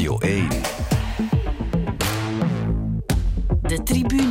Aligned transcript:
Radio 0.00 0.18
1. 0.22 0.48
De 3.68 3.76
tribune. 3.84 4.29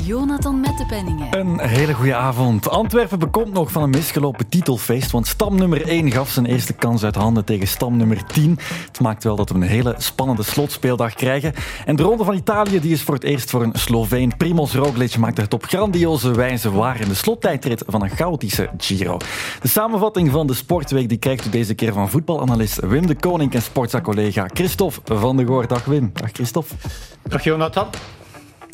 Met 0.00 0.08
Jonathan 0.08 0.60
Mettepenningen. 0.60 1.38
Een 1.38 1.60
hele 1.60 1.94
goede 1.94 2.14
avond. 2.14 2.68
Antwerpen 2.68 3.18
bekomt 3.18 3.52
nog 3.52 3.72
van 3.72 3.82
een 3.82 3.90
misgelopen 3.90 4.48
titelfeest, 4.48 5.10
want 5.10 5.26
stam 5.26 5.56
nummer 5.56 5.86
1 5.86 6.10
gaf 6.10 6.30
zijn 6.30 6.46
eerste 6.46 6.72
kans 6.72 7.04
uit 7.04 7.14
handen 7.14 7.44
tegen 7.44 7.68
stam 7.68 7.96
nummer 7.96 8.24
10. 8.26 8.58
Het 8.86 9.00
maakt 9.00 9.24
wel 9.24 9.36
dat 9.36 9.48
we 9.48 9.54
een 9.54 9.62
hele 9.62 9.94
spannende 9.98 10.42
slotspeeldag 10.42 11.14
krijgen. 11.14 11.52
En 11.84 11.96
de 11.96 12.02
Ronde 12.02 12.24
van 12.24 12.34
Italië 12.34 12.80
die 12.80 12.92
is 12.92 13.02
voor 13.02 13.14
het 13.14 13.24
eerst 13.24 13.50
voor 13.50 13.62
een 13.62 13.72
Sloveen. 13.74 14.36
Primoz 14.36 14.74
Roglic 14.74 15.16
maakte 15.16 15.40
het 15.40 15.54
op 15.54 15.64
grandioze 15.64 16.30
wijze 16.30 16.72
waar 16.72 17.00
in 17.00 17.08
de 17.08 17.14
slottijdrit 17.14 17.82
van 17.86 18.02
een 18.02 18.10
chaotische 18.10 18.70
Giro. 18.76 19.16
De 19.60 19.68
samenvatting 19.68 20.30
van 20.30 20.46
de 20.46 20.54
Sportweek 20.54 21.08
die 21.08 21.18
krijgt 21.18 21.46
u 21.46 21.50
deze 21.50 21.74
keer 21.74 21.92
van 21.92 22.10
voetbalanalist 22.10 22.80
Wim 22.80 23.06
de 23.06 23.14
Koning 23.14 23.54
en 23.54 23.62
sportza-collega 23.62 24.48
Christophe 24.52 25.16
van 25.16 25.36
de 25.36 25.46
Goor. 25.46 25.66
Dag 25.66 25.84
Wim. 25.84 26.10
Dag 26.12 26.30
Christophe. 26.32 26.74
Dag 27.22 27.44
Jonathan. 27.44 27.86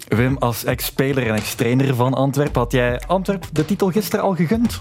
Wim, 0.09 0.37
als 0.39 0.65
ex-speler 0.65 1.27
en 1.27 1.35
ex-trainer 1.35 1.95
van 1.95 2.15
Antwerpen, 2.15 2.61
had 2.61 2.73
jij 2.73 3.01
Antwerpen 3.07 3.49
de 3.53 3.65
titel 3.65 3.91
gisteren 3.91 4.25
al 4.25 4.35
gegund? 4.35 4.81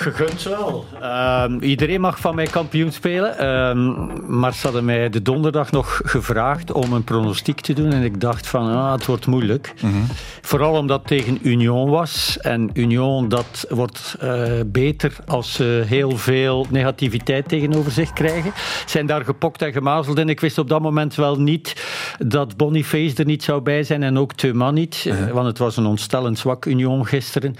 Gegund 0.00 0.42
wel. 0.42 0.84
Ehm, 1.00 1.58
iedereen 1.58 2.00
mag 2.00 2.18
van 2.18 2.34
mij 2.34 2.46
kampioen 2.46 2.92
spelen. 2.92 3.38
Ehm, 3.38 4.38
maar 4.38 4.54
ze 4.54 4.62
hadden 4.62 4.84
mij 4.84 5.08
de 5.08 5.22
donderdag 5.22 5.70
nog 5.70 6.00
gevraagd 6.04 6.72
om 6.72 6.92
een 6.92 7.04
pronostiek 7.04 7.60
te 7.60 7.72
doen. 7.72 7.92
En 7.92 8.02
ik 8.02 8.20
dacht 8.20 8.46
van, 8.46 8.68
ah, 8.68 8.92
het 8.92 9.06
wordt 9.06 9.26
moeilijk. 9.26 9.74
Mhm. 9.82 9.94
Vooral 10.40 10.74
omdat 10.74 10.98
het 10.98 11.08
tegen 11.08 11.38
Union 11.42 11.90
was. 11.90 12.38
En 12.40 12.70
Union, 12.72 13.28
dat 13.28 13.66
wordt 13.68 14.16
uh, 14.22 14.52
beter 14.66 15.16
als 15.26 15.52
ze 15.52 15.82
heel 15.86 16.16
veel 16.16 16.66
negativiteit 16.70 17.48
tegenover 17.48 17.92
zich 17.92 18.12
krijgen. 18.12 18.52
Zijn 18.86 19.06
daar 19.06 19.24
gepokt 19.24 19.62
en 19.62 19.72
gemazeld. 19.72 20.18
En 20.18 20.28
ik 20.28 20.40
wist 20.40 20.58
op 20.58 20.68
dat 20.68 20.80
moment 20.80 21.14
wel 21.14 21.40
niet 21.40 21.84
dat 22.18 22.56
Boniface 22.56 23.16
er 23.16 23.24
niet 23.24 23.42
zou 23.42 23.60
bij 23.60 23.82
zijn. 23.82 24.02
En 24.02 24.18
ook 24.18 24.32
Theumann 24.32 24.74
niet. 24.74 25.04
Uh 25.06 25.30
Want 25.30 25.46
het 25.46 25.58
was 25.58 25.76
een 25.76 25.86
ontstellend 25.86 26.38
zwak 26.38 26.64
Union 26.64 27.06
gisteren. 27.06 27.54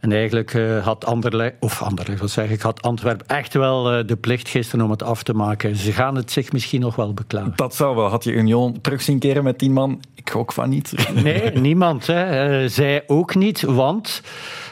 En 0.00 0.12
eigenlijk 0.12 0.54
uh, 0.54 0.84
had 0.84 1.04
Anderlecht... 1.06 1.54
Of 1.60 1.82
Anderlecht, 1.86 2.20
wat 2.20 2.30
zeg 2.30 2.50
ik, 2.50 2.60
had 2.60 2.82
Antwerpen 2.82 3.26
echt 3.26 3.54
wel 3.54 3.98
uh, 3.98 4.06
de 4.06 4.16
plicht 4.16 4.48
gisteren 4.48 4.84
om 4.84 4.90
het 4.90 5.02
af 5.02 5.22
te 5.22 5.32
maken. 5.32 5.76
Ze 5.76 5.92
gaan 5.92 6.14
het 6.14 6.30
zich 6.30 6.52
misschien 6.52 6.80
nog 6.80 6.96
wel 6.96 7.14
beklagen. 7.14 7.52
Dat 7.56 7.74
zou 7.74 7.96
wel. 7.96 8.08
Had 8.08 8.24
je 8.24 8.32
Union 8.32 8.80
terug 8.80 9.02
zien 9.02 9.18
keren 9.18 9.44
met 9.44 9.58
tien 9.58 9.72
man? 9.72 10.00
Ik 10.14 10.36
ook 10.36 10.52
van 10.52 10.68
niet. 10.68 10.94
Nee, 11.22 11.50
niemand. 11.50 12.06
Hè. 12.06 12.62
Uh, 12.62 12.68
zij 12.68 13.04
ook 13.06 13.34
niet, 13.34 13.60
want 13.62 14.22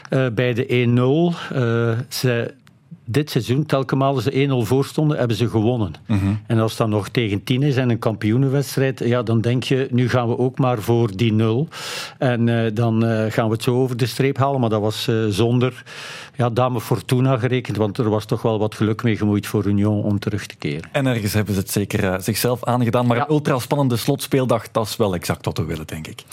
uh, 0.09 0.27
bij 0.33 0.53
de 0.53 1.35
1-0... 1.49 2.07
ze 2.09 2.53
dit 3.05 3.29
seizoen, 3.29 3.65
telkens 3.65 4.23
ze 4.23 4.63
1-0 4.63 4.67
voorstonden, 4.67 5.17
hebben 5.17 5.37
ze 5.37 5.49
gewonnen. 5.49 5.93
Mm 6.07 6.19
-hmm. 6.19 6.39
En 6.47 6.59
als 6.59 6.77
dat 6.77 6.87
nog 6.87 7.09
tegen 7.09 7.43
10 7.43 7.63
is 7.63 7.75
en 7.75 7.89
een 7.89 7.99
kampioenenwedstrijd, 7.99 8.99
ja, 8.99 9.23
dan 9.23 9.41
denk 9.41 9.63
je, 9.63 9.87
nu 9.91 10.09
gaan 10.09 10.27
we 10.27 10.37
ook 10.37 10.59
maar 10.59 10.79
voor 10.81 11.15
die 11.15 11.33
0. 11.33 11.67
En 12.17 12.47
uh, 12.47 12.65
dan 12.73 13.05
uh, 13.05 13.25
gaan 13.29 13.47
we 13.47 13.53
het 13.53 13.63
zo 13.63 13.75
over 13.75 13.97
de 13.97 14.05
streep 14.05 14.37
halen. 14.37 14.59
Maar 14.59 14.69
dat 14.69 14.81
was 14.81 15.07
uh, 15.07 15.25
zonder 15.29 15.83
ja, 16.37 16.49
Dame 16.49 16.81
Fortuna 16.81 17.37
gerekend, 17.37 17.77
want 17.77 17.97
er 17.97 18.09
was 18.09 18.25
toch 18.25 18.41
wel 18.41 18.59
wat 18.59 18.75
geluk 18.75 19.03
mee 19.03 19.17
gemoeid 19.17 19.47
voor 19.47 19.65
Union 19.65 20.03
om 20.03 20.19
terug 20.19 20.45
te 20.45 20.55
keren. 20.55 20.89
En 20.91 21.05
ergens 21.05 21.33
hebben 21.33 21.53
ze 21.53 21.59
het 21.59 21.71
zeker 21.71 22.21
zichzelf 22.21 22.63
aangedaan. 22.63 23.05
Maar 23.05 23.17
ja. 23.17 23.23
een 23.23 23.31
ultra 23.31 23.59
spannende 23.59 23.97
slotspeeldag, 23.97 24.71
dat 24.71 24.85
is 24.85 24.95
wel 24.95 25.13
exact 25.13 25.45
wat 25.45 25.57
we 25.57 25.63
willen, 25.63 25.87
denk 25.87 26.07
ik. 26.07 26.23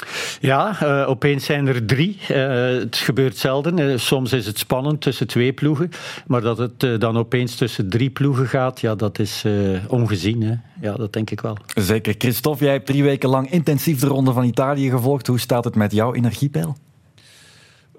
Ja, 0.41 0.77
opeens 1.07 1.45
zijn 1.45 1.67
er 1.67 1.87
drie. 1.87 2.19
het 2.27 2.97
gebeurt 2.97 3.37
zelden. 3.37 4.01
soms 4.01 4.33
is 4.33 4.47
het 4.47 4.59
spannend 4.59 5.01
tussen 5.01 5.27
twee 5.27 5.53
ploegen. 5.53 5.91
Maar 6.27 6.41
dat 6.41 6.59
het 6.59 7.01
dan 7.01 7.19
opeens 7.19 7.55
tussen 7.55 7.91
drie 7.91 8.11
ploegen 8.11 8.47
gaat, 8.47 8.81
ja, 8.81 8.95
dat 8.95 9.19
is 9.19 9.45
ongezien. 9.89 10.43
Hè? 10.43 10.55
Ja, 10.81 10.95
dat 10.95 11.13
denk 11.13 11.31
ik 11.31 11.41
wel. 11.41 11.57
Zeker. 11.75 12.15
Christophe, 12.19 12.65
jij 12.65 12.73
hebt 12.73 12.87
drie 12.87 13.03
weken 13.03 13.29
lang 13.29 13.51
intensief 13.51 14.01
de 14.01 14.07
Ronde 14.07 14.33
van 14.33 14.45
Italië 14.45 14.91
gevolgd. 14.91 15.27
Hoe 15.27 15.41
staat 15.41 15.65
het 15.65 15.75
met 15.75 15.93
jouw 15.93 16.15
energiepeil? 16.15 16.77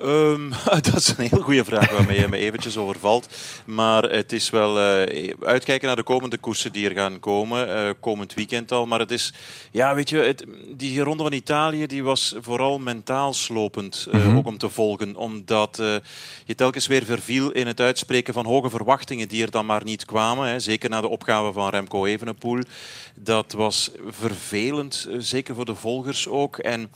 Um, 0.03 0.49
dat 0.91 0.95
is 0.95 1.13
een 1.17 1.27
heel 1.29 1.41
goede 1.41 1.63
vraag 1.63 1.91
waarmee 1.91 2.19
je 2.19 2.27
me 2.27 2.37
eventjes 2.37 2.77
overvalt. 2.77 3.27
Maar 3.65 4.03
het 4.03 4.31
is 4.31 4.49
wel 4.49 4.77
uh, 4.77 5.33
uitkijken 5.41 5.87
naar 5.87 5.95
de 5.95 6.03
komende 6.03 6.37
koersen 6.37 6.71
die 6.71 6.89
er 6.89 6.95
gaan 6.95 7.19
komen. 7.19 7.67
Uh, 7.67 7.89
komend 7.99 8.33
weekend 8.33 8.71
al. 8.71 8.85
Maar 8.85 8.99
het 8.99 9.11
is, 9.11 9.33
ja, 9.71 9.95
weet 9.95 10.09
je, 10.09 10.17
het, 10.17 10.45
die 10.67 11.01
ronde 11.01 11.23
van 11.23 11.33
Italië 11.33 11.85
die 11.85 12.03
was 12.03 12.35
vooral 12.39 12.79
mentaal 12.79 13.33
slopend. 13.33 14.07
Uh, 14.07 14.13
mm-hmm. 14.13 14.37
Ook 14.37 14.47
om 14.47 14.57
te 14.57 14.69
volgen. 14.69 15.15
Omdat 15.15 15.81
je 16.45 16.55
telkens 16.55 16.87
weer 16.87 17.05
verviel 17.05 17.51
in 17.51 17.67
het 17.67 17.79
uitspreken 17.79 18.33
van 18.33 18.45
hoge 18.45 18.69
verwachtingen 18.69 19.27
die 19.27 19.43
er 19.43 19.51
dan 19.51 19.65
maar 19.65 19.83
niet 19.83 20.05
kwamen. 20.05 20.47
Hè. 20.47 20.59
Zeker 20.59 20.89
na 20.89 21.01
de 21.01 21.07
opgave 21.07 21.53
van 21.53 21.69
Remco 21.69 22.05
Evenepoel. 22.05 22.61
Dat 23.15 23.51
was 23.51 23.91
vervelend, 24.07 25.07
zeker 25.17 25.55
voor 25.55 25.65
de 25.65 25.75
volgers 25.75 26.27
ook. 26.27 26.57
En 26.57 26.91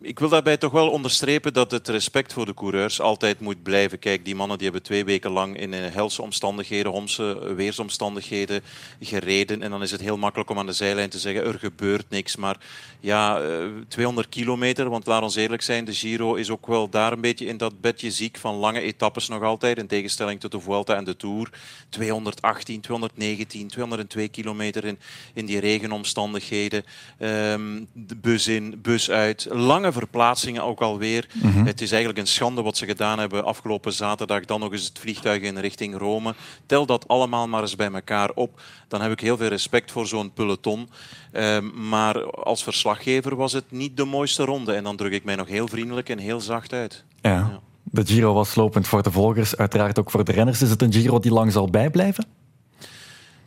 ik 0.00 0.18
wil 0.18 0.28
daarbij 0.28 0.56
toch 0.56 0.72
wel 0.72 0.90
onderstrepen 0.90 1.52
dat 1.52 1.70
het 1.70 1.88
respect 1.88 2.32
voor 2.32 2.46
de 2.46 2.54
coureurs 2.54 3.00
altijd 3.00 3.40
moet 3.40 3.62
blijven. 3.62 3.98
Kijk, 3.98 4.24
die 4.24 4.34
mannen 4.34 4.56
die 4.56 4.66
hebben 4.66 4.86
twee 4.86 5.04
weken 5.04 5.30
lang 5.30 5.58
in 5.58 5.72
helse 5.72 6.22
omstandigheden, 6.22 6.92
homse 6.92 7.54
weersomstandigheden 7.54 8.62
gereden. 9.00 9.62
En 9.62 9.70
dan 9.70 9.82
is 9.82 9.90
het 9.90 10.00
heel 10.00 10.16
makkelijk 10.16 10.50
om 10.50 10.58
aan 10.58 10.66
de 10.66 10.72
zijlijn 10.72 11.10
te 11.10 11.18
zeggen, 11.18 11.44
er 11.44 11.58
gebeurt 11.58 12.10
niks. 12.10 12.36
Maar 12.36 12.56
ja, 13.00 13.40
200 13.88 14.28
kilometer, 14.28 14.88
want 14.90 15.06
laat 15.06 15.22
ons 15.22 15.36
eerlijk 15.36 15.62
zijn, 15.62 15.84
de 15.84 15.94
Giro 15.94 16.34
is 16.34 16.50
ook 16.50 16.66
wel 16.66 16.88
daar 16.88 17.12
een 17.12 17.20
beetje 17.20 17.46
in 17.46 17.56
dat 17.56 17.80
bedje 17.80 18.10
ziek 18.10 18.36
van 18.36 18.54
lange 18.54 18.80
etappes 18.80 19.28
nog 19.28 19.42
altijd. 19.42 19.78
In 19.78 19.86
tegenstelling 19.86 20.40
tot 20.40 20.52
de 20.52 20.60
Vuelta 20.60 20.96
en 20.96 21.04
de 21.04 21.16
Tour. 21.16 21.50
218, 21.88 22.80
219, 22.80 23.68
202 23.68 24.28
kilometer 24.28 24.84
in, 24.84 24.98
in 25.34 25.46
die 25.46 25.60
regenomstandigheden. 25.60 26.84
Um, 27.20 27.88
de 27.92 28.16
bus 28.16 28.46
in, 28.46 28.80
bus 28.82 29.10
uit. 29.10 29.46
Lang 29.50 29.77
lange 29.80 29.92
verplaatsingen 29.92 30.62
ook 30.62 30.80
alweer. 30.80 31.28
Mm 31.32 31.50
-hmm. 31.50 31.66
Het 31.66 31.80
is 31.80 31.90
eigenlijk 31.90 32.20
een 32.20 32.26
schande 32.26 32.62
wat 32.62 32.76
ze 32.76 32.86
gedaan 32.86 33.18
hebben 33.18 33.44
afgelopen 33.44 33.92
zaterdag. 33.92 34.44
Dan 34.44 34.60
nog 34.60 34.72
eens 34.72 34.84
het 34.84 34.98
vliegtuig 34.98 35.42
in 35.42 35.58
richting 35.58 35.98
Rome. 35.98 36.34
Tel 36.66 36.86
dat 36.86 37.08
allemaal 37.08 37.48
maar 37.48 37.60
eens 37.60 37.76
bij 37.76 37.92
elkaar 37.92 38.30
op. 38.34 38.60
Dan 38.88 39.00
heb 39.00 39.12
ik 39.12 39.20
heel 39.20 39.36
veel 39.36 39.48
respect 39.48 39.90
voor 39.90 40.06
zo'n 40.06 40.32
peloton. 40.32 40.88
Uh, 41.32 41.58
maar 41.74 42.30
als 42.30 42.62
verslaggever 42.62 43.36
was 43.36 43.52
het 43.52 43.64
niet 43.68 43.96
de 43.96 44.04
mooiste 44.04 44.44
ronde. 44.44 44.72
En 44.72 44.84
dan 44.84 44.96
druk 44.96 45.12
ik 45.12 45.24
mij 45.24 45.36
nog 45.36 45.48
heel 45.48 45.68
vriendelijk 45.68 46.08
en 46.08 46.18
heel 46.18 46.40
zacht 46.40 46.72
uit. 46.72 47.04
Ja. 47.20 47.30
ja. 47.30 47.60
De 47.82 48.06
Giro 48.06 48.32
was 48.34 48.54
lopend 48.54 48.88
voor 48.88 49.02
de 49.02 49.10
volgers, 49.10 49.56
uiteraard 49.56 49.98
ook 49.98 50.10
voor 50.10 50.24
de 50.24 50.32
renners. 50.32 50.62
Is 50.62 50.70
het 50.70 50.82
een 50.82 50.92
Giro 50.92 51.18
die 51.18 51.32
lang 51.32 51.52
zal 51.52 51.70
bijblijven? 51.70 52.37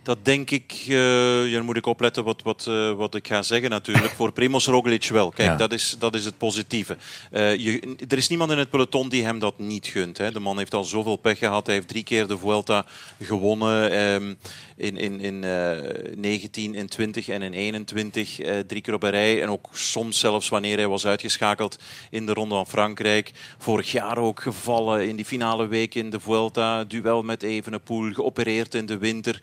Dat 0.03 0.25
denk 0.25 0.51
ik, 0.51 0.85
uh, 0.87 1.51
ja, 1.51 1.63
moet 1.63 1.77
ik 1.77 1.85
opletten 1.85 2.23
wat, 2.23 2.41
wat, 2.41 2.65
uh, 2.69 2.91
wat 2.91 3.15
ik 3.15 3.27
ga 3.27 3.41
zeggen 3.41 3.69
natuurlijk. 3.69 4.13
Voor 4.13 4.31
Primoz 4.31 4.67
Roglic 4.67 5.07
wel. 5.07 5.29
Kijk, 5.29 5.49
ja. 5.49 5.55
dat, 5.55 5.73
is, 5.73 5.95
dat 5.99 6.15
is 6.15 6.25
het 6.25 6.37
positieve. 6.37 6.97
Uh, 7.31 7.55
je, 7.55 7.95
er 8.07 8.17
is 8.17 8.27
niemand 8.27 8.51
in 8.51 8.57
het 8.57 8.69
peloton 8.69 9.09
die 9.09 9.23
hem 9.23 9.39
dat 9.39 9.59
niet 9.59 9.87
gunt. 9.87 10.17
Hè. 10.17 10.31
De 10.31 10.39
man 10.39 10.57
heeft 10.57 10.73
al 10.73 10.83
zoveel 10.83 11.15
pech 11.15 11.37
gehad. 11.37 11.65
Hij 11.65 11.75
heeft 11.75 11.87
drie 11.87 12.03
keer 12.03 12.27
de 12.27 12.37
Vuelta 12.37 12.85
gewonnen. 13.19 13.99
Um, 13.99 14.37
in, 14.81 14.97
in, 14.97 15.19
in 15.19 15.43
uh, 15.43 16.15
19, 16.15 16.75
in 16.75 16.87
20 16.87 17.27
en 17.27 17.41
in 17.41 17.53
21. 17.53 18.39
Uh, 18.39 18.59
drie 18.59 18.81
keer 18.81 18.93
op 18.93 19.03
een 19.03 19.09
rij. 19.09 19.41
En 19.41 19.49
ook 19.49 19.69
soms 19.71 20.19
zelfs 20.19 20.49
wanneer 20.49 20.77
hij 20.77 20.87
was 20.87 21.05
uitgeschakeld 21.05 21.77
in 22.09 22.25
de 22.25 22.33
Ronde 22.33 22.55
van 22.55 22.67
Frankrijk. 22.67 23.31
Vorig 23.57 23.91
jaar 23.91 24.17
ook 24.17 24.41
gevallen 24.41 25.07
in 25.07 25.15
die 25.15 25.25
finale 25.25 25.67
week 25.67 25.95
in 25.95 26.09
de 26.09 26.19
Vuelta. 26.19 26.83
Duel 26.83 27.23
met 27.23 27.43
Evenepoel. 27.43 28.13
Geopereerd 28.13 28.75
in 28.75 28.85
de 28.85 28.97
winter. 28.97 29.41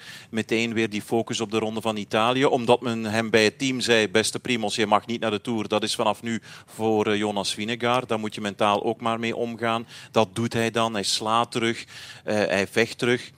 Meteen 0.50 0.75
weer 0.75 0.91
die 0.91 1.03
focus 1.03 1.41
op 1.41 1.50
de 1.50 1.59
Ronde 1.59 1.81
van 1.81 1.97
Italië. 1.97 2.44
Omdat 2.44 2.81
men 2.81 3.04
hem 3.04 3.31
bij 3.31 3.44
het 3.44 3.59
team 3.59 3.81
zei, 3.81 4.09
beste 4.09 4.38
Primos, 4.38 4.75
je 4.75 4.86
mag 4.86 5.06
niet 5.06 5.20
naar 5.20 5.31
de 5.31 5.41
Tour. 5.41 5.69
Dat 5.69 5.82
is 5.82 5.94
vanaf 5.94 6.22
nu 6.22 6.42
voor 6.66 7.06
uh, 7.06 7.16
Jonas 7.16 7.54
Vingegaard. 7.54 8.09
Daar 8.09 8.19
moet 8.19 8.34
je 8.34 8.41
mentaal 8.41 8.84
ook 8.84 9.00
maar 9.00 9.19
mee 9.19 9.36
omgaan. 9.36 9.86
Dat 10.10 10.28
doet 10.32 10.53
hij 10.53 10.70
dan. 10.70 10.92
Hij 10.92 11.03
slaat 11.03 11.50
terug. 11.50 11.84
Uh, 11.84 12.34
hij 12.34 12.66
vecht 12.66 12.98
terug. 12.98 13.31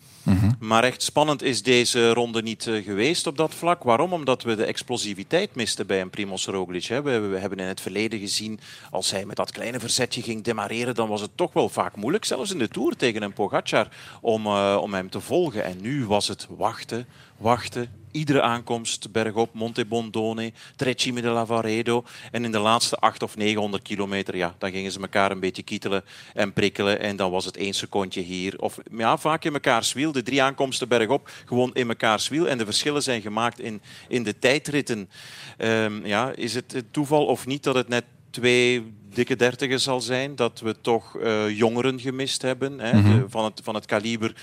Maar 0.59 0.85
echt 0.85 1.03
spannend 1.03 1.43
is 1.43 1.63
deze 1.63 2.13
ronde 2.13 2.43
niet 2.43 2.67
uh, 2.67 2.85
geweest 2.85 3.27
op 3.27 3.37
dat 3.37 3.55
vlak. 3.55 3.83
Waarom? 3.83 4.13
Omdat 4.13 4.43
we 4.43 4.55
de 4.55 4.65
explosiviteit 4.65 5.55
misten 5.55 5.87
bij 5.87 6.01
een 6.01 6.11
Primoz 6.11 6.47
Roglic. 6.47 6.87
We, 6.87 7.01
we, 7.03 7.39
hebben 7.39 7.59
in 7.59 7.67
het 7.67 7.81
verleden 7.81 8.19
gezien, 8.19 8.61
als 8.91 9.11
hij 9.11 9.25
met 9.25 9.37
dat 9.37 9.51
kleine 9.51 9.81
verzetje 9.81 10.23
ging 10.23 10.45
demareren, 10.45 10.95
dan 10.95 11.09
was 11.09 11.21
het 11.21 11.37
toch 11.37 11.53
wel 11.53 11.69
vaak 11.69 11.97
moeilijk, 11.97 12.25
zelfs 12.25 12.53
in 12.53 12.59
de 12.59 12.69
Tour 12.69 12.97
tegen 12.97 13.23
een 13.23 13.33
Pogacar, 13.33 13.89
om, 14.21 14.47
uh, 14.47 14.79
om 14.81 14.95
hem 14.95 15.11
te 15.11 15.21
volgen. 15.21 15.65
En 15.65 15.81
nu 15.81 16.07
was 16.07 16.29
het 16.29 16.47
wachten, 16.51 17.07
wachten, 17.37 18.00
iedere 18.11 18.43
aankomst 18.43 19.13
bergop, 19.13 19.55
Monte 19.55 19.85
Bondone, 19.85 20.53
Trecime 20.77 21.21
de 21.21 21.29
Lavaredo. 21.29 22.05
En 22.31 22.45
in 22.45 22.53
de 22.53 22.59
laatste 22.59 22.97
8 22.97 23.23
of 23.23 23.37
900 23.37 23.83
kilometer, 23.83 24.37
ja, 24.37 24.55
dan 24.59 24.71
gingen 24.71 24.93
ze 24.93 25.01
elkaar 25.01 25.31
een 25.31 25.41
beetje 25.41 25.63
kietelen 25.63 26.05
en 26.35 26.53
prikkelen. 26.53 27.01
En 27.01 27.17
dan 27.17 27.31
was 27.31 27.45
het 27.45 27.57
één 27.57 27.75
secondje 27.75 28.21
hier. 28.21 28.59
Of 28.59 28.79
ja, 28.97 29.19
vaak 29.19 29.45
in 29.45 29.53
mekaars 29.53 29.93
wiel. 29.93 30.13
De 30.13 30.23
drie 30.23 30.43
aankomsten 30.43 30.89
bergop, 30.89 31.31
gewoon 31.45 31.71
in 31.75 31.87
mekaars 31.87 32.29
wiel. 32.29 32.49
En 32.49 32.59
de 32.59 32.65
verschillen 32.65 33.03
zijn 33.03 33.23
gemaakt 33.23 33.61
in, 33.61 33.83
in 34.09 34.23
de 34.23 34.39
tijdritten. 34.39 35.11
Um, 35.59 36.07
ja, 36.07 36.33
is 36.35 36.55
het 36.55 36.85
toeval 36.91 37.27
of 37.27 37.47
niet 37.47 37.63
dat 37.63 37.75
het 37.75 37.89
net 37.89 38.05
twee 38.31 38.93
dikke 39.15 39.37
dertiger 39.37 39.79
zal 39.79 40.01
zijn. 40.01 40.37
Dat 40.37 40.61
we 40.61 40.81
toch 40.81 41.17
uh, 41.17 41.51
jongeren 41.59 42.01
gemist 42.01 42.43
hebben. 42.43 42.79
Hè, 42.79 43.03
de, 43.03 43.25
van, 43.29 43.45
het, 43.45 43.61
van 43.65 43.75
het 43.75 43.87
kaliber. 43.87 44.35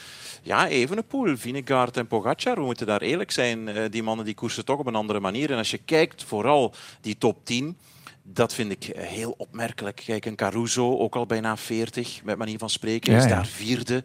Ja, 0.48 0.68
Evenepoel, 0.68 1.38
Vinegaard 1.38 1.98
en 1.98 2.08
Pogacar. 2.08 2.56
We 2.56 2.62
moeten 2.62 2.86
daar 2.86 3.02
eerlijk 3.02 3.32
zijn. 3.32 3.68
Uh, 3.68 3.84
die 3.90 4.04
mannen 4.04 4.26
die 4.26 4.34
koersen 4.34 4.66
toch 4.66 4.80
op 4.80 4.88
een 4.88 4.96
andere 4.96 5.20
manier. 5.20 5.52
En 5.52 5.58
als 5.58 5.72
je 5.72 5.78
kijkt, 5.78 6.24
vooral 6.24 6.74
die 7.02 7.18
top 7.18 7.46
10. 7.46 7.78
Dat 8.24 8.54
vind 8.54 8.72
ik 8.72 8.84
heel 8.98 9.36
opmerkelijk. 9.38 10.02
Kijk, 10.06 10.26
een 10.26 10.36
Caruso, 10.36 10.98
ook 10.98 11.16
al 11.16 11.26
bijna 11.26 11.58
40, 11.58 12.22
met 12.24 12.38
manier 12.38 12.58
van 12.58 12.70
spreken, 12.70 13.14
is 13.14 13.28
daar 13.28 13.46
vierde. 13.46 14.04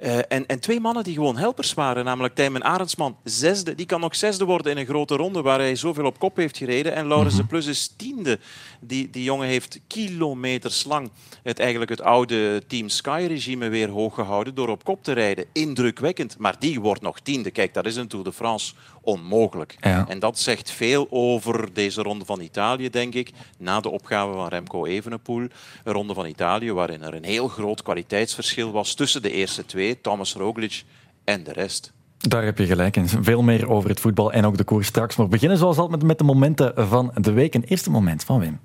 Uh, 0.00 0.18
en, 0.28 0.46
en, 0.46 0.60
twee 0.60 0.80
mannen 0.80 1.04
die 1.04 1.14
gewoon 1.14 1.36
helpers 1.36 1.74
waren, 1.74 2.04
namelijk 2.04 2.34
Tijmen 2.34 2.62
Arendsman, 2.62 3.16
zesde. 3.24 3.74
Die 3.74 3.86
kan 3.86 4.00
nog 4.00 4.16
zesde 4.16 4.44
worden 4.44 4.72
in 4.72 4.78
een 4.78 4.86
grote 4.86 5.16
ronde 5.16 5.42
waar 5.42 5.58
hij 5.58 5.76
zoveel 5.76 6.04
op 6.04 6.18
kop 6.18 6.36
heeft 6.36 6.56
gereden. 6.56 6.94
En 6.94 7.06
Laurens 7.06 7.32
mm 7.34 7.40
-hmm. 7.40 7.48
de 7.48 7.54
Plus 7.54 7.66
is 7.66 7.92
tiende. 7.96 8.38
Die, 8.80 9.10
die 9.10 9.22
jongen 9.22 9.48
heeft 9.48 9.80
kilometers 9.86 10.84
lang 10.84 11.10
het, 11.42 11.58
eigenlijk 11.58 11.90
het 11.90 12.00
oude 12.00 12.62
Team 12.66 12.88
Sky-regime 12.88 13.68
weer 13.68 13.88
hoog 13.88 14.14
gehouden 14.14 14.54
door 14.54 14.68
op 14.68 14.84
kop 14.84 15.04
te 15.04 15.12
rijden. 15.12 15.44
Indrukwekkend. 15.52 16.38
Maar 16.38 16.56
die 16.58 16.80
wordt 16.80 17.02
nog 17.02 17.20
tiende. 17.20 17.50
Kijk, 17.50 17.74
dat 17.74 17.86
is 17.86 17.96
een 17.96 18.08
Tour 18.08 18.24
de 18.24 18.32
France 18.32 18.74
onmogelijk. 19.00 19.76
Ja. 19.80 20.08
En 20.08 20.18
dat 20.18 20.38
zegt 20.38 20.70
veel 20.70 21.06
over 21.10 21.72
deze 21.72 22.02
ronde 22.02 22.24
van 22.24 22.40
Italië, 22.40 22.90
denk 22.90 23.14
ik. 23.14 23.30
Na 23.58 23.80
de 23.80 23.90
opgave 23.90 24.32
van 24.32 24.48
Remco 24.48 24.86
Evenepoel. 24.86 25.46
Een 25.84 25.92
ronde 25.92 26.14
van 26.14 26.26
Italië 26.26 26.72
waarin 26.72 27.02
er 27.02 27.14
een 27.14 27.24
heel 27.24 27.48
groot 27.48 27.82
kwaliteitsverschil 27.82 28.72
was 28.72 28.94
tussen 28.94 29.22
de 29.22 29.30
eerste 29.30 29.66
twee, 29.66 30.00
Thomas 30.00 30.34
Roglic 30.34 30.84
en 31.24 31.44
de 31.44 31.52
rest. 31.52 31.92
Daar 32.18 32.44
heb 32.44 32.58
je 32.58 32.66
gelijk 32.66 32.96
in. 32.96 33.08
Veel 33.08 33.42
meer 33.42 33.68
over 33.68 33.90
het 33.90 34.00
voetbal 34.00 34.32
en 34.32 34.44
ook 34.44 34.56
de 34.56 34.64
koers 34.64 34.86
straks. 34.86 35.16
Maar 35.16 35.26
we 35.26 35.32
beginnen 35.32 35.58
zoals 35.58 35.78
altijd 35.78 36.02
met 36.02 36.18
de 36.18 36.24
momenten 36.24 36.72
van 36.88 37.12
de 37.14 37.32
week. 37.32 37.54
Een 37.54 37.64
eerste 37.64 37.90
moment 37.90 38.24
van 38.24 38.38
Wim. 38.40 38.60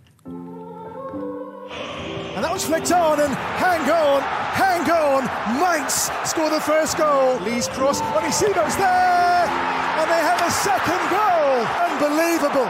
And 2.35 2.43
that 2.43 2.51
was 2.51 2.63
flicked 2.63 2.91
on 2.91 3.19
and 3.19 3.33
hang 3.59 3.89
on, 3.89 4.21
hang 4.65 4.91
on. 4.91 5.23
Mainz 5.59 6.09
score 6.23 6.49
the 6.49 6.61
first 6.61 6.95
goal. 6.95 7.39
Lee's 7.43 7.67
cross, 7.69 7.99
Onisido's 8.17 8.75
there, 8.75 9.45
and 9.99 10.07
they 10.09 10.21
have 10.29 10.41
a 10.41 10.49
second 10.49 11.03
goal. 11.09 11.65
Unbelievable. 11.87 12.67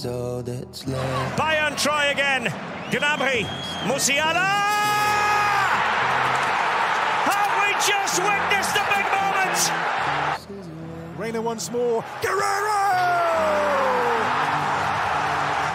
A 0.00 0.02
is 0.02 0.06
all 0.06 0.42
that's 0.42 0.86
left. 0.86 1.38
Bayern 1.38 1.76
try 1.76 2.06
again. 2.06 2.44
Gnabry, 2.90 3.44
Musiala. 3.84 4.48
Have 7.28 7.52
we 7.60 7.72
just 7.84 8.18
witnessed 8.22 8.76
a 8.76 8.84
big 8.88 9.06
moment? 9.18 9.58
Reina 11.18 11.42
once 11.42 11.70
more. 11.70 12.04
Guerrero! 12.22 12.80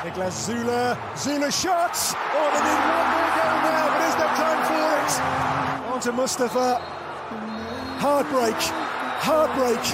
Niklas 0.04 0.46
Zula. 0.46 0.98
Zula 1.18 1.52
shots. 1.52 2.14
Oh, 2.16 2.50
they 2.54 2.62
need 2.66 2.82
one 2.98 3.10
more 3.14 3.32
goal 3.38 3.58
now, 3.66 3.86
but 3.94 4.02
is 4.10 4.16
there 4.16 4.34
time 4.42 4.62
for 4.70 4.82
it? 5.02 5.14
On 5.94 6.00
to 6.02 6.12
Mustafa. 6.12 6.82
Heartbreak. 8.00 8.60
Heartbreak 9.22 9.86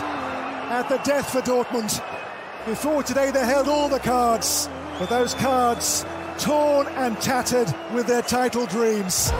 at 0.71 0.87
the 0.89 0.97
death 0.99 1.31
for 1.31 1.41
Dortmund. 1.41 2.20
Before 2.65 3.01
today, 3.01 3.31
they 3.31 3.43
held 3.43 3.67
all 3.67 3.89
the 3.89 3.99
cards, 3.99 4.69
but 4.99 5.09
those 5.09 5.33
cards 5.33 6.05
torn 6.37 6.85
and 6.89 7.19
tattered 7.19 7.73
with 7.91 8.05
their 8.05 8.21
title 8.21 8.67
dreams. 8.67 9.31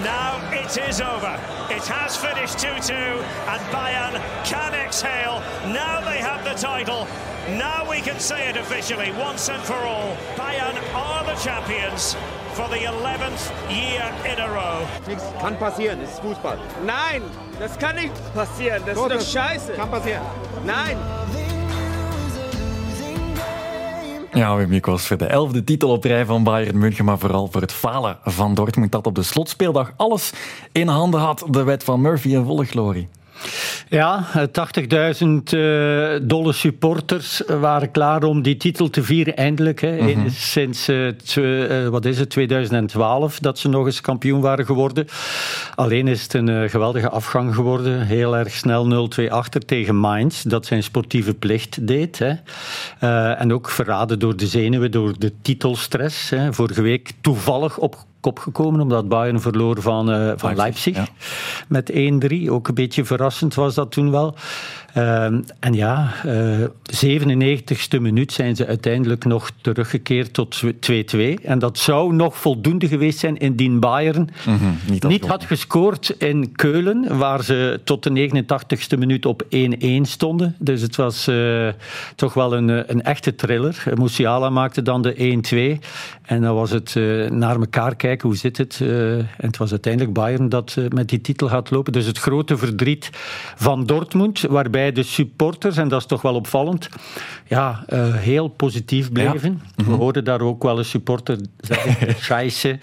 Now 0.00 0.40
it 0.50 0.78
is 0.88 1.02
over. 1.02 1.38
It 1.68 1.84
has 1.84 2.16
finished 2.16 2.58
2 2.58 2.68
2, 2.68 2.94
and 2.94 3.60
Bayern 3.70 4.14
can 4.44 4.72
exhale. 4.72 5.40
Now 5.74 6.00
they 6.00 6.18
have 6.18 6.42
the 6.42 6.54
title. 6.54 7.06
Now 7.58 7.88
we 7.88 8.00
can 8.00 8.18
say 8.18 8.48
it 8.48 8.56
officially, 8.56 9.12
once 9.12 9.50
and 9.50 9.62
for 9.64 9.74
all. 9.74 10.16
Bayern 10.36 10.82
are 10.94 11.22
the 11.24 11.34
champions 11.34 12.16
for 12.58 12.68
the 12.68 12.84
11th 12.84 13.52
year 13.70 14.04
in 14.24 14.40
a 14.40 14.48
row. 14.48 14.84
Nichts 15.06 15.24
kann 15.40 15.56
passieren, 15.58 16.00
das 16.00 16.10
ist 16.10 16.20
Fußball. 16.20 16.58
Nein, 16.84 17.22
das 17.60 17.78
kann 17.78 17.94
nicht 17.94 18.34
passieren, 18.34 18.82
das 18.84 18.96
ist 18.96 19.10
doch 19.10 19.20
scheiße. 19.20 19.72
Kann 19.72 19.90
passieren. 19.90 20.22
Nein. 20.64 20.96
Ja, 24.32 24.56
Wim, 24.56 24.72
ik 24.72 24.86
was 24.86 25.06
voor 25.06 25.16
de 25.16 25.26
elfde 25.26 25.64
titel 25.64 25.90
op 25.90 26.04
rij 26.04 26.24
van 26.24 26.44
Bayern 26.44 26.78
München, 26.78 27.04
maar 27.04 27.18
vooral 27.18 27.48
voor 27.50 27.60
het 27.60 27.72
falen 27.72 28.18
van 28.24 28.54
Dortmund 28.54 28.92
dat 28.92 29.06
op 29.06 29.14
de 29.14 29.22
slotspeeldag 29.22 29.92
alles 29.96 30.32
in 30.72 30.88
handen 30.88 31.20
had. 31.20 31.44
De 31.50 31.62
wet 31.62 31.84
van 31.84 32.00
Murphy 32.00 32.28
in 32.28 32.44
volle 32.44 32.64
glorie. 32.64 33.08
Ja, 33.88 34.26
80.000 34.36 35.28
uh, 35.54 36.08
dolle 36.22 36.52
supporters 36.52 37.42
waren 37.46 37.90
klaar 37.90 38.22
om 38.22 38.42
die 38.42 38.56
titel 38.56 38.90
te 38.90 39.02
vieren, 39.02 39.36
eindelijk. 39.36 39.80
Hè. 39.80 40.00
Mm 40.00 40.08
-hmm. 40.08 40.28
Sinds 40.28 40.88
uh, 40.88 41.10
uh, 41.36 41.88
wat 41.88 42.04
is 42.04 42.18
het, 42.18 42.30
2012 42.30 43.38
dat 43.38 43.58
ze 43.58 43.68
nog 43.68 43.86
eens 43.86 44.00
kampioen 44.00 44.40
waren 44.40 44.66
geworden. 44.66 45.06
Alleen 45.74 46.08
is 46.08 46.22
het 46.22 46.34
een 46.34 46.70
geweldige 46.70 47.08
afgang 47.08 47.54
geworden. 47.54 48.06
Heel 48.06 48.36
erg 48.36 48.52
snel 48.52 49.08
0-2 49.20 49.24
achter 49.28 49.64
tegen 49.64 49.96
Mainz, 49.96 50.42
dat 50.42 50.66
zijn 50.66 50.82
sportieve 50.82 51.34
plicht 51.34 51.86
deed. 51.86 52.18
Hè. 52.18 52.32
en 53.32 53.52
ook 53.52 53.70
verraden 53.70 54.18
door 54.18 54.36
de 54.36 54.46
zenuwen, 54.46 54.90
door 54.90 55.14
de 55.18 55.32
titelstress. 55.42 56.30
Hè. 56.30 56.52
Vorige 56.52 56.82
week 56.82 57.12
toevallig 57.20 57.78
op 57.78 58.06
kop 58.28 58.38
gekomen, 58.38 58.80
omdat 58.80 59.08
Bayern 59.08 59.40
verloor 59.40 59.82
van, 59.82 60.10
uh, 60.10 60.32
van 60.36 60.56
Leipzig. 60.56 60.96
Ja. 60.96 61.06
Met 61.68 61.90
1-3. 61.92 62.50
Ook 62.50 62.68
een 62.68 62.74
beetje 62.74 63.04
verrassend 63.04 63.54
was 63.54 63.74
dat 63.74 63.90
toen 63.90 64.10
wel. 64.10 64.34
Uh, 64.96 65.24
en 65.60 65.72
ja, 65.72 66.12
uh, 66.26 66.64
97ste 67.04 68.00
minuut 68.00 68.32
zijn 68.32 68.56
ze 68.56 68.66
uiteindelijk 68.66 69.24
nog 69.24 69.50
teruggekeerd 69.60 70.32
tot 70.32 70.62
2-2. 70.64 71.18
En 71.42 71.58
dat 71.58 71.78
zou 71.78 72.14
nog 72.14 72.38
voldoende 72.38 72.88
geweest 72.88 73.18
zijn 73.18 73.36
indien 73.36 73.80
Bayern 73.80 74.28
mm 74.46 74.56
-hmm, 74.56 74.78
niet, 74.90 75.02
niet 75.02 75.26
had 75.26 75.44
gescoord 75.44 76.14
in 76.18 76.52
Keulen, 76.52 77.18
waar 77.18 77.44
ze 77.44 77.80
tot 77.84 78.02
de 78.02 78.30
89ste 78.30 78.98
minuut 78.98 79.26
op 79.26 79.42
1-1 79.44 79.48
stonden. 80.02 80.54
Dus 80.58 80.80
het 80.80 80.96
was 80.96 81.28
uh, 81.28 81.68
toch 82.14 82.34
wel 82.34 82.56
een, 82.56 82.68
een 82.68 83.02
echte 83.02 83.34
thriller. 83.34 83.82
Musiala 83.94 84.50
maakte 84.50 84.82
dan 84.82 85.02
de 85.02 85.78
1-2. 85.80 85.84
En 86.22 86.42
dan 86.42 86.54
was 86.54 86.70
het 86.70 86.94
uh, 86.94 87.30
naar 87.30 87.56
elkaar 87.56 87.96
kijken, 87.96 88.28
hoe 88.28 88.36
zit 88.36 88.56
het? 88.56 88.78
Uh, 88.82 89.18
en 89.18 89.26
het 89.36 89.56
was 89.56 89.70
uiteindelijk 89.70 90.12
Bayern 90.12 90.48
dat 90.48 90.76
met 90.88 91.08
die 91.08 91.20
titel 91.20 91.48
gaat 91.48 91.70
lopen. 91.70 91.92
Dus 91.92 92.06
het 92.06 92.18
grote 92.18 92.56
verdriet 92.56 93.10
van 93.56 93.86
Dortmund, 93.86 94.40
waarbij 94.40 94.77
de 94.92 95.02
supporters, 95.02 95.76
en 95.76 95.88
dat 95.88 96.00
is 96.00 96.06
toch 96.06 96.22
wel 96.22 96.34
opvallend, 96.34 96.88
ja, 97.46 97.84
heel 98.12 98.48
positief 98.48 99.12
bleven. 99.12 99.50
Ja. 99.50 99.72
Mm 99.76 99.84
-hmm. 99.84 99.94
We 99.94 100.02
hoorden 100.02 100.24
daar 100.24 100.40
ook 100.40 100.62
wel 100.62 100.78
een 100.78 100.84
supporter 100.84 101.38
zeggen, 101.60 102.14
scheisse. 102.24 102.78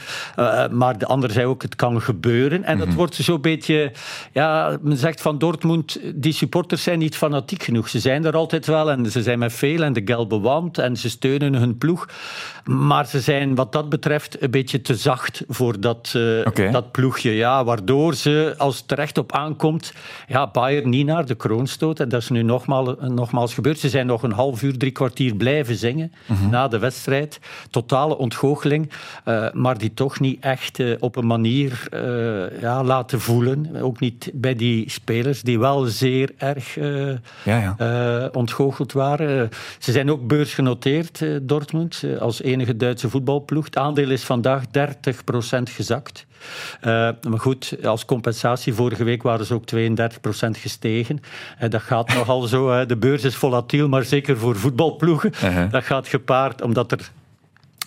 maar 0.72 0.98
de 0.98 1.06
ander 1.06 1.32
zei 1.32 1.46
ook, 1.46 1.62
het 1.62 1.76
kan 1.76 2.02
gebeuren. 2.02 2.64
En 2.64 2.78
dat 2.78 2.86
mm 2.86 2.88
-hmm. 2.88 2.96
wordt 2.96 3.16
zo'n 3.16 3.42
beetje, 3.42 3.92
ja, 4.32 4.78
men 4.82 4.98
zegt 4.98 5.22
van 5.22 5.38
Dortmund, 5.38 6.00
die 6.16 6.34
supporters 6.34 6.84
zijn 6.84 7.00
niet 7.00 7.18
fanatiek 7.18 7.64
genoeg. 7.64 7.90
Ze 7.90 8.00
zijn 8.00 8.26
er 8.26 8.36
altijd 8.36 8.66
wel 8.66 8.92
en 8.92 9.12
ze 9.12 9.24
zijn 9.24 9.40
met 9.40 9.54
veel 9.54 9.84
en 9.84 9.94
de 9.94 10.02
gelbe 10.06 10.40
wand 10.40 10.78
en 10.78 10.98
ze 10.98 11.10
steunen 11.10 11.54
hun 11.54 11.78
ploeg. 11.78 12.08
Maar 12.66 13.06
ze 13.06 13.20
zijn 13.20 13.56
wat 13.56 13.72
dat 13.72 13.90
betreft 13.90 14.42
een 14.42 14.52
beetje 14.52 14.82
te 14.82 14.96
zacht 14.96 15.44
voor 15.48 15.80
dat, 15.80 16.14
uh, 16.16 16.46
okay. 16.46 16.72
dat 16.72 16.92
ploegje. 16.92 17.32
Ja, 17.32 17.64
waardoor 17.64 18.14
ze, 18.16 18.54
als 18.58 18.78
het 18.78 18.88
terecht 18.88 19.18
op 19.18 19.32
aankomt, 19.32 19.94
ja, 20.28 20.48
Bayern 20.48 20.90
niet 20.90 21.06
naar 21.06 21.26
de 21.26 21.36
kroon 21.36 21.68
stoot. 21.68 21.85
En 21.94 22.10
dat 22.10 22.22
is 22.22 22.30
nu 22.30 22.44
nogmaals, 22.44 22.90
nogmaals 23.00 23.54
gebeurd. 23.54 23.80
Ze 23.80 23.90
zijn 23.90 24.08
nog 24.08 24.24
een 24.24 24.32
half 24.32 24.64
uur, 24.64 24.78
drie 24.78 24.92
kwartier 24.92 25.36
blijven 25.36 25.76
zingen 25.76 26.12
mm 26.26 26.36
-hmm. 26.36 26.50
na 26.50 26.68
de 26.68 26.80
wedstrijd. 26.80 27.40
Totale 27.70 28.18
ontgoocheling, 28.18 28.92
uh, 29.26 29.52
maar 29.54 29.78
die 29.78 29.94
toch 29.94 30.20
niet 30.20 30.44
echt 30.44 30.80
uh, 30.80 30.96
op 31.00 31.16
een 31.16 31.28
manier 31.28 31.88
ja, 32.62 32.84
laten 32.84 33.22
voelen. 33.22 33.82
Ook 33.82 34.00
niet 34.00 34.32
bij 34.34 34.56
die 34.56 34.90
spelers, 34.90 35.42
die 35.42 35.60
wel 35.60 35.84
zeer 35.84 36.32
erg 36.38 36.76
ja, 36.76 37.76
ja. 37.78 38.30
ontgoocheld 38.32 38.92
waren. 38.94 39.50
ze 39.80 39.92
zijn 39.92 40.12
ook 40.12 40.28
beursgenoteerd, 40.28 41.26
Dortmund, 41.42 42.04
als 42.20 42.42
enige 42.42 42.76
Duitse 42.76 43.10
voetbalploeg. 43.10 43.66
Het 43.66 43.78
aandeel 43.78 44.10
is 44.10 44.24
vandaag 44.24 44.64
30% 44.66 44.70
gezakt. 45.64 46.26
Uh, 46.78 47.10
maar 47.30 47.40
goed, 47.40 47.78
als 47.84 48.06
compensatie, 48.06 48.74
vorige 48.74 49.04
week 49.04 49.24
waren 49.24 49.46
ze 49.46 49.54
ook 49.54 49.64
32% 49.76 50.50
gestegen. 50.52 51.20
Uh, 51.62 51.70
dat 51.70 51.82
gaat 51.82 52.14
nogal 52.16 52.42
zo. 52.42 52.86
De 52.86 52.98
beurs 52.98 53.24
is 53.24 53.36
volatiel, 53.36 53.88
maar 53.88 54.04
zeker 54.04 54.38
voor 54.38 54.56
voetbalploegen. 54.56 55.32
-huh. 55.40 55.72
Dat 55.72 55.84
gaat 55.84 56.08
gepaard 56.08 56.62
omdat 56.62 56.92
er 56.92 57.12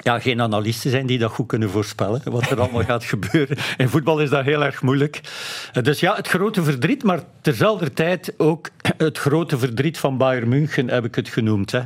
ja, 0.03 0.19
geen 0.19 0.41
analisten 0.41 0.91
zijn 0.91 1.07
die 1.07 1.19
dat 1.19 1.31
goed 1.31 1.47
kunnen 1.47 1.71
voorspellen, 1.71 2.21
wat 2.25 2.50
er 2.50 2.61
allemaal 2.61 2.85
gaat 2.85 3.05
gebeuren. 3.15 3.57
In 3.77 3.88
voetbal 3.88 4.21
is 4.21 4.31
dat 4.31 4.45
heel 4.45 4.65
erg 4.65 4.83
moeilijk. 4.83 5.21
Dus 5.83 6.00
ja, 6.00 6.15
het 6.15 6.29
grote 6.29 6.62
verdriet, 6.62 7.03
maar 7.05 7.21
terzelfde 7.41 7.93
tijd 7.93 8.35
ook 8.37 8.69
het 8.99 9.19
grote 9.19 9.59
verdriet 9.59 9.99
van 9.99 10.17
Bayern 10.17 10.49
München 10.49 10.90
heb 10.90 11.05
ik 11.05 11.14
het 11.14 11.28
genoemd. 11.28 11.71
Hè. 11.71 11.81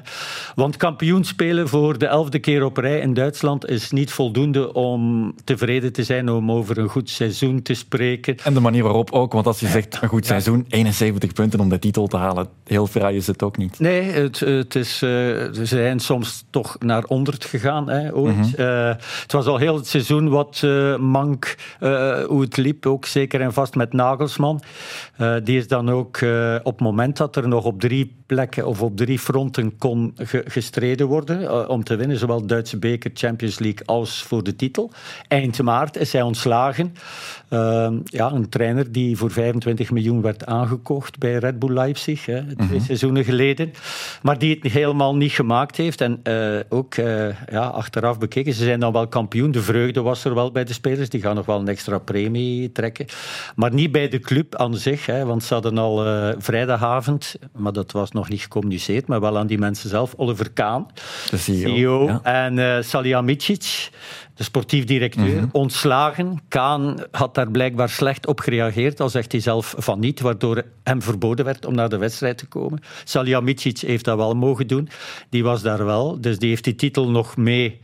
Want 0.54 0.76
kampioen 0.76 1.25
spelen 1.25 1.69
voor 1.69 1.99
de 1.99 2.07
elfde 2.07 2.38
keer 2.38 2.64
op 2.64 2.76
rij 2.76 3.00
in 3.00 3.14
Duitsland 3.14 3.69
is 3.69 3.90
niet 3.90 4.12
voldoende 4.12 4.73
om 4.73 5.35
tevreden 5.45 5.92
te 5.92 6.04
zijn 6.04 6.31
om 6.31 6.52
over 6.52 6.78
een 6.78 6.88
goed 6.88 7.11
seizoen 7.11 7.62
te 7.62 7.75
spreken. 7.75 8.37
En 8.45 8.54
de 8.54 8.61
manier 8.61 8.83
waarop 8.83 9.11
ook, 9.11 9.33
want 9.33 9.47
als 9.47 9.61
je 9.61 9.66
zegt 9.66 9.99
een 10.02 10.09
goed 10.09 10.26
seizoen, 10.26 10.64
71 10.69 11.33
punten 11.33 11.61
om 11.61 11.69
de 11.69 11.78
titel 11.78 12.07
te 12.07 12.16
halen, 12.16 12.49
heel 12.64 12.87
fraai 12.87 13.16
is 13.16 13.26
het 13.26 13.42
ook 13.42 13.57
niet. 13.57 13.78
Nee, 13.78 14.02
het, 14.02 14.40
het 14.40 14.75
is, 14.75 15.02
uh, 15.02 15.11
ze 15.52 15.62
zijn 15.64 16.00
soms 16.00 16.45
toch 16.50 16.76
naar 16.78 17.04
ondert 17.04 17.45
gegaan 17.45 17.88
hè, 17.88 18.14
ooit. 18.14 18.37
Mm 18.37 18.42
-hmm. 18.42 18.64
uh, 18.64 18.88
het 19.23 19.33
was 19.33 19.47
al 19.47 19.57
heel 19.57 19.76
het 19.76 19.87
seizoen 19.87 20.28
wat 20.28 20.62
uh, 20.64 20.97
mank, 20.97 21.57
hoe 22.26 22.40
het 22.40 22.57
liep, 22.57 22.87
ook 22.87 23.07
zeker 23.07 23.40
en 23.40 23.52
vast 23.52 23.75
met 23.75 23.92
Nagelsman. 23.92 24.62
die 25.45 25.57
is 25.57 25.69
dan 25.69 25.90
ook 25.90 26.19
op 26.62 26.73
het 26.73 26.81
moment 27.02 27.35
dat 27.35 27.44
er 27.44 27.49
nog 27.49 27.64
op 27.64 27.80
drie 27.80 28.16
plekken 28.26 28.66
of 28.66 28.82
op 28.82 28.97
drie 28.97 29.18
fronten 29.18 29.78
kon 29.78 30.12
ge 30.16 30.42
gestreden 30.47 31.06
worden 31.06 31.68
om 31.68 31.85
te 31.85 31.97
winnen, 31.97 32.18
zowel 32.18 32.47
Duitse 32.47 32.78
beker, 32.78 33.11
Champions 33.14 33.59
League 33.59 33.87
als 33.87 34.23
voor 34.23 34.42
de 34.42 34.56
titel. 34.56 34.90
Eind 35.28 35.62
maart 35.62 35.97
is 35.97 36.12
hij 36.12 36.23
ontslagen. 36.23 36.94
ja, 38.04 38.32
een 38.32 38.49
trainer 38.49 38.92
die 38.92 39.16
voor 39.16 39.30
25 39.30 39.90
miljoen 39.90 40.23
werd 40.23 40.47
aangekocht 40.47 41.18
bij 41.18 41.37
Red 41.37 41.59
Bull 41.59 41.73
Leipzig, 41.73 42.26
hè, 42.26 42.42
twee 42.42 42.56
mm 42.59 42.68
-hmm. 42.68 42.80
seizoenen 42.80 43.25
geleden. 43.25 43.73
Maar 44.23 44.38
die 44.38 44.59
het 44.61 44.73
helemaal 44.73 45.16
niet 45.16 45.32
gemaakt 45.32 45.76
heeft. 45.76 46.00
En 46.00 46.21
uh, 46.25 46.61
ook 46.68 46.97
uh, 46.97 47.28
ja, 47.50 47.66
achteraf 47.66 48.18
bekeken, 48.18 48.52
ze 48.52 48.64
zijn 48.64 48.80
dan 48.80 48.92
wel 48.92 49.09
kampioen. 49.09 49.50
De 49.50 49.62
vreugde 49.62 50.00
was 50.02 50.25
er 50.25 50.35
wel 50.35 50.52
bij 50.52 50.64
de 50.64 50.73
spelers. 50.73 51.09
Die 51.09 51.21
gaan 51.21 51.35
nog 51.35 51.47
wel 51.47 51.61
een 51.61 51.68
extra 51.68 51.99
premie 51.99 52.73
trekken. 52.73 53.06
Maar 53.56 53.75
niet 53.75 53.92
bij 53.92 54.09
de 54.09 54.18
club 54.18 54.56
aan 54.56 54.75
zich. 54.75 55.06
Hè, 55.06 55.25
want 55.25 55.44
ze 55.44 55.54
hadden 55.54 55.78
al 55.78 56.06
uh, 56.06 56.35
maar 57.56 57.72
dat 57.72 57.92
was 57.92 58.11
nog 58.11 58.28
niet 58.28 58.40
gecommuniceerd, 58.40 59.06
maar 59.06 59.20
wel 59.20 59.38
aan 59.38 59.46
die 59.46 59.58
mensen 59.58 59.88
zelf, 59.88 60.14
Oliver 60.16 60.50
Kaan, 60.50 60.87
de 61.30 61.37
CEO, 61.37 61.68
CEO 61.68 62.06
ja. 62.06 62.20
en 62.22 62.56
uh, 62.56 62.76
Salihamidzic, 62.80 63.90
de 64.34 64.44
sportief 64.44 64.84
directeur, 64.84 65.25
mm 65.26 65.38
-hmm. 65.38 65.49
ontslagen. 65.52 66.40
Kaan 66.49 66.96
had 67.11 67.34
daar 67.34 67.50
blijkbaar 67.50 67.88
slecht 67.88 68.26
op 68.26 68.40
gereageerd, 68.40 69.00
al 69.00 69.08
zegt 69.08 69.32
hij 69.32 69.40
zelf 69.40 69.75
van 69.78 70.00
niet, 70.00 70.20
waardoor 70.20 70.62
hem 70.82 71.02
verboden 71.02 71.44
werd 71.44 71.66
om 71.66 71.75
naar 71.75 71.88
de 71.88 71.99
wedstrijd 71.99 72.38
te 72.38 72.46
komen. 72.46 72.80
Salihamidzic 73.04 73.78
heeft 73.78 74.04
dat 74.04 74.16
wel 74.16 74.34
mogen 74.34 74.66
doen. 74.66 74.88
Die 75.28 75.44
was 75.44 75.62
daar 75.62 75.84
wel, 75.84 76.20
dus 76.20 76.38
die 76.38 76.49
heeft 76.49 76.64
die 76.64 76.75
titel 76.75 77.11
nog 77.11 77.37
mee 77.37 77.80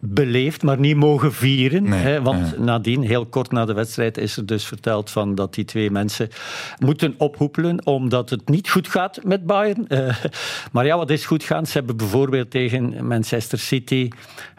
beleefd, 0.00 0.62
maar 0.62 0.78
niet 0.78 0.96
mogen 0.96 1.32
vieren. 1.32 1.82
Nee, 1.82 2.00
hè, 2.00 2.22
want 2.22 2.50
ja. 2.56 2.62
nadien, 2.62 3.02
heel 3.02 3.26
kort 3.26 3.50
na 3.50 3.64
de 3.64 3.72
wedstrijd, 3.72 4.18
is 4.18 4.36
er 4.36 4.46
dus 4.46 4.64
verteld 4.64 5.10
van 5.10 5.34
dat 5.34 5.54
die 5.54 5.64
twee 5.64 5.90
mensen 5.90 6.28
moeten 6.78 7.14
ophoepelen 7.16 7.86
omdat 7.86 8.30
het 8.30 8.48
niet 8.48 8.70
goed 8.70 8.88
gaat 8.88 9.24
met 9.24 9.46
Bayern. 9.46 9.84
Uh, 9.88 10.16
maar 10.72 10.86
ja, 10.86 10.96
wat 10.96 11.10
is 11.10 11.26
goed 11.26 11.42
gaan? 11.42 11.66
Ze 11.66 11.72
hebben 11.72 11.96
bijvoorbeeld 11.96 12.50
tegen 12.50 13.06
Manchester 13.06 13.58
City 13.58 14.08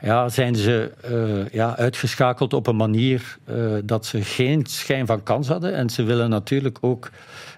ja, 0.01 0.29
zijn 0.29 0.55
ze 0.55 0.91
uh, 1.11 1.49
ja, 1.49 1.77
uitgeschakeld 1.77 2.53
op 2.53 2.67
een 2.67 2.75
manier 2.75 3.37
uh, 3.49 3.73
dat 3.83 4.05
ze 4.05 4.21
geen 4.21 4.65
schijn 4.65 5.05
van 5.05 5.23
kans 5.23 5.47
hadden. 5.47 5.73
En 5.73 5.89
ze 5.89 6.03
willen 6.03 6.29
natuurlijk 6.29 6.77
ook 6.81 7.09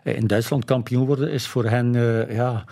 in 0.04 0.28
Duitsland 0.28 0.66
kampioen 0.66 1.06
worden, 1.06 1.32
is 1.32 1.48
voor 1.48 1.66
hen 1.66 1.94
ja 2.30 2.66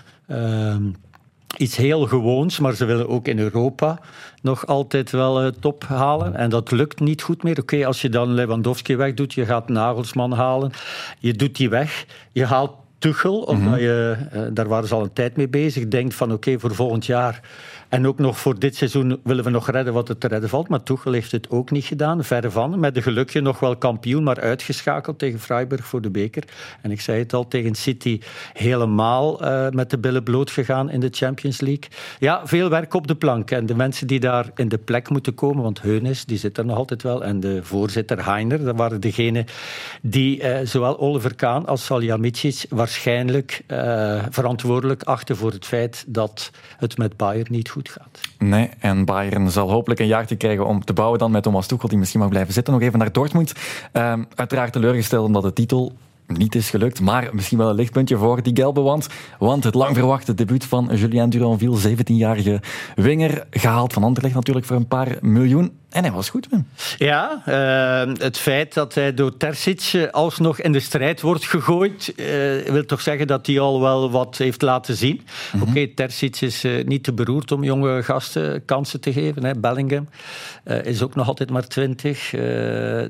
iets 1.58 1.75
heel 1.75 2.08
gewoons, 2.08 2.60
maar 2.60 2.74
ze 2.74 2.86
willen 2.86 3.10
ook 3.10 3.27
in 3.27 3.39
Europa 3.39 4.00
nog 4.41 4.65
altijd 4.65 5.12
wel 5.12 5.46
uh, 5.46 5.51
top 5.60 5.84
halen. 5.84 6.36
En 6.36 6.50
dat 6.50 6.72
lukt 6.72 7.00
niet 7.00 7.22
goed 7.22 7.44
meer. 7.44 7.60
Oké, 7.60 7.62
okay, 7.62 7.86
als 7.86 8.01
je 8.01 8.10
dan 8.10 8.34
Lewandowski 8.34 8.96
wegdoet, 8.96 9.34
je 9.34 9.46
gaat 9.46 9.70
Nagelsman 9.70 10.32
halen, 10.32 10.72
je 11.20 11.34
doet 11.34 11.56
die 11.56 11.70
weg, 11.70 12.06
je 12.32 12.46
haalt 12.46 12.72
Tuchel, 13.00 13.41
omdat 13.41 13.74
-hmm. 13.74 13.82
je, 13.82 14.18
uh, 14.34 14.41
daar 14.51 14.68
waren 14.68 14.88
ze 14.88 14.96
al 14.96 15.03
een 15.03 15.13
tijd 15.13 15.38
mee 15.38 15.48
bezig, 15.48 15.88
denkt 15.88 16.15
van 16.15 16.27
oké, 16.32 16.36
okay, 16.36 16.60
voor 16.60 16.75
volgend 16.75 17.06
jaar 17.06 17.41
en 17.89 18.08
ook 18.08 18.19
nog 18.19 18.39
voor 18.39 18.60
dit 18.60 18.75
seizoen 18.75 19.19
willen 19.24 19.43
we 19.43 19.50
nog 19.50 19.69
redden 19.69 19.93
wat 19.93 20.10
er 20.10 20.17
te 20.17 20.27
redden 20.27 20.50
valt. 20.50 20.67
Maar 20.67 20.84
Tuchel 20.84 21.12
heeft 21.12 21.31
het 21.31 21.50
ook 21.50 21.72
niet 21.72 21.86
gedaan, 21.86 22.24
verre 22.24 22.51
van. 22.51 22.79
Met 22.79 22.93
de 22.93 23.01
gelukje 23.01 23.41
nog 23.41 23.60
wel 23.60 23.77
kampioen, 23.77 24.24
maar 24.24 24.39
uitgeschakeld 24.39 25.19
tegen 25.19 25.39
Freiburg 25.39 25.86
voor 25.86 26.01
de 26.01 26.10
beker. 26.10 26.43
En 26.81 26.91
ik 26.91 27.01
zei 27.01 27.19
het 27.19 27.34
al, 27.34 27.48
tegen 27.48 27.75
City 27.75 28.19
helemaal 28.53 29.43
uh, 29.43 29.69
met 29.69 29.89
de 29.89 29.98
billen 29.98 30.24
bloot 30.24 30.51
gegaan 30.51 30.89
in 30.89 31.00
de 31.00 31.10
Champions 31.12 31.62
League. 31.62 31.89
Ja, 32.19 32.48
veel 32.48 32.69
werk 32.69 32.93
op 32.93 33.08
de 33.08 33.15
plank. 33.15 33.51
En 33.51 33.65
de 33.65 33.75
mensen 33.75 34.08
die 34.08 34.19
daar 34.19 34.51
in 34.55 34.69
de 34.69 34.77
plek 34.77 35.10
moeten 35.10 35.34
komen, 35.34 35.63
want 35.63 35.81
Heunis, 35.81 36.25
die 36.25 36.38
zit 36.38 36.58
er 36.58 36.65
nog 36.65 36.77
altijd 36.77 37.03
wel. 37.03 37.24
En 37.24 37.39
de 37.39 37.60
voorzitter 37.63 38.25
Heiner, 38.25 38.63
dat 38.63 38.75
waren 38.75 39.01
degenen 39.01 39.46
die 40.01 40.43
uh, 40.43 40.58
zowel 40.63 41.00
Oliver 41.00 41.36
Kaan 41.36 41.65
als 41.65 41.86
Salihamidzic 41.86 42.65
waarschijnlijk 42.69 43.63
uh, 43.67 44.24
verantwoordelijk 44.29 45.03
achten 45.03 45.36
voor 45.36 45.51
het 45.51 45.65
feit 45.65 46.03
dat 46.08 46.51
het 46.77 46.98
met 46.98 47.17
Bayern 47.17 47.48
niet 47.50 47.69
goed 47.69 47.78
gaat. 47.88 48.19
Nee, 48.38 48.69
en 48.79 49.05
Bayern 49.05 49.51
zal 49.51 49.69
hopelijk 49.69 50.00
een 50.00 50.07
jaartje 50.07 50.36
krijgen 50.36 50.65
om 50.65 50.86
te 50.86 50.93
bouwen 50.93 51.19
dan 51.19 51.31
met 51.31 51.43
Thomas 51.43 51.67
Tuchel, 51.67 51.89
die 51.89 51.98
misschien 51.98 52.19
mag 52.19 52.29
blijven 52.29 52.53
zitten. 52.53 52.74
Nog 52.74 52.81
even 52.81 53.00
naar 53.00 53.12
Dortmund. 53.12 53.53
Uh, 53.93 54.13
uiteraard 54.36 54.74
teleurgesteld 54.74 55.25
omdat 55.25 55.43
de 55.43 55.53
titel 55.53 55.93
niet 56.38 56.55
is 56.55 56.69
gelukt, 56.69 57.01
maar 57.01 57.29
misschien 57.31 57.57
wel 57.57 57.69
een 57.69 57.75
lichtpuntje 57.75 58.17
voor 58.17 58.43
die 58.43 58.55
Gelbewand. 58.55 59.07
Want 59.39 59.63
het 59.63 59.74
lang 59.74 59.95
verwachte 59.95 60.33
debuut 60.33 60.65
van 60.65 60.89
Julien 60.93 61.29
Duranville, 61.29 61.95
17-jarige 61.95 62.62
winger, 62.95 63.48
gehaald 63.50 63.93
van 63.93 64.03
Anderlecht 64.03 64.36
natuurlijk 64.36 64.65
voor 64.65 64.75
een 64.75 64.88
paar 64.88 65.17
miljoen. 65.21 65.71
En 65.89 66.03
hij 66.03 66.12
was 66.12 66.29
goed, 66.29 66.51
man. 66.51 66.65
Ja, 66.98 67.43
uh, 67.48 68.13
het 68.17 68.38
feit 68.38 68.74
dat 68.74 68.93
hij 68.93 69.13
door 69.13 69.38
Terzic 69.38 70.10
alsnog 70.12 70.60
in 70.60 70.72
de 70.72 70.79
strijd 70.79 71.22
wordt 71.22 71.46
gegooid, 71.46 72.13
uh, 72.15 72.25
wil 72.72 72.86
toch 72.86 73.01
zeggen 73.01 73.27
dat 73.27 73.48
hij 73.48 73.60
al 73.60 73.81
wel 73.81 74.12
wat 74.12 74.38
heeft 74.38 74.62
laten 74.62 74.96
zien. 74.96 75.15
Mm 75.15 75.25
-hmm. 75.51 75.62
Oké, 75.62 75.69
okay, 75.69 75.88
Terzic 75.88 76.41
is 76.41 76.65
uh, 76.65 76.86
niet 76.86 77.03
te 77.03 77.13
beroerd 77.13 77.51
om 77.51 77.63
jonge 77.63 78.03
gasten 78.03 78.65
kansen 78.65 79.01
te 79.01 79.13
geven. 79.13 79.43
Hè. 79.43 79.53
Bellingham 79.53 80.08
is 80.84 81.01
ook 81.01 81.15
nog 81.15 81.27
altijd 81.27 81.50
maar 81.50 81.67
20. 81.67 82.34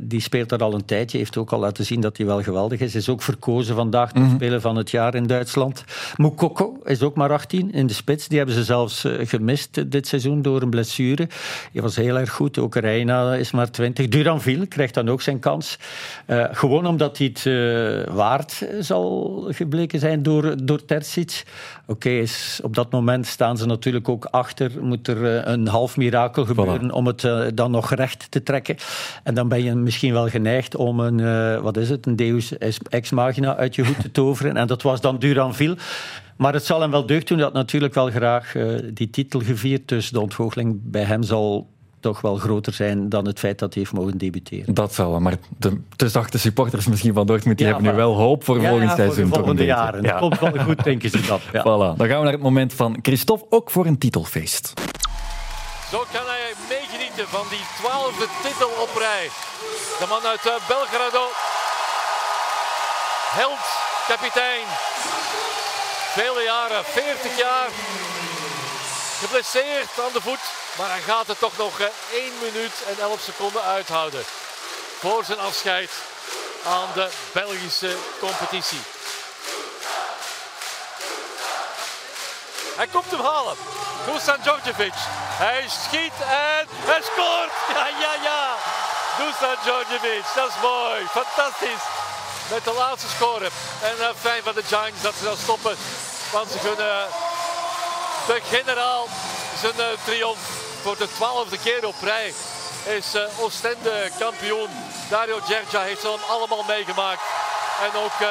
die 0.01 0.21
speelt 0.21 0.51
er 0.51 0.63
al 0.63 0.73
een 0.73 0.85
tijdje, 0.85 1.17
heeft 1.17 1.37
ook 1.37 1.51
al 1.51 1.59
laten 1.59 1.85
zien 1.85 2.01
dat 2.01 2.17
hij 2.17 2.25
wel 2.25 2.43
geweldig 2.43 2.79
is. 2.79 2.95
Is 2.95 3.09
ook 3.09 3.21
verkozen 3.21 3.75
vandaag 3.75 4.11
tot 4.11 4.21
mm 4.21 4.27
-hmm. 4.27 4.35
speler 4.35 4.61
van 4.61 4.75
het 4.75 4.91
jaar 4.91 5.15
in 5.15 5.27
Duitsland. 5.27 5.83
Moukoko 6.15 6.79
is 6.83 7.01
ook 7.01 7.15
maar 7.15 7.31
18 7.31 7.71
in 7.71 7.87
de 7.87 7.93
spits. 7.93 8.27
Die 8.27 8.37
hebben 8.37 8.55
ze 8.55 8.63
zelfs 8.63 9.05
gemist 9.23 9.91
dit 9.91 10.07
seizoen 10.07 10.41
door 10.41 10.61
een 10.61 10.69
blessure. 10.69 11.27
Die 11.71 11.81
was 11.81 11.95
heel 11.95 12.17
erg 12.17 12.31
goed. 12.31 12.57
Ook 12.57 12.68
Reina 12.75 13.35
is 13.35 13.51
maar 13.51 13.71
20. 13.71 14.07
Duranville 14.07 14.65
krijgt 14.65 14.93
dan 14.93 15.09
ook 15.09 15.21
zijn 15.21 15.39
kans. 15.39 15.77
Uh, 16.27 16.45
gewoon 16.51 16.85
omdat 16.85 17.17
hij 17.17 17.27
het 17.27 17.45
uh, 17.45 18.15
waard 18.15 18.67
zal 18.79 19.45
gebleken 19.49 19.99
zijn 19.99 20.23
door, 20.23 20.65
door 20.65 20.85
Terzic. 20.85 21.43
Oké, 21.81 21.91
okay, 21.91 22.27
op 22.61 22.75
dat 22.75 22.91
moment 22.91 23.27
staan 23.27 23.57
ze 23.57 23.65
natuurlijk 23.65 24.09
ook 24.09 24.25
achter. 24.25 24.71
Moet 24.81 25.07
er 25.07 25.17
uh, 25.17 25.41
een 25.43 25.67
half 25.67 25.97
mirakel 25.97 26.45
gebeuren 26.45 26.89
voilà. 26.89 26.93
om 26.93 27.05
het 27.05 27.27
dan 27.53 27.71
nog 27.71 27.93
recht 27.93 28.31
te 28.31 28.43
trekken. 28.43 28.75
En 29.23 29.33
dan 29.33 29.47
ben 29.47 29.63
je 29.63 29.75
misschien 29.75 30.13
wel 30.13 30.29
geneigd 30.29 30.75
om 30.75 30.99
een, 30.99 31.61
wat 31.61 31.77
is 31.77 31.89
het, 31.89 32.05
een 32.05 32.15
deus 32.15 32.57
ex 32.89 33.09
machina 33.09 33.55
uit 33.55 33.75
je 33.75 33.85
hoed 33.85 34.01
te 34.01 34.11
toveren. 34.11 34.57
En 34.57 34.67
dat 34.67 34.81
was 34.81 35.01
dan 35.01 35.19
Duranville. 35.19 35.77
Maar 36.37 36.53
het 36.53 36.65
zal 36.65 36.81
hem 36.81 36.91
wel 36.91 37.05
deugd 37.05 37.27
doen. 37.27 37.39
Had 37.39 37.53
natuurlijk 37.53 37.93
wel 37.93 38.09
graag 38.09 38.55
die 38.93 39.09
titel 39.09 39.39
gevierd. 39.39 39.87
Dus 39.87 40.09
de 40.09 40.19
ontgoocheling 40.19 40.79
bij 40.83 41.03
hem 41.03 41.23
zal 41.23 41.67
toch 41.99 42.21
wel 42.21 42.35
groter 42.35 42.73
zijn 42.73 43.09
dan 43.09 43.25
het 43.25 43.39
feit 43.39 43.59
dat 43.59 43.73
hij 43.73 43.83
heeft 43.83 43.95
mogen 43.95 44.17
debuteren. 44.17 44.73
Dat 44.73 44.93
zal 44.93 45.09
wel, 45.09 45.19
maar 45.19 45.35
de 45.57 45.81
te 45.95 46.09
zachte 46.09 46.39
supporters 46.39 46.87
misschien 46.87 47.13
van 47.13 47.27
Dortmund, 47.27 47.57
die 47.57 47.67
ja, 47.67 47.73
hebben 47.73 47.91
nu 47.91 47.97
wel 47.97 48.15
hoop 48.15 48.43
voor 48.43 48.61
ja, 48.61 48.69
volgend 48.69 48.89
ja, 48.89 48.95
seizoen. 48.95 49.27
Voor 49.27 49.37
de 49.37 49.43
volgende 49.43 49.65
jaren. 49.65 50.03
Ja. 50.03 50.19
Dat 50.19 50.19
komt 50.19 50.53
wel 50.53 50.63
goed, 50.63 50.83
denken 50.83 51.09
ze 51.09 51.21
dat. 51.21 51.41
Ja. 51.51 51.61
Voilà, 51.61 51.97
dan 51.97 52.07
gaan 52.07 52.17
we 52.17 52.23
naar 52.23 52.31
het 52.31 52.41
moment 52.41 52.73
van 52.73 52.99
Christophe, 53.01 53.45
ook 53.49 53.71
voor 53.71 53.85
een 53.85 53.97
titelfeest. 53.97 54.73
Zo 55.91 56.05
kan 56.13 56.25
hij 56.25 56.53
meegenieten 56.69 57.27
van 57.27 57.45
die 57.49 57.65
twaalfde 57.79 58.27
titel 58.43 58.69
op 58.85 58.91
rij. 58.97 59.29
De 59.99 60.05
man 60.09 60.23
uit 60.31 60.45
uh, 60.45 60.53
Belgrado. 60.67 61.23
Held, 63.39 63.65
kapitein. 64.07 64.67
Vele 66.15 66.43
jaren, 66.43 66.83
40 66.85 67.37
jaar. 67.37 67.69
Geblesseerd 69.19 69.99
aan 69.99 70.13
de 70.13 70.21
voet. 70.21 70.45
Maar 70.77 70.89
hij 70.89 71.01
gaat 71.01 71.27
het 71.27 71.39
toch 71.39 71.57
nog 71.57 71.79
1 71.79 71.89
minuut 72.41 72.73
en 72.87 72.99
11 72.99 73.21
seconden 73.21 73.63
uithouden. 73.63 74.23
Voor 74.99 75.23
zijn 75.25 75.39
afscheid 75.39 75.89
aan 76.65 76.87
de 76.93 77.09
Belgische 77.31 77.95
competitie. 78.19 78.81
Hij 82.75 82.87
komt 82.87 83.11
hem 83.11 83.19
halen. 83.19 83.55
Dusan 84.05 84.41
Djordjevic. 84.41 84.93
Hij 85.43 85.65
schiet 85.67 86.13
en 86.21 86.67
hij 86.69 87.01
scoort. 87.01 87.53
Ja, 87.73 87.87
ja, 87.87 88.13
ja. 88.23 88.55
Dusan 89.17 89.57
Djordjevic. 89.63 90.23
Dat 90.35 90.49
is 90.49 90.61
mooi. 90.61 91.05
Fantastisch. 91.05 91.85
Met 92.49 92.63
de 92.63 92.73
laatste 92.73 93.09
score. 93.15 93.49
En 93.81 93.95
uh, 93.99 94.09
fijn 94.19 94.43
van 94.43 94.53
de 94.53 94.63
Giants 94.63 95.01
dat 95.01 95.13
ze 95.17 95.23
dan 95.23 95.37
stoppen. 95.37 95.77
Want 96.31 96.51
ze 96.51 96.57
kunnen 96.57 97.07
de 98.29 98.39
generaal 98.43 99.07
zijn 99.61 99.73
uh, 99.77 99.85
triomf 100.05 100.39
voor 100.81 100.97
de 100.97 101.07
twaalfde 101.15 101.57
keer 101.63 101.87
op 101.87 101.95
rij 102.01 102.33
is 102.97 103.15
uh, 103.15 103.43
Oostende 103.43 104.09
kampioen. 104.19 104.69
Dario 105.09 105.37
Gergia 105.39 105.81
heeft 105.81 106.01
ze 106.01 106.15
allemaal 106.29 106.63
meegemaakt. 106.67 107.21
En 107.85 107.99
ook 108.03 108.17
uh, 108.21 108.27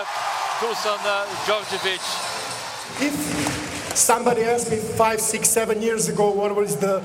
Dusan 0.60 1.02
uh, 1.04 1.20
Djordjevic. 1.44 2.00
if 2.98 3.14
somebody 3.94 4.42
asked 4.54 4.70
me 4.70 4.76
five, 4.76 5.20
six, 5.20 5.52
seven 5.52 5.82
years 5.82 6.08
ago 6.08 6.34
what 6.34 6.54
was 6.54 6.76
the 6.78 7.00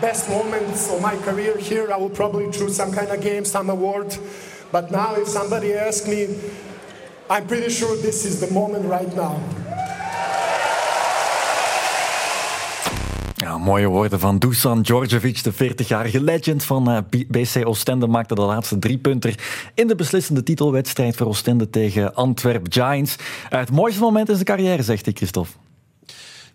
best 0.00 0.28
moments 0.28 0.88
of 0.88 1.00
my 1.00 1.16
career 1.24 1.56
here, 1.58 1.94
I 1.94 1.98
would 1.98 2.12
probably 2.12 2.50
choose 2.50 2.74
some 2.74 2.90
kind 2.90 3.10
of 3.10 3.20
game, 3.20 3.44
some 3.44 3.70
award. 3.72 4.18
But 4.70 4.90
now, 4.90 5.14
if 5.14 5.28
somebody 5.28 5.72
asks 5.74 6.06
me, 6.06 6.26
I'm 7.30 7.46
pretty 7.46 7.70
sure 7.70 7.96
this 7.96 8.24
is 8.24 8.40
the 8.40 8.50
moment 8.52 8.84
right 8.90 9.14
now. 9.16 9.40
Mooie 13.64 13.86
woorden 13.86 14.20
van 14.20 14.38
Dusan 14.38 14.82
Djordjevic, 14.82 15.42
de 15.42 15.52
40-jarige 15.52 16.22
legend 16.22 16.64
van 16.64 16.90
uh, 16.90 16.98
BC 17.28 17.66
Oostende, 17.66 18.06
maakte 18.06 18.34
de 18.34 18.40
laatste 18.40 18.78
drie 18.78 18.98
punten 18.98 19.34
in 19.74 19.86
de 19.86 19.94
beslissende 19.94 20.42
titelwedstrijd 20.42 21.16
voor 21.16 21.26
Oostende 21.26 21.70
tegen 21.70 22.14
Antwerp 22.14 22.66
Giants. 22.72 23.16
Het 23.48 23.70
mooiste 23.70 24.00
moment 24.00 24.28
in 24.28 24.34
zijn 24.34 24.46
carrière, 24.46 24.82
zegt 24.82 25.04
hij, 25.04 25.14
Christophe. 25.14 25.63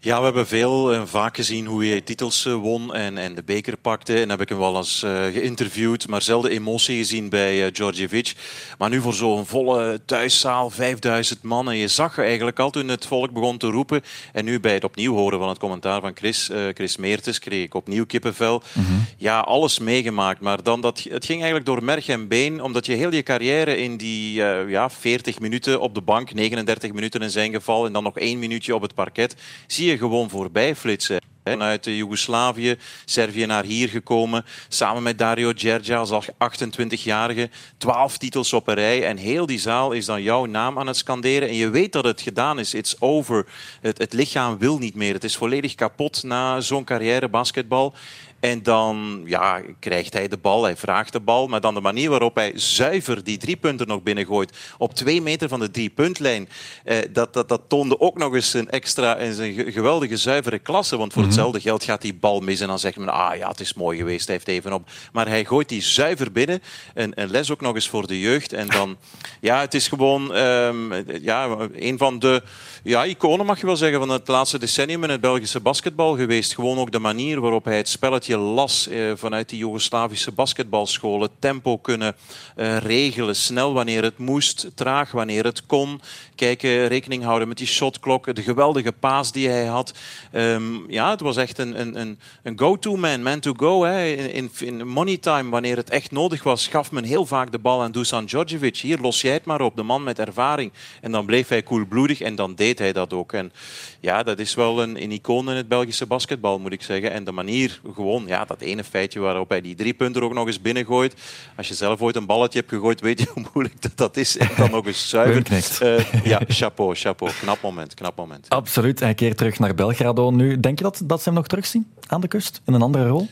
Ja, 0.01 0.17
we 0.17 0.23
hebben 0.23 0.47
veel 0.47 0.93
en 0.93 1.07
vaak 1.07 1.35
gezien 1.35 1.65
hoe 1.65 1.85
hij 1.85 2.01
titels 2.01 2.45
eh, 2.45 2.53
won 2.53 2.93
en, 2.93 3.17
en 3.17 3.35
de 3.35 3.43
beker 3.43 3.77
pakte. 3.77 4.21
En 4.21 4.29
heb 4.29 4.41
ik 4.41 4.49
hem 4.49 4.57
wel 4.57 4.77
eens 4.77 5.03
uh, 5.03 5.11
geïnterviewd, 5.11 6.07
maar 6.07 6.21
zelden 6.21 6.51
emotie 6.51 6.97
gezien 6.97 7.29
bij 7.29 7.65
uh, 7.65 7.71
Djordjevic. 7.71 8.33
Maar 8.77 8.89
nu 8.89 9.01
voor 9.01 9.13
zo'n 9.13 9.45
volle 9.45 10.01
thuiszaal, 10.05 10.69
5000 10.69 11.41
man. 11.41 11.69
En 11.69 11.75
je 11.75 11.87
zag 11.87 12.17
eigenlijk 12.17 12.59
al 12.59 12.69
toen 12.69 12.87
het 12.87 13.05
volk 13.05 13.31
begon 13.31 13.57
te 13.57 13.67
roepen. 13.67 14.01
En 14.33 14.45
nu 14.45 14.59
bij 14.59 14.73
het 14.73 14.83
opnieuw 14.83 15.15
horen 15.15 15.39
van 15.39 15.49
het 15.49 15.57
commentaar 15.57 16.01
van 16.01 16.11
Chris, 16.15 16.49
uh, 16.49 16.57
Chris 16.73 16.97
Meertens 16.97 17.39
kreeg 17.39 17.63
ik 17.63 17.73
opnieuw 17.73 18.05
kippenvel. 18.05 18.63
Mm 18.73 18.85
-hmm. 18.85 19.05
Ja, 19.17 19.39
alles 19.39 19.79
meegemaakt. 19.79 20.41
Maar 20.41 20.63
dan 20.63 20.81
dat, 20.81 20.97
het 21.09 21.25
ging 21.25 21.37
eigenlijk 21.39 21.65
door 21.65 21.83
merg 21.83 22.07
en 22.07 22.27
been, 22.27 22.63
omdat 22.63 22.85
je 22.85 22.93
heel 22.93 23.13
je 23.13 23.23
carrière 23.23 23.77
in 23.77 23.97
die 23.97 24.33
ja, 24.67 24.89
40 24.89 25.39
minuten 25.39 25.79
op 25.79 25.95
de 25.95 26.01
bank, 26.01 26.33
39 26.33 26.93
minuten 26.93 27.21
in 27.21 27.29
zijn 27.29 27.53
geval, 27.53 27.85
en 27.85 27.93
dan 27.93 28.03
nog 28.03 28.17
één 28.17 28.39
minuutje 28.39 28.75
op 28.75 28.81
het 28.81 28.93
parket, 28.93 29.35
zie 29.67 29.87
je 29.88 29.88
gewoon 29.97 30.29
voorbij 30.29 30.75
flitsen. 30.75 31.19
Vanuit 31.43 31.85
Joegoslavië, 31.85 32.75
Servië 33.05 33.45
naar 33.45 33.63
hier 33.63 33.89
gekomen. 33.89 34.45
Samen 34.67 35.03
met 35.03 35.17
Dario 35.17 35.51
Gergia 35.55 35.97
als 35.97 36.29
28-jarige. 36.33 37.49
12 37.77 38.17
titels 38.17 38.53
op 38.53 38.67
een 38.67 38.73
rij. 38.73 39.05
En 39.05 39.17
heel 39.17 39.45
die 39.45 39.59
zaal 39.59 39.91
is 39.91 40.05
dan 40.05 40.21
jouw 40.21 40.45
naam 40.45 40.79
aan 40.79 40.87
het 40.87 40.97
scanderen. 40.97 41.47
En 41.47 41.55
je 41.55 41.69
weet 41.69 41.91
dat 41.91 42.03
het 42.03 42.21
gedaan 42.21 42.59
is. 42.59 42.73
It's 42.73 42.95
over. 42.99 43.45
Het, 43.81 43.97
het 43.97 44.13
lichaam 44.13 44.57
wil 44.57 44.77
niet 44.77 44.95
meer. 44.95 45.13
Het 45.13 45.23
is 45.23 45.37
volledig 45.37 45.75
kapot 45.75 46.23
na 46.23 46.61
zo'n 46.61 46.83
carrière 46.83 47.29
basketbal. 47.29 47.93
En 48.39 48.63
dan 48.63 49.21
ja, 49.25 49.61
krijgt 49.79 50.13
hij 50.13 50.27
de 50.27 50.37
bal, 50.37 50.63
hij 50.63 50.77
vraagt 50.77 51.11
de 51.11 51.19
bal. 51.19 51.47
Maar 51.47 51.61
dan 51.61 51.73
de 51.73 51.81
manier 51.81 52.09
waarop 52.09 52.35
hij 52.35 52.51
zuiver 52.55 53.23
die 53.23 53.37
drie 53.37 53.57
punten 53.57 53.87
nog 53.87 54.03
binnengooit. 54.03 54.57
Op 54.77 54.93
twee 54.93 55.21
meter 55.21 55.49
van 55.49 55.59
de 55.59 55.71
driepuntlijn. 55.71 56.49
Eh, 56.83 56.97
dat, 57.11 57.33
dat, 57.33 57.49
dat 57.49 57.61
toonde 57.67 57.99
ook 57.99 58.17
nog 58.17 58.35
eens 58.35 58.53
een 58.53 58.69
extra 58.69 59.15
en 59.15 59.33
zijn 59.33 59.71
geweldige 59.71 60.17
zuivere 60.17 60.59
klasse. 60.59 60.97
Want 60.97 61.13
voor 61.13 61.23
hetzelfde 61.23 61.59
geld 61.59 61.83
gaat 61.83 62.01
die 62.01 62.13
bal 62.13 62.39
mis. 62.39 62.59
En 62.59 62.67
dan 62.67 62.79
zegt 62.79 62.97
men, 62.97 63.09
ah 63.09 63.37
ja, 63.37 63.47
het 63.47 63.59
is 63.59 63.73
mooi 63.73 63.97
geweest, 63.97 64.25
hij 64.25 64.35
heeft 64.35 64.47
even 64.47 64.73
op. 64.73 64.89
Maar 65.11 65.27
hij 65.27 65.45
gooit 65.45 65.69
die 65.69 65.81
zuiver 65.81 66.31
binnen. 66.31 66.61
Een, 66.93 67.11
een 67.15 67.29
les 67.29 67.51
ook 67.51 67.61
nog 67.61 67.75
eens 67.75 67.89
voor 67.89 68.07
de 68.07 68.19
jeugd. 68.19 68.53
En 68.53 68.67
dan, 68.67 68.97
ja, 69.41 69.59
het 69.59 69.73
is 69.73 69.87
gewoon 69.87 70.35
um, 70.35 70.93
ja, 71.21 71.57
een 71.73 71.97
van 71.97 72.19
de 72.19 72.43
ja, 72.83 73.05
iconen, 73.05 73.45
mag 73.45 73.59
je 73.59 73.65
wel 73.65 73.75
zeggen, 73.75 73.99
van 73.99 74.09
het 74.09 74.27
laatste 74.27 74.59
decennium 74.59 75.03
in 75.03 75.09
het 75.09 75.21
Belgische 75.21 75.59
basketbal 75.59 76.15
geweest. 76.15 76.53
Gewoon 76.53 76.77
ook 76.77 76.91
de 76.91 76.99
manier 76.99 77.41
waarop 77.41 77.65
hij 77.65 77.77
het 77.77 77.89
spelletje 77.89 78.37
las 78.37 78.87
eh, 78.87 79.11
vanuit 79.15 79.49
die 79.49 79.59
Joegoslavische 79.59 80.31
basketbalscholen. 80.31 81.29
Tempo 81.39 81.77
kunnen 81.77 82.15
eh, 82.55 82.77
regelen, 82.77 83.35
snel 83.35 83.73
wanneer 83.73 84.03
het 84.03 84.17
moest, 84.17 84.67
traag 84.75 85.11
wanneer 85.11 85.43
het 85.43 85.65
kon. 85.65 86.01
Kijken, 86.35 86.87
rekening 86.87 87.23
houden 87.23 87.47
met 87.47 87.57
die 87.57 87.67
shotklok, 87.67 88.35
de 88.35 88.41
geweldige 88.41 88.91
paas 88.91 89.31
die 89.31 89.49
hij 89.49 89.65
had. 89.65 89.93
Um, 90.33 90.91
ja, 90.91 91.09
het 91.09 91.19
was 91.19 91.37
echt 91.37 91.57
een, 91.57 91.79
een, 91.79 92.19
een 92.43 92.59
go-to 92.59 92.95
man, 92.95 93.23
man 93.23 93.39
to 93.39 93.53
go. 93.57 93.83
Hè. 93.83 94.05
In, 94.13 94.51
in, 94.59 94.87
money 94.87 95.17
time, 95.17 95.49
wanneer 95.49 95.77
het 95.77 95.89
echt 95.89 96.11
nodig 96.11 96.43
was, 96.43 96.67
gaf 96.67 96.91
men 96.91 97.03
heel 97.03 97.25
vaak 97.25 97.51
de 97.51 97.59
bal 97.59 97.81
aan 97.81 97.91
Dusan 97.91 98.25
Djordjevic. 98.25 98.77
Hier, 98.77 98.99
los 98.99 99.21
jij 99.21 99.33
het 99.33 99.45
maar 99.45 99.61
op, 99.61 99.75
de 99.75 99.83
man 99.83 100.03
met 100.03 100.19
ervaring. 100.19 100.71
En 101.01 101.11
dan 101.11 101.25
bleef 101.25 101.47
hij 101.47 101.63
koelbloedig 101.63 102.21
en 102.21 102.35
dan 102.35 102.55
deed 102.55 102.68
hij 102.77 102.93
dat 102.93 103.13
ook. 103.13 103.33
En 103.33 103.51
ja, 103.99 104.23
dat 104.23 104.39
is 104.39 104.55
wel 104.55 104.81
een, 104.81 105.01
een 105.01 105.11
icoon 105.11 105.49
in 105.49 105.55
het 105.55 105.67
Belgische 105.67 106.05
basketbal, 106.05 106.59
moet 106.59 106.71
ik 106.71 106.81
zeggen. 106.81 107.11
En 107.11 107.23
de 107.23 107.31
manier, 107.31 107.79
gewoon, 107.93 108.23
ja, 108.27 108.45
dat 108.45 108.61
ene 108.61 108.83
feitje 108.83 109.19
waarop 109.19 109.49
hij 109.49 109.61
die 109.61 109.75
drie 109.75 109.93
punten 109.93 110.23
ook 110.23 110.33
nog 110.33 110.47
eens 110.47 110.61
binnengooit. 110.61 111.13
Als 111.55 111.67
je 111.67 111.73
zelf 111.73 112.01
ooit 112.01 112.15
een 112.15 112.25
balletje 112.25 112.59
hebt 112.59 112.71
gegooid, 112.71 113.01
weet 113.01 113.19
je 113.19 113.27
hoe 113.33 113.45
moeilijk 113.53 113.81
dat, 113.81 113.91
dat 113.95 114.17
is. 114.17 114.37
En 114.37 114.49
dan 114.57 114.71
nog 114.71 114.85
eens 114.85 115.09
zuiver. 115.09 115.37
Uh, 115.83 116.23
ja, 116.23 116.41
chapeau, 116.47 116.95
chapeau. 116.95 117.33
Knap 117.41 117.61
moment, 117.61 117.93
knap 117.93 118.15
moment. 118.15 118.49
Absoluut. 118.49 118.99
Hij 118.99 119.13
keert 119.13 119.37
terug 119.37 119.59
naar 119.59 119.75
Belgrado 119.75 120.31
nu. 120.31 120.59
Denk 120.59 120.77
je 120.77 120.83
dat, 120.83 121.01
dat 121.03 121.19
ze 121.19 121.29
hem 121.29 121.37
nog 121.37 121.47
terugzien 121.47 121.87
aan 122.07 122.21
de 122.21 122.27
kust, 122.27 122.61
in 122.65 122.73
een 122.73 122.81
andere 122.81 123.07
rol? 123.07 123.27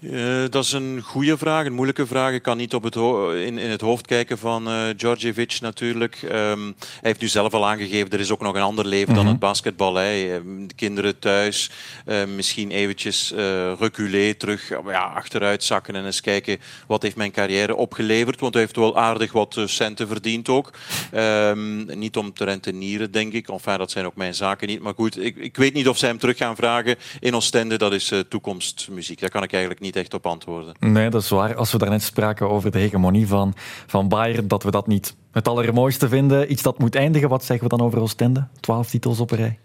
Uh, 0.00 0.44
dat 0.50 0.64
is 0.64 0.72
een 0.72 1.00
goede 1.02 1.38
vraag, 1.38 1.66
een 1.66 1.72
moeilijke 1.72 2.06
vraag. 2.06 2.32
Ik 2.32 2.42
kan 2.42 2.56
niet 2.56 2.74
op 2.74 2.82
het 2.82 2.94
in, 2.94 3.58
in, 3.58 3.70
het 3.70 3.80
hoofd 3.80 4.06
kijken 4.06 4.38
van 4.38 4.68
uh, 4.68 4.82
Djordjevic 4.96 5.60
natuurlijk. 5.60 6.22
Um, 6.22 6.74
hij 6.78 7.00
heeft 7.00 7.20
nu 7.20 7.28
zelf 7.28 7.54
al 7.54 7.66
aangegeven, 7.66 8.10
er 8.10 8.20
is 8.20 8.30
ook 8.30 8.40
nog 8.40 8.54
een 8.54 8.62
ander 8.62 8.86
leven 8.86 9.08
mm 9.08 9.14
-hmm. 9.14 9.22
dan 9.22 9.32
het 9.32 9.40
basketbal. 9.40 9.94
Hè. 9.94 10.40
De 10.66 10.74
kinderen 10.74 11.18
thuis, 11.18 11.70
uh, 12.06 12.24
misschien 12.24 12.70
eventjes 12.70 13.32
reculer, 13.78 14.36
terug 14.36 14.68
ja, 14.86 15.02
achteruit 15.02 15.64
zakken 15.64 15.94
en 15.94 16.04
eens 16.04 16.20
kijken 16.20 16.58
wat 16.86 17.02
heeft 17.02 17.16
mijn 17.16 17.32
carrière 17.32 17.74
opgeleverd. 17.74 18.40
Want 18.40 18.54
hij 18.54 18.62
heeft 18.62 18.76
wel 18.76 18.96
aardig 18.96 19.32
wat 19.32 19.58
centen 19.64 20.08
verdiend 20.08 20.48
ook. 20.48 20.70
Um, 21.14 21.98
niet 21.98 22.16
om 22.16 22.32
te 22.32 22.44
rentenieren, 22.44 23.10
denk 23.10 23.32
ik. 23.32 23.48
Enfin, 23.48 23.78
dat 23.78 23.90
zijn 23.90 24.06
ook 24.06 24.16
mijn 24.16 24.34
zaken 24.34 24.68
niet. 24.68 24.80
Maar 24.80 24.94
goed, 24.94 25.20
ik, 25.20 25.36
ik 25.36 25.56
weet 25.56 25.74
niet 25.74 25.88
of 25.88 25.98
zij 25.98 26.08
hem 26.08 26.18
terug 26.18 26.36
gaan 26.36 26.56
vragen 26.56 26.96
in 27.20 27.34
Oostende. 27.34 27.76
Dat 27.76 27.92
is 27.92 28.12
toekomstmuziek. 28.28 29.20
Daar 29.20 29.30
kan 29.30 29.42
ik 29.42 29.52
eigenlijk 29.52 29.80
niet 29.80 29.85
echt 29.94 30.14
op 30.14 30.26
antwoorden. 30.26 30.74
Nee, 30.80 31.10
dat 31.10 31.22
is 31.22 31.28
waar. 31.28 31.54
Als 31.54 31.72
we 31.72 31.78
daarnet 31.78 32.02
spraken 32.02 32.50
over 32.50 32.70
de 32.70 32.78
hegemonie 32.78 33.26
van, 33.26 33.54
van 33.86 34.08
Bayern, 34.08 34.48
dat 34.48 34.62
we 34.62 34.70
dat 34.70 34.86
niet 34.86 35.16
het 35.32 35.48
allermooiste 35.48 36.08
vinden, 36.08 36.52
iets 36.52 36.62
dat 36.62 36.78
moet 36.78 36.94
eindigen, 36.94 37.28
wat 37.28 37.44
zeggen 37.44 37.68
we 37.68 37.76
dan 37.76 37.86
over 37.86 38.00
Oostende? 38.00 38.46
Twaalf 38.60 38.90
titels 38.90 39.20
op 39.20 39.30
een 39.30 39.36
rij. 39.36 39.58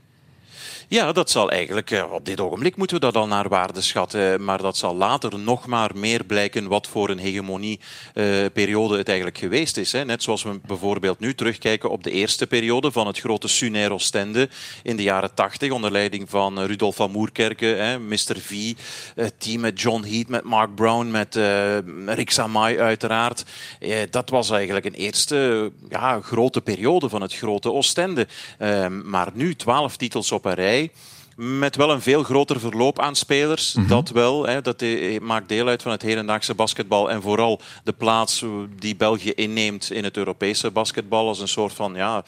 Ja, 0.92 1.12
dat 1.12 1.30
zal 1.30 1.52
eigenlijk, 1.52 2.06
op 2.12 2.26
dit 2.26 2.40
ogenblik 2.40 2.76
moeten 2.76 2.96
we 2.96 3.02
dat 3.02 3.16
al 3.16 3.28
naar 3.28 3.50
waarde 3.50 3.82
schatten, 3.82 4.44
maar 4.44 4.62
dat 4.62 4.78
zal 4.78 4.96
later 4.96 5.40
nog 5.40 5.68
maar 5.68 5.92
meer 5.96 6.24
blijken 6.24 6.68
wat 6.68 6.88
voor 6.88 7.10
een 7.10 7.18
hegemonieperiode 7.18 8.98
het 8.98 9.08
eigenlijk 9.08 9.38
geweest 9.38 9.78
is. 9.78 9.92
Net 9.92 10.24
zoals 10.24 10.44
we 10.44 10.60
bijvoorbeeld 10.68 11.20
nu 11.20 11.36
terugkijken 11.36 11.90
op 11.90 12.04
de 12.04 12.12
eerste 12.12 12.48
periode 12.48 12.92
van 12.92 13.08
het 13.08 13.20
grote 13.20 13.48
Sunair 13.48 13.92
Oostende 13.92 14.50
in 14.84 14.96
de 14.96 15.04
jaren 15.04 15.34
80 15.34 15.72
onder 15.72 15.92
leiding 15.92 16.30
van 16.30 16.60
Rudolf 16.60 16.96
van 16.96 17.12
Moerkerken, 17.12 18.08
Mr. 18.08 18.38
V, 18.40 18.74
het 19.16 19.34
team 19.38 19.62
met 19.62 19.82
John 19.82 20.04
Heat, 20.04 20.28
met 20.28 20.44
Mark 20.44 20.76
Brown, 20.76 21.12
met 21.12 21.36
Rick 22.06 22.32
Samai 22.32 22.80
uiteraard. 22.80 23.44
Dat 24.10 24.30
was 24.30 24.50
eigenlijk 24.50 24.86
een 24.86 24.94
eerste 24.94 25.72
ja, 25.90 26.22
grote 26.22 26.62
periode 26.62 27.10
van 27.10 27.22
het 27.22 27.36
grote 27.36 27.72
Oostende. 27.72 28.28
Maar 29.04 29.30
nu 29.34 29.56
twaalf 29.56 29.98
titels 29.98 30.32
op 30.32 30.46
een 30.46 30.54
rij 30.54 30.81
met 31.36 31.76
wel 31.76 31.92
een 31.92 32.02
veel 32.02 32.24
groter 32.24 32.60
verloop 32.60 33.00
aan 33.00 33.16
spelers. 33.16 33.74
Mm 33.74 33.82
-hmm. 33.82 33.90
Dat 33.90 34.10
wel. 34.10 34.48
Hè, 34.48 34.62
dat 34.62 34.84
maakt 35.22 35.50
deel 35.50 35.68
uit 35.68 35.82
van 35.82 35.92
het 35.92 36.02
hedendaagse 36.02 36.54
basketbal. 36.54 37.10
En 37.10 37.22
vooral 37.22 37.62
de 37.84 37.94
plaats 37.94 38.46
die 38.80 38.96
België 38.96 39.32
inneemt 39.32 39.92
in 39.92 40.04
het 40.04 40.18
Europese 40.18 40.72
basketbal. 40.72 41.28
Als 41.28 41.40
een 41.40 41.48
soort 41.48 41.74
van 41.74 41.94
ja, 41.96 42.24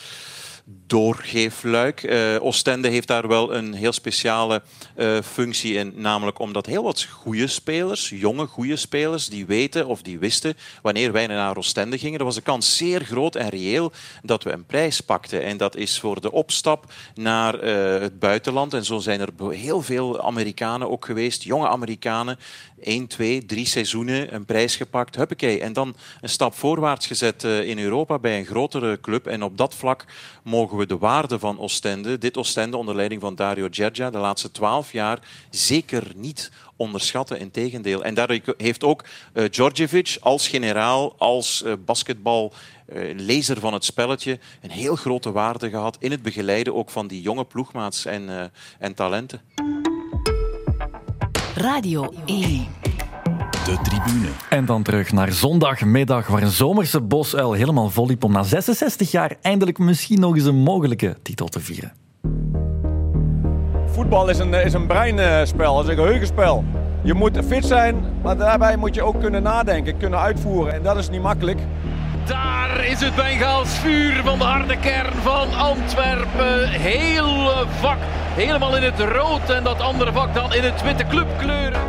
doorgeefluik. 0.65 2.03
Uh, 2.03 2.43
Oostende 2.43 2.87
heeft 2.87 3.07
daar 3.07 3.27
wel 3.27 3.55
een 3.55 3.73
heel 3.73 3.91
speciale 3.91 4.61
uh, 4.97 5.21
functie 5.21 5.73
in. 5.73 5.93
Namelijk 5.95 6.39
omdat 6.39 6.65
heel 6.65 6.83
wat 6.83 7.03
goede 7.03 7.47
spelers, 7.47 8.09
jonge 8.09 8.45
goede 8.45 8.75
spelers, 8.75 9.27
die 9.27 9.45
weten 9.45 9.87
of 9.87 10.01
die 10.01 10.19
wisten 10.19 10.57
wanneer 10.81 11.11
wij 11.11 11.27
naar 11.27 11.57
Oostende 11.57 11.97
gingen. 11.97 12.19
Er 12.19 12.25
was 12.25 12.35
de 12.35 12.41
kans 12.41 12.77
zeer 12.77 13.01
groot 13.01 13.35
en 13.35 13.49
reëel 13.49 13.91
dat 14.21 14.43
we 14.43 14.51
een 14.51 14.65
prijs 14.65 15.01
pakten. 15.01 15.43
En 15.43 15.57
dat 15.57 15.75
is 15.75 15.99
voor 15.99 16.21
de 16.21 16.31
opstap 16.31 16.93
naar 17.15 17.63
uh, 17.63 18.01
het 18.01 18.19
buitenland. 18.19 18.73
En 18.73 18.85
zo 18.85 18.99
zijn 18.99 19.19
er 19.19 19.29
heel 19.49 19.81
veel 19.81 20.21
Amerikanen 20.21 20.89
ook 20.89 21.05
geweest, 21.05 21.43
jonge 21.43 21.67
Amerikanen. 21.67 22.39
1, 22.81 23.07
2, 23.07 23.45
3 23.45 23.65
seizoenen 23.65 24.33
een 24.33 24.45
prijs 24.45 24.75
gepakt. 24.75 25.15
Huppakee. 25.15 25.61
En 25.61 25.73
dan 25.73 25.95
een 26.21 26.29
stap 26.29 26.53
voorwaarts 26.53 27.07
gezet 27.07 27.43
in 27.43 27.79
Europa 27.79 28.19
bij 28.19 28.39
een 28.39 28.45
grotere 28.45 28.99
club. 28.99 29.27
En 29.27 29.43
op 29.43 29.57
dat 29.57 29.75
vlak 29.75 30.05
mogen 30.53 30.77
we 30.77 30.85
de 30.85 30.97
waarde 30.97 31.39
van 31.39 31.59
Oostende, 31.59 32.17
dit 32.17 32.37
Oostende 32.37 32.77
onder 32.77 32.95
leiding 32.95 33.21
van 33.21 33.35
Dario 33.35 33.67
Gergia, 33.71 34.09
de 34.09 34.17
laatste 34.17 34.51
twaalf 34.51 34.91
jaar 34.91 35.19
zeker 35.49 36.11
niet 36.15 36.51
onderschatten. 36.75 37.39
Integendeel. 37.39 38.03
En 38.03 38.13
daar 38.13 38.39
heeft 38.57 38.83
ook 38.83 39.03
uh, 39.33 40.19
als 40.19 40.47
generaal, 40.47 41.15
als 41.17 41.63
uh, 41.65 41.73
basketbal 41.85 42.53
uh, 42.93 43.13
lezer 43.17 43.59
van 43.59 43.73
het 43.73 43.85
spelletje 43.85 44.39
een 44.61 44.71
heel 44.71 44.95
grote 44.95 45.31
waarde 45.31 45.69
gehad 45.69 45.97
in 45.99 46.11
het 46.11 46.21
begeleiden 46.21 46.75
ook 46.75 46.89
van 46.89 47.07
die 47.07 47.21
jonge 47.21 47.45
ploegmaats 47.45 48.05
en, 48.05 48.51
en 48.79 48.93
talenten. 48.93 49.41
Radio 51.55 52.13
1. 52.25 52.92
De 53.65 53.77
tribune. 53.83 54.27
En 54.49 54.65
dan 54.65 54.83
terug 54.83 55.11
naar 55.11 55.31
zondagmiddag, 55.31 56.27
waar 56.27 56.41
een 56.41 56.49
zomerse 56.49 57.01
bosuil 57.01 57.53
helemaal 57.53 57.89
vol 57.89 58.07
liep 58.07 58.23
om 58.23 58.31
na 58.31 58.43
66 58.43 59.11
jaar 59.11 59.35
eindelijk 59.41 59.77
misschien 59.77 60.19
nog 60.19 60.35
eens 60.35 60.45
een 60.45 60.55
mogelijke 60.55 61.17
titel 61.21 61.47
te 61.47 61.59
vieren. 61.59 61.93
Voetbal 63.85 64.29
is 64.29 64.39
een, 64.39 64.53
is 64.53 64.73
een 64.73 64.87
breinspel, 64.87 65.81
is 65.81 65.87
een 65.87 65.95
geheugenspel. 65.95 66.63
Je 67.03 67.13
moet 67.13 67.39
fit 67.47 67.65
zijn, 67.65 68.03
maar 68.23 68.37
daarbij 68.37 68.77
moet 68.77 68.95
je 68.95 69.01
ook 69.01 69.19
kunnen 69.19 69.43
nadenken, 69.43 69.97
kunnen 69.97 70.19
uitvoeren. 70.19 70.73
En 70.73 70.83
dat 70.83 70.97
is 70.97 71.09
niet 71.09 71.21
makkelijk. 71.21 71.59
Daar 72.25 72.85
is 72.85 72.99
het 72.99 73.15
Bengaals 73.15 73.69
vuur 73.69 74.21
van 74.23 74.37
de 74.37 74.43
harde 74.43 74.79
kern 74.79 75.13
van 75.21 75.53
Antwerpen. 75.53 76.69
Heel 76.69 77.65
vak, 77.79 77.97
helemaal 78.35 78.77
in 78.77 78.83
het 78.83 78.99
rood 78.99 79.49
en 79.49 79.63
dat 79.63 79.79
andere 79.79 80.11
vak 80.11 80.33
dan 80.33 80.53
in 80.53 80.63
het 80.63 80.81
witte 80.81 81.05
clubkleuren. 81.07 81.81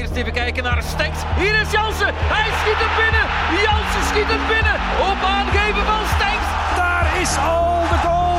Eerst 0.00 0.14
even 0.14 0.32
kijken 0.32 0.62
naar 0.62 0.82
Stenks. 0.82 1.18
Hier 1.36 1.60
is 1.60 1.70
Jansen. 1.70 2.12
Hij 2.14 2.50
schiet 2.60 2.80
het 2.84 2.94
binnen. 3.02 3.24
Jansen 3.66 4.04
schiet 4.10 4.30
het 4.34 4.44
binnen. 4.52 4.76
Op 5.10 5.20
aangeven 5.36 5.84
van 5.90 6.04
Stenks. 6.14 6.48
Daar 6.76 7.06
is 7.22 7.32
al 7.36 7.82
de 7.90 7.98
goal 8.06 8.36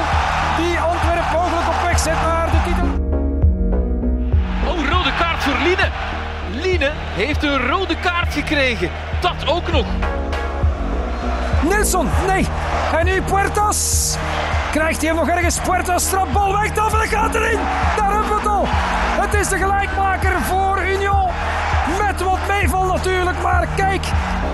die 0.57 0.79
Antwerpen 0.79 1.31
mogelijk 1.39 1.67
op 1.67 1.81
weg 1.83 1.99
zet 1.99 2.21
naar 2.21 2.49
de 2.51 2.61
titel. 2.67 2.89
Oh, 4.71 4.89
rode 4.89 5.13
kaart 5.19 5.43
voor 5.43 5.57
Line. 5.67 5.87
Line 6.51 6.91
heeft 7.21 7.43
een 7.43 7.67
rode 7.67 7.95
kaart 7.99 8.33
gekregen. 8.33 8.89
Dat 9.19 9.47
ook 9.47 9.71
nog. 9.71 9.85
Nelson, 11.69 12.07
nee. 12.27 12.47
En 12.97 13.05
nu 13.05 13.21
Puertas. 13.21 14.17
Krijgt 14.71 15.01
hij 15.01 15.09
hem 15.09 15.15
nog 15.15 15.27
ergens? 15.27 15.59
Puertas 15.59 16.09
trapt 16.09 16.31
bal 16.31 16.51
weg. 16.51 16.73
Dan 16.73 16.89
gaat 16.91 17.35
erin. 17.35 17.59
Daar 17.97 18.11
hebben 18.11 18.29
we 18.29 18.35
het 18.35 18.45
al. 18.45 18.63
Het 19.21 19.33
is 19.33 19.47
de 19.47 19.57
gelijkmaker 19.57 20.41
voor 20.41 20.81
Union. 20.83 21.29
Met 22.07 22.21
wat 22.21 22.39
meeval 22.47 22.85
natuurlijk, 22.85 23.41
maar 23.41 23.67
kijk. 23.75 24.05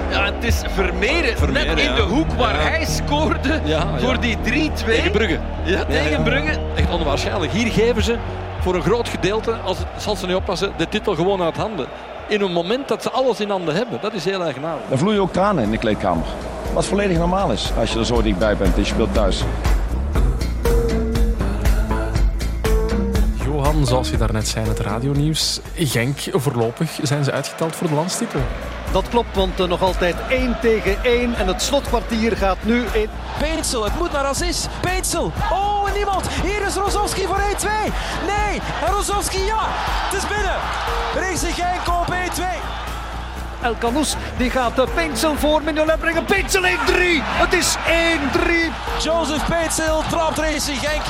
Ja, 0.10 0.25
het 0.25 0.43
is 0.43 0.62
Vermeeren, 0.73 1.53
net 1.53 1.80
in 1.80 1.95
de 1.95 2.01
hoek 2.01 2.32
waar 2.32 2.62
hij 2.62 2.86
scoorde 2.86 3.62
voor 3.97 4.19
die 4.19 4.38
3-2. 4.38 4.39
Tegen 4.86 5.12
Brugge. 5.12 5.39
Ja, 5.63 5.86
tegen 5.86 6.23
Brugge. 6.23 6.60
Echt 6.75 6.89
onwaarschijnlijk. 6.89 7.51
Hier 7.51 7.71
geven 7.71 8.03
ze 8.03 8.17
voor 8.60 8.75
een 8.75 8.82
groot 8.82 9.10
gedeelte, 9.10 9.53
als 9.53 9.77
het, 9.77 9.88
zal 9.97 10.15
ze 10.15 10.25
niet 10.25 10.36
oppassen, 10.36 10.73
de 10.77 10.89
titel 10.89 11.15
gewoon 11.15 11.41
uit 11.41 11.58
handen. 11.58 11.88
In 12.27 12.41
een 12.41 12.51
moment 12.51 12.88
dat 12.88 13.01
ze 13.01 13.12
alles 13.12 13.39
in 13.39 13.49
handen 13.49 13.75
hebben. 13.75 13.99
Dat 14.01 14.13
is 14.13 14.25
heel 14.25 14.43
eigenaardig. 14.43 14.84
Dan 14.89 14.97
vloeien 14.97 15.21
ook 15.21 15.34
tranen 15.34 15.63
in 15.63 15.71
de 15.71 15.77
kleedkamer. 15.77 16.25
Wat 16.73 16.86
volledig 16.86 17.17
normaal 17.17 17.51
is 17.51 17.71
als 17.80 17.93
je 17.93 17.99
er 17.99 18.06
zo 18.06 18.21
dichtbij 18.21 18.58
bent 18.58 18.73
en 18.75 18.82
je 18.82 18.88
speelt 18.88 19.13
thuis. 19.13 19.43
Zoals 23.85 24.09
je 24.09 24.17
daarnet 24.17 24.47
zei 24.47 24.63
in 24.63 24.69
het 24.69 24.79
radionieuws, 24.79 25.59
Genk, 25.75 26.17
voorlopig 26.31 26.99
zijn 27.01 27.23
ze 27.23 27.31
uitgeteld 27.31 27.75
voor 27.75 27.87
de 27.87 27.93
landstitel. 27.93 28.41
Dat 28.91 29.09
klopt, 29.09 29.35
want 29.35 29.59
uh, 29.59 29.67
nog 29.67 29.81
altijd 29.81 30.15
1 30.29 30.57
tegen 30.61 31.03
1 31.03 31.35
en 31.35 31.47
het 31.47 31.61
slotkwartier 31.61 32.37
gaat 32.37 32.57
nu 32.63 32.85
in. 32.93 33.09
Peetsel, 33.39 33.83
het 33.83 33.97
moet 33.97 34.11
naar 34.11 34.25
Aziz. 34.25 34.67
Peetsel, 34.81 35.31
oh 35.51 35.89
en 35.89 35.93
niemand. 35.93 36.27
Hier 36.27 36.65
is 36.65 36.75
Rozowski 36.75 37.25
voor 37.25 37.39
1-2. 37.39 37.41
Nee, 38.25 38.61
en 38.85 38.93
Rozowski, 38.93 39.39
ja, 39.39 39.63
het 39.63 40.23
is 40.23 40.27
binnen. 40.27 40.59
Racing 41.15 41.53
Genk 41.53 41.87
op 41.87 42.13
1-2. 42.83 42.87
El 43.67 43.75
Canous 43.80 44.15
die 44.38 44.49
gaat 44.49 44.75
de 44.75 44.88
Peensel 44.95 45.36
voor 45.36 45.62
Mignolet 45.63 45.99
brengen. 45.99 46.25
Peensel 46.25 46.62
1-3. 46.62 46.65
Het 47.43 47.53
is 47.53 47.75
1-3. 47.75 49.03
Joseph 49.03 49.45
Peensel 49.49 50.01
trapt 50.10 50.38
Racing 50.38 50.77
Genk 50.77 51.03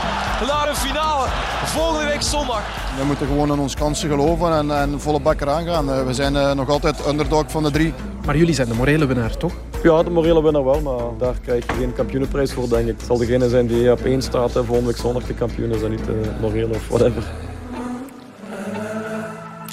naar 0.47 0.69
een 0.69 0.75
finale 0.75 1.27
volgende 1.65 2.05
week 2.05 2.21
zondag. 2.21 2.61
We 2.99 3.05
moeten 3.05 3.27
gewoon 3.27 3.51
in 3.51 3.59
onze 3.59 3.75
kansen 3.75 4.09
geloven 4.09 4.53
en, 4.53 4.71
en 4.71 5.01
volle 5.01 5.19
bak 5.19 5.41
eraan 5.41 5.65
gaan. 5.65 6.05
We 6.05 6.13
zijn 6.13 6.33
uh, 6.33 6.53
nog 6.53 6.69
altijd 6.69 7.07
underdog 7.07 7.43
van 7.47 7.63
de 7.63 7.71
drie. 7.71 7.93
Maar 8.25 8.37
jullie 8.37 8.53
zijn 8.53 8.67
de 8.67 8.73
morele 8.73 9.05
winnaar, 9.05 9.37
toch? 9.37 9.53
Ja, 9.83 10.03
de 10.03 10.09
morele 10.09 10.43
winnaar 10.43 10.63
wel, 10.63 10.81
maar 10.81 11.17
daar 11.17 11.35
krijg 11.41 11.65
je 11.65 11.73
geen 11.73 11.93
kampioenenprijs 11.93 12.53
voor, 12.53 12.69
denk 12.69 12.87
ik. 12.87 12.95
Het 12.97 13.05
zal 13.05 13.17
degene 13.17 13.49
zijn 13.49 13.67
die 13.67 13.91
op 13.91 14.05
één 14.05 14.21
staat 14.21 14.55
en 14.55 14.65
volgende 14.65 14.89
week 14.89 14.97
zondag 14.97 15.23
de 15.23 15.33
kampioen 15.33 15.71
is 15.71 15.81
en 15.81 15.89
niet 15.89 16.05
de 16.05 16.31
morele 16.41 16.73
of 16.73 16.87
whatever 16.87 17.23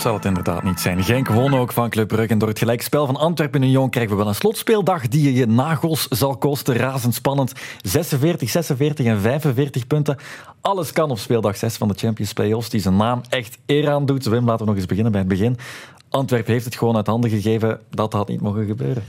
zal 0.04 0.14
het 0.14 0.24
inderdaad 0.24 0.62
niet 0.62 0.80
zijn. 0.80 1.04
Genk 1.04 1.28
won 1.28 1.54
ook 1.54 1.72
van 1.72 1.90
Club 1.90 2.08
Brugge. 2.08 2.32
En 2.32 2.38
door 2.38 2.48
het 2.48 2.58
gelijkspel 2.58 3.06
van 3.06 3.16
Antwerpen 3.16 3.62
en 3.62 3.68
Union 3.68 3.90
krijgen 3.90 4.12
we 4.12 4.18
wel 4.18 4.28
een 4.28 4.34
slotspeeldag 4.34 5.08
die 5.08 5.22
je 5.22 5.34
je 5.34 5.46
nagels 5.46 6.08
zal 6.08 6.36
kosten. 6.36 6.76
Razendspannend. 6.76 7.52
46, 7.82 8.50
46 8.50 9.06
en 9.06 9.20
45 9.20 9.86
punten. 9.86 10.16
Alles 10.60 10.92
kan 10.92 11.10
op 11.10 11.18
speeldag 11.18 11.56
6 11.56 11.76
van 11.76 11.88
de 11.88 11.94
Champions 11.94 12.32
Playoffs. 12.32 12.70
Die 12.70 12.80
zijn 12.80 12.96
naam 12.96 13.20
echt 13.28 13.58
eer 13.66 13.90
aan 13.90 14.06
doet. 14.06 14.24
Wim, 14.24 14.44
laten 14.44 14.58
we 14.58 14.70
nog 14.70 14.76
eens 14.76 14.86
beginnen 14.86 15.12
bij 15.12 15.20
het 15.20 15.30
begin. 15.30 15.56
Antwerpen 16.08 16.52
heeft 16.52 16.64
het 16.64 16.76
gewoon 16.76 16.96
uit 16.96 17.06
handen 17.06 17.30
gegeven. 17.30 17.80
Dat 17.90 18.12
had 18.12 18.28
niet 18.28 18.40
mogen 18.40 18.66
gebeuren. 18.66 19.02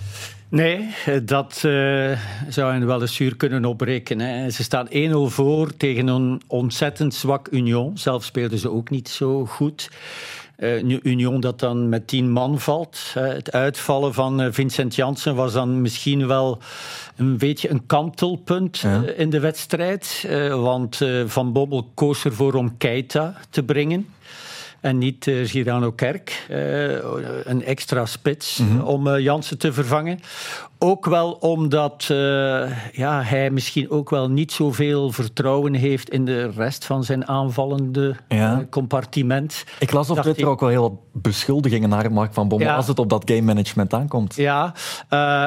Nee, 0.50 0.90
dat 1.24 1.64
uh, 1.66 2.20
zou 2.50 2.80
je 2.80 2.86
wel 2.86 3.02
eens 3.02 3.16
zuur 3.16 3.36
kunnen 3.36 3.66
oprekenen. 3.66 4.52
Ze 4.52 4.64
staan 4.64 4.88
1-0 4.90 4.92
voor 5.14 5.78
tegen 5.78 6.08
een 6.08 6.42
ontzettend 6.48 7.14
zwak 7.14 7.48
Union. 7.52 7.98
Zelf 7.98 8.24
speelden 8.24 8.60
ze 8.60 8.72
ook 8.72 8.90
niet 8.90 9.10
zo 9.10 9.46
goed. 9.46 9.90
Uh, 10.58 11.00
Union 11.04 11.40
dat 11.40 11.60
dan 11.60 11.90
met 11.90 12.08
tien 12.08 12.32
man 12.32 12.60
valt. 12.60 13.14
Uh, 13.18 13.28
het 13.28 13.52
uitvallen 13.52 14.14
van 14.14 14.42
uh, 14.42 14.48
Vincent 14.52 14.96
Janssen 14.96 15.36
was 15.36 15.54
dan 15.54 15.82
misschien 15.82 16.28
wel 16.28 16.60
een 17.16 17.38
beetje 17.38 17.70
een 17.70 17.86
kantelpunt 17.86 18.78
ja. 18.78 19.04
in 19.16 19.30
de 19.30 19.40
wedstrijd. 19.40 20.28
want 20.50 21.02
Van 21.26 21.52
Bommel 21.52 21.92
koos 21.94 22.26
ervoor 22.26 22.54
om 22.54 22.78
Keita 22.78 23.36
te 23.50 23.64
brengen 23.64 24.08
en 24.86 24.98
niet 24.98 25.26
uh, 25.28 25.48
Girano 25.48 25.92
Kerk. 25.92 26.46
Uh, 26.50 26.58
een 27.44 27.64
extra 27.64 28.06
spits 28.06 28.58
mm 28.58 28.70
-hmm. 28.70 28.82
om 28.82 29.08
uh, 29.08 29.20
Jansen 29.20 29.58
te 29.58 29.74
vervangen. 29.74 30.20
Ook 30.80 31.06
wel 31.06 31.32
omdat 31.32 32.04
ja, 32.92 33.22
hij 33.24 33.50
misschien 33.50 33.90
ook 33.90 34.10
wel 34.10 34.30
niet 34.30 34.52
zoveel 34.52 35.12
vertrouwen 35.12 35.74
heeft 35.74 36.10
in 36.10 36.26
de 36.26 36.50
rest 36.50 36.86
van 36.86 37.04
zijn 37.04 37.28
aanvallende 37.28 38.16
ja. 38.28 38.66
compartiment. 38.70 39.64
Ik 39.80 39.92
las 39.92 40.10
op 40.10 40.18
Twitter 40.20 40.44
hij... 40.44 40.52
ook 40.52 40.60
wel 40.60 40.70
heel 40.70 40.82
wat 40.82 41.22
beschuldigingen 41.22 41.90
naar 41.90 42.12
Mark 42.12 42.34
van 42.34 42.48
Bommel 42.48 42.68
ja. 42.68 42.76
als 42.76 42.88
het 42.88 43.00
op 43.00 43.10
dat 43.10 43.24
game 43.26 43.42
management 43.42 43.94
aankomt. 43.94 44.36
Ja, 44.36 44.74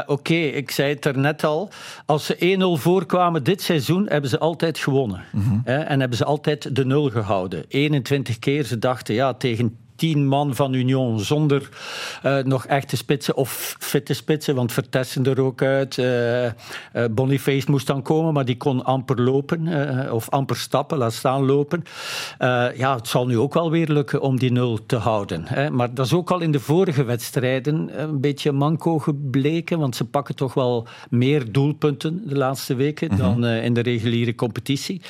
oké, 0.03 0.13
okay, 0.13 0.45
ik 0.45 0.71
zei 0.71 0.95
het 0.95 1.05
er 1.05 1.19
net 1.19 1.45
al. 1.45 1.69
Als 2.07 2.27
ze 2.27 2.77
1-0 2.79 2.81
voorkwamen 2.81 3.45
dit 3.45 3.63
seizoen, 3.63 4.07
hebben 4.09 4.31
ze 4.31 4.39
altijd 4.39 4.79
gewonnen. 4.79 5.25
Mm 5.33 5.43
-hmm. 5.43 5.61
en 5.65 6.01
hebben 6.01 6.19
ze 6.19 6.25
altijd 6.25 6.77
de 6.77 6.85
nul 6.85 7.11
gehouden. 7.11 7.65
21 7.69 8.39
keer 8.39 8.65
ze 8.65 8.79
dachten, 8.79 9.15
ja, 9.15 9.35
tegen 9.35 9.77
tien 9.99 10.27
man 10.27 10.55
van 10.55 10.73
Union 10.73 11.21
zonder 11.21 11.69
uh, 12.25 12.39
nog 12.39 12.67
echte 12.67 12.97
spitsen 12.97 13.37
of 13.37 13.77
fitte 13.79 14.15
spitsen, 14.15 14.55
want 14.55 14.73
Vertessen 14.73 15.27
er 15.27 15.41
ook 15.41 15.63
uit. 15.63 15.97
Uh, 15.97 16.49
Boniface 17.11 17.71
moest 17.71 17.87
dan 17.87 18.03
komen, 18.03 18.33
maar 18.33 18.45
die 18.45 18.57
kon 18.57 18.85
amper 18.85 19.21
lopen 19.23 19.69
of 20.13 20.29
amper 20.31 20.57
stappen, 20.57 20.99
laat 20.99 21.13
staan 21.13 21.47
lopen. 21.47 21.85
ja, 22.77 22.95
het 22.95 23.09
zal 23.09 23.27
nu 23.27 23.39
ook 23.39 23.55
wel 23.55 23.71
weer 23.71 23.89
lukken 23.89 24.21
om 24.21 24.39
die 24.39 24.53
nul 24.53 24.87
te 24.87 24.97
houden. 24.97 25.43
Hè. 25.47 25.71
Maar 25.71 25.95
dat 25.95 26.07
is 26.07 26.13
ook 26.13 26.31
al 26.31 26.41
in 26.41 26.53
de 26.53 26.61
vorige 26.61 27.05
wedstrijden 27.05 28.01
een 28.01 28.21
beetje 28.21 28.53
manco 28.53 28.99
gebleken, 28.99 29.79
want 29.79 29.97
ze 29.97 30.05
pakken 30.05 30.35
toch 30.35 30.55
wel 30.55 30.87
meer 31.11 31.53
doelpunten 31.53 32.29
de 32.29 32.37
laatste 32.37 32.75
weken 32.75 33.09
mm-hmm. 33.11 33.41
dan 33.41 33.51
in 33.51 33.75
de 33.75 33.81
reguliere 33.81 34.35
competitie. 34.35 35.03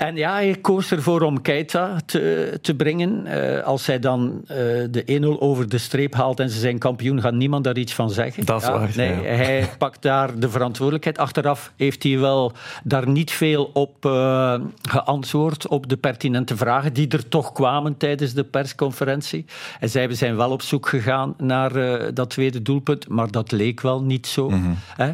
En 0.00 0.16
ja, 0.16 0.32
hij 0.32 0.56
koos 0.60 0.90
ervoor 0.90 1.20
om 1.20 1.42
Keita 1.42 1.96
te, 2.06 2.58
te 2.62 2.74
brengen. 2.74 3.26
Uh, 3.26 3.62
als 3.62 3.86
hij 3.86 3.98
dan 3.98 4.40
uh, 4.42 4.56
de 4.90 5.20
1-0 5.36 5.38
over 5.38 5.68
de 5.68 5.78
streep 5.78 6.14
haalt 6.14 6.40
en 6.40 6.50
ze 6.50 6.58
zijn 6.58 6.78
kampioen, 6.78 7.20
gaat 7.20 7.32
niemand 7.32 7.64
daar 7.64 7.76
iets 7.76 7.94
van 7.94 8.10
zeggen. 8.10 8.44
Dat 8.44 8.60
is 8.60 8.66
ja, 8.66 8.72
waar. 8.72 8.90
Nee, 8.96 9.14
ja. 9.14 9.22
hij 9.22 9.70
pakt 9.78 10.02
daar 10.02 10.38
de 10.38 10.50
verantwoordelijkheid. 10.50 11.18
Achteraf 11.18 11.72
heeft 11.76 12.02
hij 12.02 12.18
wel 12.18 12.52
daar 12.84 13.08
niet 13.08 13.30
veel 13.30 13.70
op 13.72 14.04
uh, 14.06 14.54
geantwoord, 14.82 15.68
op 15.68 15.88
de 15.88 15.96
pertinente 15.96 16.56
vragen 16.56 16.92
die 16.92 17.08
er 17.08 17.28
toch 17.28 17.52
kwamen 17.52 17.96
tijdens 17.96 18.32
de 18.32 18.44
persconferentie. 18.44 19.44
Hij 19.78 19.88
zei, 19.88 20.06
we 20.06 20.14
zijn 20.14 20.36
wel 20.36 20.50
op 20.50 20.62
zoek 20.62 20.88
gegaan 20.88 21.34
naar 21.38 21.72
dat 22.14 22.30
tweede 22.30 22.62
doelpunt, 22.62 23.08
maar 23.08 23.30
dat 23.30 23.52
leek 23.52 23.80
wel 23.80 24.02
niet 24.02 24.26
zo. 24.26 24.52
Hè? 24.96 25.12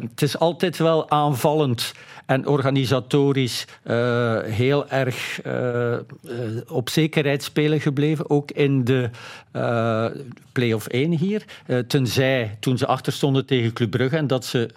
het 0.00 0.22
is 0.22 0.38
altijd 0.38 0.76
wel 0.78 1.10
aanvallend 1.10 1.92
en 2.26 2.46
organisatorisch 2.46 3.64
uh, 3.96 4.52
heel 4.52 4.88
erg 4.88 5.44
uh, 5.46 5.52
uh, 5.92 5.98
op 6.68 6.88
zekerheid 6.88 7.42
spelen 7.42 7.80
gebleven. 7.80 8.30
Ook 8.30 8.50
in 8.50 8.84
de 8.84 9.10
play-off 10.52 10.86
1 10.86 11.12
hier. 11.12 11.44
tenzij 11.86 12.56
toen 12.60 12.78
ze 12.78 12.86
achter 12.86 13.12
stonden 13.12 13.46
tegen 13.46 13.72
Club 13.72 13.90
Brugge 13.90 14.16
en 14.16 14.26
dat 14.26 14.44
ze 14.44 14.70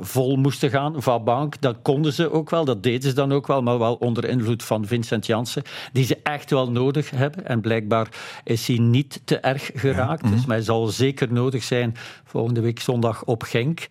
vol 0.00 0.36
moesten 0.36 0.70
gaan 0.70 1.02
van 1.02 1.24
bank. 1.24 1.60
Dat 1.60 1.76
konden 1.82 2.12
ze 2.12 2.30
ook 2.30 2.50
wel, 2.50 2.64
dat 2.64 2.82
deden 2.82 3.08
ze 3.08 3.14
dan 3.14 3.32
ook 3.32 3.46
wel, 3.46 3.62
maar 3.62 3.78
wel 3.78 3.94
onder 3.94 4.24
invloed 4.24 4.62
van 4.62 4.86
Vincent 4.86 5.26
Janssen, 5.26 5.62
die 5.92 6.04
ze 6.04 6.18
echt 6.22 6.50
wel 6.50 6.70
nodig 6.70 7.10
hebben. 7.10 7.46
En 7.46 7.60
blijkbaar 7.60 8.08
is 8.44 8.66
hij 8.66 8.78
niet 8.78 9.20
te 9.24 9.36
erg 9.38 9.70
geraakt. 9.74 10.24
Ja. 10.24 10.30
Dus 10.30 10.46
hij 10.46 10.62
zal 10.62 10.86
zeker 10.86 11.32
nodig 11.32 11.62
zijn 11.62 11.96
volgende 12.24 12.60
week 12.60 12.80
zondag 12.80 13.24
op 13.24 13.42
Genk. 13.42 13.88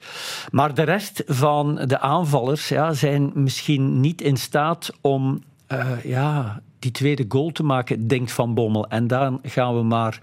Maar 0.52 0.74
de 0.74 0.84
rest 0.84 1.24
van 1.28 1.76
de 1.76 2.00
aanvallers 2.00 2.70
ja, 2.70 2.94
zijn 2.94 3.32
misschien 3.34 4.00
niet 4.00 4.22
in 4.22 4.38
staat 4.38 4.71
om 5.02 5.44
eh, 5.68 6.04
ja, 6.04 6.62
die 6.80 6.92
tweede 6.92 7.26
goal 7.28 7.52
te 7.52 7.64
maken, 7.64 8.08
denkt 8.08 8.32
Van 8.32 8.54
Bommel. 8.54 8.88
En 8.88 9.08
dan 9.08 9.40
gaan 9.44 9.76
we 9.76 9.84
maar 9.84 10.20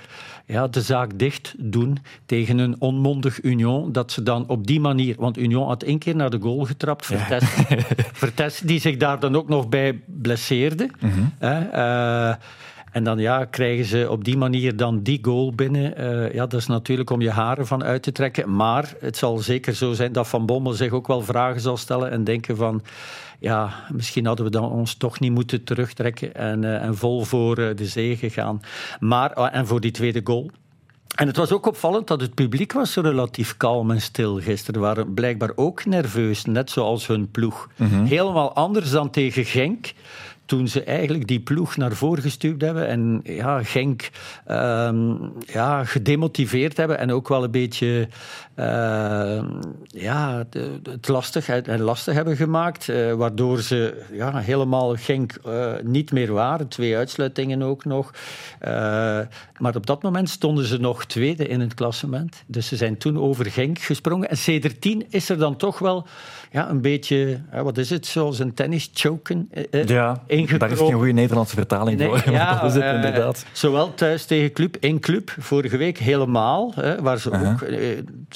ja, 0.47 0.67
de 0.67 0.83
zaak 0.83 1.19
dicht 1.19 1.55
doen 1.59 1.99
tegen 2.27 2.59
een 2.59 2.77
onmondig 2.79 3.43
Union. 3.43 3.93
Dat 3.93 4.13
ze 4.13 4.23
dan 4.23 4.49
op 4.49 4.67
die 4.67 4.81
manier... 4.81 5.15
Want 5.19 5.39
Union 5.39 5.67
had 5.67 5.83
één 5.83 5.99
keer 5.99 6.17
naar 6.17 6.31
de 6.31 6.41
goal 6.41 6.65
getrapt. 6.65 7.07
Vertes, 7.07 7.45
Vertes 8.23 8.59
die 8.59 8.81
zich 8.81 8.97
daar 8.97 9.21
dan 9.21 9.37
ook 9.37 9.49
nog 9.49 9.69
bij 9.69 10.01
blesseerde. 10.07 10.91
Hè, 11.39 11.69
eh, 11.69 12.35
en 12.93 13.05
dan 13.05 13.19
ja, 13.19 13.45
krijgen 13.45 13.85
ze 13.85 14.07
op 14.11 14.25
die 14.25 14.37
manier 14.37 14.77
dan 14.77 15.03
die 15.03 15.19
goal 15.23 15.53
binnen. 15.55 15.97
Eh, 15.97 16.33
ja, 16.33 16.47
dat 16.47 16.61
is 16.61 16.67
natuurlijk 16.67 17.11
om 17.11 17.21
je 17.21 17.31
haren 17.31 17.67
van 17.67 17.85
uit 17.85 18.03
te 18.03 18.13
trekken. 18.13 18.57
Maar 18.57 18.95
het 19.01 19.17
zal 19.17 19.39
zeker 19.39 19.75
zo 19.75 19.93
zijn 19.93 20.13
dat 20.13 20.29
Van 20.29 20.47
Bommel 20.47 20.73
zich 20.73 20.93
ook 20.93 21.07
wel 21.07 21.23
vragen 21.23 21.61
zal 21.61 21.77
stellen 21.77 22.11
en 22.11 22.25
denken 22.25 22.57
van... 22.57 22.83
Ja, 23.39 23.71
misschien 23.93 24.27
hadden 24.27 24.45
we 24.45 24.51
dan 24.51 24.71
ons 24.71 24.95
toch 24.95 25.21
niet 25.21 25.33
moeten 25.33 25.65
terugtrekken 25.65 26.35
en, 26.35 26.65
eh, 26.65 26.83
en 26.83 26.97
vol 26.97 27.25
voor 27.25 27.59
eh, 27.59 27.77
de 27.77 27.87
zege 27.87 28.31
gaan. 28.31 28.61
Maar, 29.01 29.35
ah, 29.35 29.55
en 29.55 29.67
voor 29.67 29.81
die 29.81 29.91
tweede 29.91 30.21
goal. 30.25 30.51
En 31.15 31.27
het 31.27 31.37
was 31.37 31.53
ook 31.53 31.67
opvallend 31.67 32.07
dat 32.07 32.21
het 32.21 32.35
publiek 32.35 32.73
was 32.73 32.95
relatief 32.95 33.57
kalm 33.57 33.91
en 33.91 34.01
stil 34.01 34.41
gisteren. 34.41 34.81
waren 34.81 35.15
blijkbaar 35.15 35.53
ook 35.55 35.85
nerveus, 35.85 36.45
net 36.45 36.71
zoals 36.71 37.07
hun 37.07 37.31
ploeg. 37.31 37.69
Helemaal 38.05 38.53
anders 38.53 38.91
dan 38.91 39.11
tegen 39.11 39.45
Genk 39.45 39.93
toen 40.49 40.69
ze 40.69 40.83
eigenlijk 40.83 41.27
die 41.27 41.41
ploeg 41.41 41.77
naar 41.77 41.93
voren 41.93 42.23
gestuurd 42.23 42.61
hebben 42.61 42.87
en 42.89 43.21
ja, 43.25 43.63
Genk 43.63 44.11
ehm, 44.45 45.15
ja, 45.47 45.85
gedemotiveerd 45.85 46.77
hebben 46.77 46.99
en 46.99 47.13
ook 47.13 47.29
wel 47.29 47.45
een 47.45 47.51
beetje 47.51 48.09
uh, 48.59 49.45
ja, 49.85 50.47
het 50.83 51.09
lastig, 51.09 51.49
en 51.49 51.81
lastig 51.81 52.15
hebben 52.15 52.37
gemaakt, 52.37 52.89
uh, 52.89 53.13
waardoor 53.13 53.61
ze 53.61 54.03
ja, 54.13 54.39
helemaal 54.39 54.97
Genk 54.97 55.39
uh, 55.47 55.73
niet 55.83 56.13
meer 56.13 56.33
waren. 56.33 56.69
Twee 56.69 56.97
uitsluitingen 56.97 57.63
ook 57.63 57.85
nog. 57.85 58.11
maar 59.59 59.77
op 59.77 59.87
dat 59.87 60.03
moment 60.03 60.29
stonden 60.29 60.65
ze 60.65 60.79
nog 60.79 61.05
tweede 61.05 61.49
in 61.49 61.61
het 61.61 61.75
klassement. 61.75 62.45
Dus 62.47 62.67
ze 62.67 62.77
zijn 62.77 62.99
toen 62.99 63.19
over 63.19 63.47
Genk 63.47 63.79
gesprongen. 63.79 64.29
En 64.29 64.37
CD10 64.37 65.09
is 65.09 65.29
er 65.29 65.39
dan 65.39 65.57
toch 65.57 65.79
wel 65.79 66.07
ja, 66.51 66.71
een 66.71 66.81
beetje, 66.81 67.41
wat 67.63 67.79
is 67.79 67.91
het, 67.91 68.07
zoals 68.07 68.39
een 68.39 68.55
tennis 68.55 68.91
choken 68.93 69.51
Ja, 69.87 70.23
daar 70.47 70.71
is 70.71 70.79
geen 70.79 70.93
goede 70.93 71.13
Nederlandse 71.13 71.55
vertaling 71.55 71.99
nee, 71.99 72.09
voor. 72.09 72.33
Ja, 72.33 72.61
dat 72.61 72.71
is 72.77 72.83
het 72.83 72.95
inderdaad. 72.95 73.45
Zowel 73.53 73.95
thuis 73.95 74.25
tegen 74.25 74.53
club, 74.53 74.77
in 74.81 75.01
club, 75.01 75.35
vorige 75.39 75.77
week 75.77 75.99
helemaal, 75.99 76.75
waar 77.01 77.19
ze 77.19 77.31
ook 77.31 77.63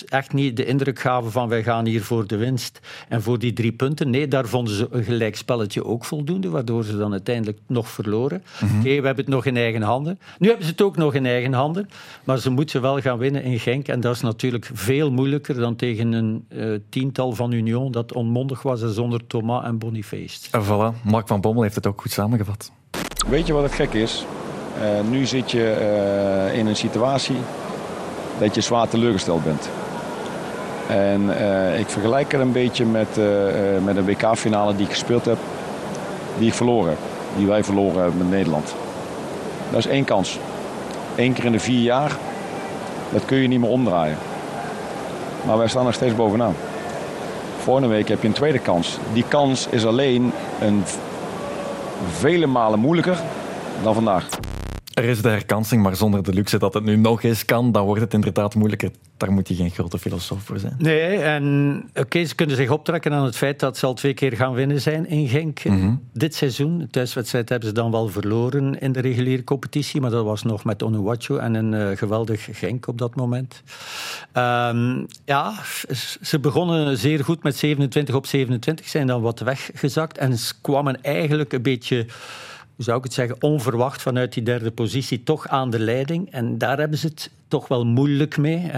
echt 0.09 0.33
niet 0.33 0.57
de 0.57 0.65
indruk 0.65 0.99
gaven 0.99 1.33
van 1.33 1.49
wij 1.49 1.62
gaan 1.62 1.87
hier 1.87 2.03
voor 2.03 2.27
de 2.27 2.37
winst 2.37 2.81
en 3.09 3.23
voor 3.23 3.38
die 3.38 3.53
drie 3.53 3.73
punten. 3.73 4.11
Nee, 4.11 4.29
daar 4.29 4.47
vonden 4.47 4.75
ze 4.75 4.88
een 4.91 5.05
gelijkspelletje 5.05 5.85
ook 5.85 6.05
voldoende, 6.05 6.49
waardoor 6.49 6.85
ze 6.85 6.97
dan 6.97 7.12
uiteindelijk 7.12 7.59
nog 7.67 7.88
verloren. 7.88 8.43
Mhm. 8.61 8.79
Oké, 8.79 8.83
we 8.83 9.07
hebben 9.07 9.25
het 9.25 9.29
nog 9.29 9.45
in 9.45 9.57
eigen 9.57 9.83
handen. 9.83 10.19
Nu 10.38 10.49
hebben 10.49 10.67
ze 10.67 10.71
het 10.71 10.83
ook 10.83 10.97
nog 10.97 11.15
in 11.15 11.27
eigen 11.27 11.53
handen, 11.53 11.88
maar 12.25 12.38
ze 12.38 12.51
moeten 12.51 12.83
wel 12.83 13.01
gaan 13.01 13.19
winnen 13.19 13.43
in 13.43 13.59
Genk. 13.59 13.88
En 13.88 14.01
dat 14.01 14.15
is 14.15 14.21
natuurlijk 14.21 14.71
veel 14.73 15.11
moeilijker 15.11 15.55
dan 15.55 15.77
tegen 15.77 16.12
een 16.12 16.45
eh, 16.49 16.67
tiental 16.88 17.33
van 17.33 17.53
Union 17.53 17.93
dat 17.93 18.12
onmondig 18.12 18.62
was 18.62 18.83
en 18.83 18.93
zonder 18.93 19.27
Thomas 19.27 19.65
en 19.65 19.79
Boniface. 19.79 20.49
En 20.51 20.65
voilà, 20.65 21.03
Mark 21.03 21.27
van 21.27 21.41
Bommel 21.41 21.62
heeft 21.62 21.75
het 21.75 21.87
ook 21.87 21.92
goed 22.01 22.13
samengevat. 22.13 22.71
Weet 23.29 23.47
je 23.47 23.53
wat 23.53 23.63
het 23.63 23.73
gek 23.73 23.93
is? 23.93 24.27
Eh, 24.81 25.11
nu 25.11 25.27
zit 25.27 25.51
je 25.51 25.71
eh, 25.71 26.59
in 26.59 26.67
een 26.67 26.77
situatie 26.77 27.37
dat 28.39 28.55
je 28.55 28.61
zwaar 28.61 28.89
teleurgesteld 28.89 29.45
bent. 29.45 29.69
En 30.89 31.39
eh, 31.39 31.79
ik 31.79 31.89
vergelijk 31.89 32.33
het 32.33 32.41
een 32.41 32.53
beetje 32.53 32.85
met, 32.85 33.09
met 33.85 33.97
een 33.97 34.05
WK-finale 34.05 34.77
die 34.77 34.87
ik 34.87 34.93
gespeeld 34.93 35.25
heb, 35.25 35.39
die 36.39 36.49
ik 36.49 36.55
verloren 36.55 36.89
heb. 36.89 36.99
Die 37.37 37.47
wij 37.47 37.65
verloren 37.65 38.01
hebben 38.01 38.19
met 38.19 38.31
Nederland. 38.31 38.75
Dat 39.71 39.79
is 39.79 39.87
één 39.87 40.05
kans. 40.05 40.39
Eén 41.17 41.33
keer 41.33 41.45
in 41.45 41.53
de 41.53 41.61
vier 41.61 41.83
jaar, 41.83 42.17
dat 43.13 43.25
kun 43.25 43.39
je 43.39 43.49
niet 43.49 43.61
meer 43.61 43.71
omdraaien. 43.71 44.19
Maar 45.47 45.59
wij 45.59 45.69
staan 45.69 45.85
nog 45.85 45.95
steeds 45.95 46.15
bovenaan. 46.15 46.55
Vorige 47.59 47.89
week 47.89 48.09
heb 48.09 48.23
je 48.23 48.29
een 48.29 48.35
tweede 48.35 48.59
kans. 48.59 48.99
Die 49.13 49.25
kans 49.29 49.67
is 49.71 49.87
alleen 49.87 50.33
een 50.61 50.85
vele 52.11 52.47
malen 52.47 52.79
moeilijker 52.79 53.19
dan 53.83 53.95
vandaag. 53.95 54.29
Er 54.93 55.05
is 55.05 55.23
de 55.23 55.29
herkansing, 55.29 55.83
maar 55.83 55.97
zonder 55.97 56.23
de 56.23 56.33
luxe 56.33 56.59
dat 56.59 56.75
het 56.75 56.85
nu 56.85 56.97
nog 56.97 57.23
eens 57.23 57.45
kan, 57.45 57.73
dan 57.73 57.85
wordt 57.85 58.01
het 58.01 58.15
inderdaad 58.15 58.55
moeilijker. 58.55 58.91
Daar 59.17 59.33
moet 59.33 59.49
je 59.49 59.55
geen 59.55 59.71
grote 59.71 59.99
filosoof 59.99 60.43
voor 60.43 60.59
zijn. 60.59 60.75
Nee, 60.79 61.17
en 61.17 61.85
oké, 61.95 62.25
ze 62.25 62.35
kunnen 62.35 62.57
zich 62.57 62.71
optrekken 62.71 63.13
aan 63.13 63.25
het 63.25 63.37
feit 63.37 63.61
dat 63.61 63.77
ze 63.79 63.87
al 63.87 63.95
twee 63.95 64.15
keer 64.15 64.33
gaan 64.37 64.53
winnen 64.53 64.81
zijn 64.81 65.07
in 65.09 65.29
Genk 65.29 65.65
Mhm. 65.65 65.95
dit 66.13 66.35
seizoen. 66.35 66.79
De 66.79 66.87
thuiswedstrijd 66.89 67.49
hebben 67.49 67.69
ze 67.69 67.75
dan 67.75 67.91
wel 67.91 68.09
verloren 68.09 68.81
in 68.81 68.93
de 68.93 69.01
reguliere 69.01 69.45
competitie, 69.45 70.01
maar 70.01 70.11
dat 70.11 70.25
was 70.25 70.43
nog 70.43 70.65
met 70.65 70.83
Onuwachu 70.83 71.39
en 71.39 71.55
een 71.55 71.75
eh, 71.75 71.97
geweldig 71.97 72.49
Genk 72.53 72.87
op 72.87 72.99
dat 72.99 73.15
moment. 73.15 73.63
Ehm, 74.33 75.05
ja, 75.25 75.53
ze 76.23 76.39
begonnen 76.41 76.99
zeer 76.99 77.25
goed 77.25 77.43
met 77.43 77.57
27 77.57 78.15
op 78.15 78.27
27, 78.27 78.89
zijn 78.89 79.07
dan 79.07 79.21
wat 79.23 79.41
weggezakt 79.41 80.19
en 80.19 80.39
ze 80.39 80.55
kwamen 80.61 81.03
eigenlijk 81.03 81.53
een 81.53 81.63
beetje 81.63 82.07
zou 82.83 82.99
ik 82.99 83.05
het 83.05 83.12
zeggen, 83.12 83.37
onverwacht 83.42 84.03
vanuit 84.03 84.33
die 84.33 84.42
derde 84.42 84.71
positie 84.71 85.23
toch 85.23 85.49
aan 85.49 85.71
de 85.71 85.79
leiding. 85.79 86.31
En 86.31 86.59
daar 86.59 86.79
hebben 86.79 86.99
ze 86.99 87.07
het 87.07 87.31
toch 87.49 87.68
wel 87.68 87.85
moeilijk 87.85 88.37
mee. 88.37 88.71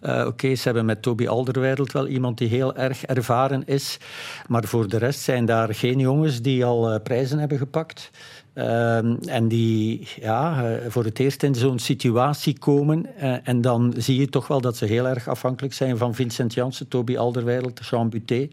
Eh, 0.00 0.26
Oké, 0.26 0.54
ze 0.54 0.62
hebben 0.62 0.84
met 0.84 1.02
Toby 1.02 1.26
Alderweireld 1.26 1.92
wel 1.92 2.06
iemand 2.06 2.38
die 2.38 2.48
heel 2.48 2.76
erg 2.76 3.04
ervaren 3.04 3.66
is. 3.66 3.98
Maar 4.46 4.64
voor 4.64 4.88
de 4.88 4.98
rest 4.98 5.20
zijn 5.20 5.44
daar 5.44 5.74
geen 5.74 5.98
jongens 5.98 6.42
die 6.42 6.64
al 6.64 6.90
eh, 6.90 7.02
prijzen 7.02 7.38
hebben 7.38 7.58
gepakt. 7.58 8.10
Ehm, 8.54 9.16
en 9.26 9.48
die 9.48 10.08
ja, 10.20 10.64
eh, 10.64 10.90
voor 10.90 11.04
het 11.04 11.18
eerst 11.18 11.42
in 11.42 11.54
zo'n 11.54 11.78
situatie 11.78 12.58
komen. 12.58 13.06
Eh, 13.16 13.34
en 13.42 13.60
dan 13.60 13.94
zie 13.96 14.20
je 14.20 14.28
toch 14.28 14.46
wel 14.46 14.60
dat 14.60 14.76
ze 14.76 14.84
heel 14.84 15.06
erg 15.06 15.28
afhankelijk 15.28 15.74
zijn 15.74 15.96
van 15.96 16.14
Vincent 16.14 16.54
Janssen, 16.54 16.88
Toby 16.88 17.16
Alderweireld, 17.16 17.80
Jean 17.90 18.08
Buté. 18.08 18.48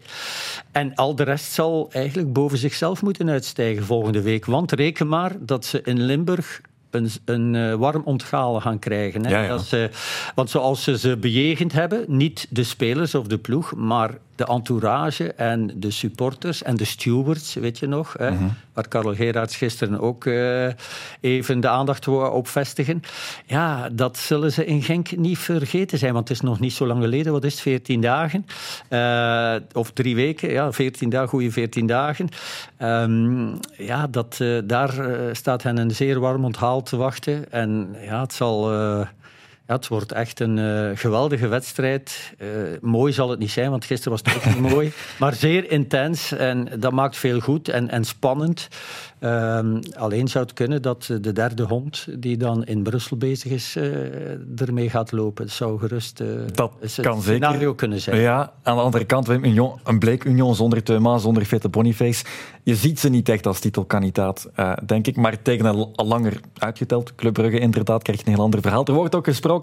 En 0.72 0.94
al 0.94 1.14
de 1.14 1.22
rest 1.22 1.52
zal 1.52 1.88
eigenlijk 1.92 2.32
boven 2.32 2.58
zichzelf 2.58 3.02
moeten 3.02 3.30
uitstijgen 3.30 3.84
volgende 3.84 4.22
week. 4.22 4.44
Want 4.44 4.72
reken 4.72 5.08
maar 5.08 5.32
dat 5.40 5.64
ze 5.64 5.80
in 5.84 6.02
Limburg 6.02 6.60
een, 6.90 7.10
een 7.24 7.54
eh, 7.54 7.74
warm 7.74 8.02
ontgalen 8.04 8.62
gaan 8.62 8.78
krijgen. 8.78 9.24
Hè? 9.24 9.30
Ja, 9.30 9.42
ja. 9.42 9.48
Dat 9.48 9.64
ze, 9.64 9.90
want 10.34 10.50
zoals 10.50 10.82
ze 10.82 10.98
ze 10.98 11.16
bejegend 11.16 11.72
hebben, 11.72 12.04
niet 12.08 12.46
de 12.50 12.64
spelers 12.64 13.14
of 13.14 13.26
de 13.26 13.38
ploeg, 13.38 13.74
maar 13.74 14.18
de 14.46 14.52
entourage 14.52 15.32
en 15.32 15.70
de 15.74 15.90
supporters 15.90 16.62
en 16.62 16.76
de 16.76 16.84
stewards, 16.84 17.54
weet 17.54 17.78
je 17.78 17.86
nog, 17.86 18.14
hè? 18.18 18.30
Mhm. 18.30 18.44
waar 18.72 18.88
Karel 18.88 19.14
Gerards 19.14 19.56
gisteren 19.56 20.00
ook 20.00 20.26
eh, 20.26 20.66
even 21.20 21.60
de 21.60 21.68
aandacht 21.68 22.08
op 22.08 22.48
vestigen. 22.48 23.02
Ja, 23.46 23.88
dat 23.88 24.16
zullen 24.18 24.52
ze 24.52 24.64
in 24.64 24.82
Genk 24.82 25.16
niet 25.16 25.38
vergeten 25.38 25.98
zijn, 25.98 26.12
want 26.12 26.28
het 26.28 26.36
is 26.36 26.42
nog 26.42 26.60
niet 26.60 26.72
zo 26.72 26.86
lang 26.86 27.02
geleden, 27.02 27.32
wat 27.32 27.44
is 27.44 27.52
het, 27.52 27.62
14 27.62 28.00
dagen? 28.00 28.46
Eh, 28.88 29.54
of 29.72 29.90
drie 29.90 30.14
weken, 30.14 30.50
ja, 30.50 30.72
14 30.72 31.10
dagen, 31.10 31.28
goede 31.28 31.50
14 31.50 31.86
dagen. 31.86 32.28
Ehm, 32.76 33.46
ja, 33.76 34.06
dat, 34.06 34.36
eh, 34.40 34.58
daar 34.64 34.94
staat 35.32 35.62
hen 35.62 35.76
een 35.76 35.90
zeer 35.90 36.20
warm 36.20 36.44
onthaal 36.44 36.82
te 36.82 36.96
wachten. 36.96 37.52
En 37.52 37.96
ja, 38.04 38.20
het 38.20 38.32
zal... 38.32 38.70
eh, 39.72 39.78
ja, 39.78 39.78
het 39.78 39.88
wordt 39.88 40.12
echt 40.12 40.40
een 40.40 40.58
eh, 40.58 40.98
geweldige 40.98 41.48
wedstrijd. 41.48 42.34
Eh, 42.38 42.48
mooi 42.80 43.12
zal 43.12 43.30
het 43.30 43.38
niet 43.38 43.50
zijn, 43.50 43.70
want 43.70 43.84
gisteren 43.84 44.12
was 44.12 44.34
het 44.34 44.36
ook 44.36 44.54
niet 44.54 44.70
mooi. 44.72 44.92
Maar 45.18 45.34
zeer 45.34 45.70
intens 45.70 46.32
en 46.32 46.68
dat 46.78 46.92
maakt 46.92 47.16
veel 47.16 47.40
goed 47.40 47.68
en, 47.68 47.88
en 47.88 48.04
spannend. 48.04 48.68
Ehm, 49.22 49.80
alleen 49.96 50.28
zou 50.28 50.44
het 50.44 50.52
kunnen 50.52 50.82
dat 50.82 51.10
de 51.20 51.32
derde 51.32 51.62
hond, 51.62 52.06
die 52.18 52.36
dan 52.36 52.64
in 52.64 52.82
Brussel 52.82 53.16
bezig 53.16 53.50
is, 53.50 53.76
eh, 53.76 54.60
ermee 54.60 54.90
gaat 54.90 55.12
lopen. 55.12 55.44
Het 55.44 55.52
zou 55.52 55.78
gerust 55.78 56.20
eh, 56.20 56.28
Dat 56.54 56.72
zeker. 56.80 57.14
scenario 57.20 57.74
kunnen 57.74 58.00
zijn. 58.00 58.20
Ja, 58.20 58.52
aan 58.62 58.76
de 58.76 58.82
andere 58.82 59.04
kant, 59.04 59.26
Wim, 59.26 59.44
Union, 59.44 59.78
een 59.84 59.98
bleek 59.98 60.24
Union 60.24 60.54
zonder 60.54 60.82
Teuma, 60.82 61.18
zonder 61.18 61.44
Fette 61.44 61.68
Boniface. 61.68 62.24
Je 62.62 62.74
ziet 62.74 63.00
ze 63.00 63.08
niet 63.08 63.28
echt 63.28 63.46
als 63.46 63.60
titelkandidaat, 63.60 64.50
eh, 64.54 64.72
denk 64.86 65.06
ik. 65.06 65.16
Maar 65.16 65.42
tegen 65.42 65.64
een 65.64 65.88
al 65.94 66.06
langer 66.06 66.40
uitgeteld 66.58 67.14
Club 67.14 67.32
Brugge 67.32 67.58
inderdaad 67.58 68.02
krijg 68.02 68.18
je 68.18 68.26
een 68.26 68.32
heel 68.32 68.42
ander 68.42 68.60
verhaal. 68.60 68.84
Er 68.86 68.92
wordt 68.92 69.14
ook 69.14 69.24
gesproken 69.24 69.61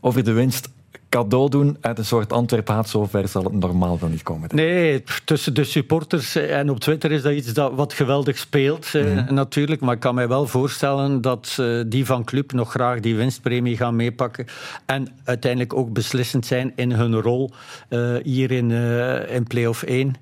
over 0.00 0.24
de 0.24 0.32
winst 0.32 0.68
cadeau 1.10 1.50
doen 1.50 1.76
uit 1.80 1.98
een 1.98 2.04
soort 2.04 2.32
Antwerp-haat. 2.32 2.88
Zover 2.88 3.28
zal 3.28 3.44
het 3.44 3.52
normaal 3.52 3.98
wel 4.00 4.08
niet 4.08 4.22
komen. 4.22 4.48
Nee, 4.52 5.04
tussen 5.24 5.54
de 5.54 5.64
supporters 5.64 6.36
en 6.36 6.70
op 6.70 6.80
Twitter 6.80 7.12
is 7.12 7.22
dat 7.22 7.32
iets 7.32 7.52
dat 7.52 7.74
wat 7.74 7.92
geweldig 7.92 8.38
speelt, 8.38 8.94
eh, 8.94 9.28
natuurlijk. 9.28 9.80
Maar 9.80 9.94
ik 9.94 10.00
kan 10.00 10.14
mij 10.14 10.28
wel 10.28 10.46
voorstellen 10.46 11.20
dat 11.20 11.56
eh, 11.60 11.80
die 11.86 12.06
van 12.06 12.24
Club 12.24 12.52
nog 12.52 12.70
graag 12.70 13.00
die 13.00 13.16
winstpremie 13.16 13.76
gaan 13.76 13.96
meepakken. 13.96 14.46
En 14.86 15.08
uiteindelijk 15.24 15.74
ook 15.74 15.92
beslissend 15.92 16.46
zijn 16.46 16.72
in 16.76 16.92
hun 16.92 17.20
rol 17.20 17.50
eh, 17.88 18.14
hier 18.22 18.50
in, 18.50 18.70
eh, 18.70 19.34
in 19.34 19.44
play-off 19.46 19.82
1. 19.82 20.14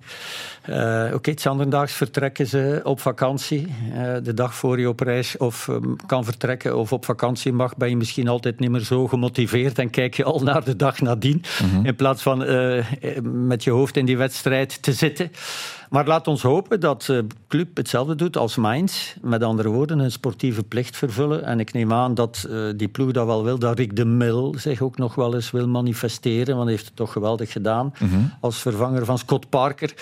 Eh, 0.68 1.14
Oké, 1.14 1.30
het 1.30 1.40
zanderdaags 1.40 1.92
vertrekken 1.92 2.46
ze 2.46 2.80
op 2.84 3.00
vakantie. 3.00 3.74
Eh, 3.92 4.14
de 4.22 4.34
dag 4.34 4.54
voor 4.54 4.80
je 4.80 4.88
op 4.88 5.00
reis 5.00 5.36
of 5.36 5.68
ehm, 5.68 5.94
kan 6.06 6.24
vertrekken 6.24 6.76
of 6.76 6.92
op 6.92 7.04
vakantie 7.04 7.52
mag, 7.52 7.76
ben 7.76 7.88
je 7.88 7.96
misschien 7.96 8.28
altijd 8.28 8.60
niet 8.60 8.70
meer 8.70 8.80
zo 8.80 9.06
gemotiveerd 9.06 9.78
en 9.78 9.90
kijk 9.90 10.14
je 10.14 10.24
al 10.24 10.40
naar 10.42 10.64
de 10.64 10.76
dag 10.76 11.00
nadien. 11.00 11.42
In 11.82 11.96
plaats 11.96 12.22
van 12.22 12.44
eh, 12.44 12.84
met 13.22 13.64
je 13.64 13.70
hoofd 13.70 13.96
in 13.96 14.04
die 14.04 14.16
wedstrijd 14.16 14.82
te 14.82 14.92
zitten. 14.92 15.30
Maar 15.90 16.06
laat 16.06 16.26
ons 16.26 16.42
hopen 16.42 16.80
dat 16.80 17.02
de 17.02 17.26
club 17.48 17.76
hetzelfde 17.76 18.14
doet 18.14 18.36
als 18.36 18.56
Mainz. 18.56 19.14
Met 19.22 19.42
andere 19.42 19.68
woorden, 19.68 19.98
een 19.98 20.10
sportieve 20.10 20.62
plicht 20.62 20.96
vervullen. 20.96 21.44
En 21.44 21.60
ik 21.60 21.72
neem 21.72 21.92
aan 21.92 22.14
dat 22.14 22.46
uh, 22.50 22.68
die 22.76 22.88
ploeg 22.88 23.12
dat 23.12 23.26
wel 23.26 23.44
wil, 23.44 23.58
dat 23.58 23.78
Rick 23.78 23.96
de 23.96 24.04
Mil 24.04 24.54
zich 24.58 24.80
ook 24.80 24.98
nog 24.98 25.14
wel 25.14 25.34
eens 25.34 25.50
wil 25.50 25.68
manifesteren. 25.68 26.54
Want 26.54 26.62
hij 26.62 26.72
heeft 26.72 26.84
het 26.84 26.96
toch 26.96 27.12
geweldig 27.12 27.52
gedaan 27.52 27.92
Mhm. 27.98 28.14
als 28.40 28.58
vervanger 28.58 29.04
van 29.04 29.18
Scott 29.18 29.48
Parker. 29.48 29.94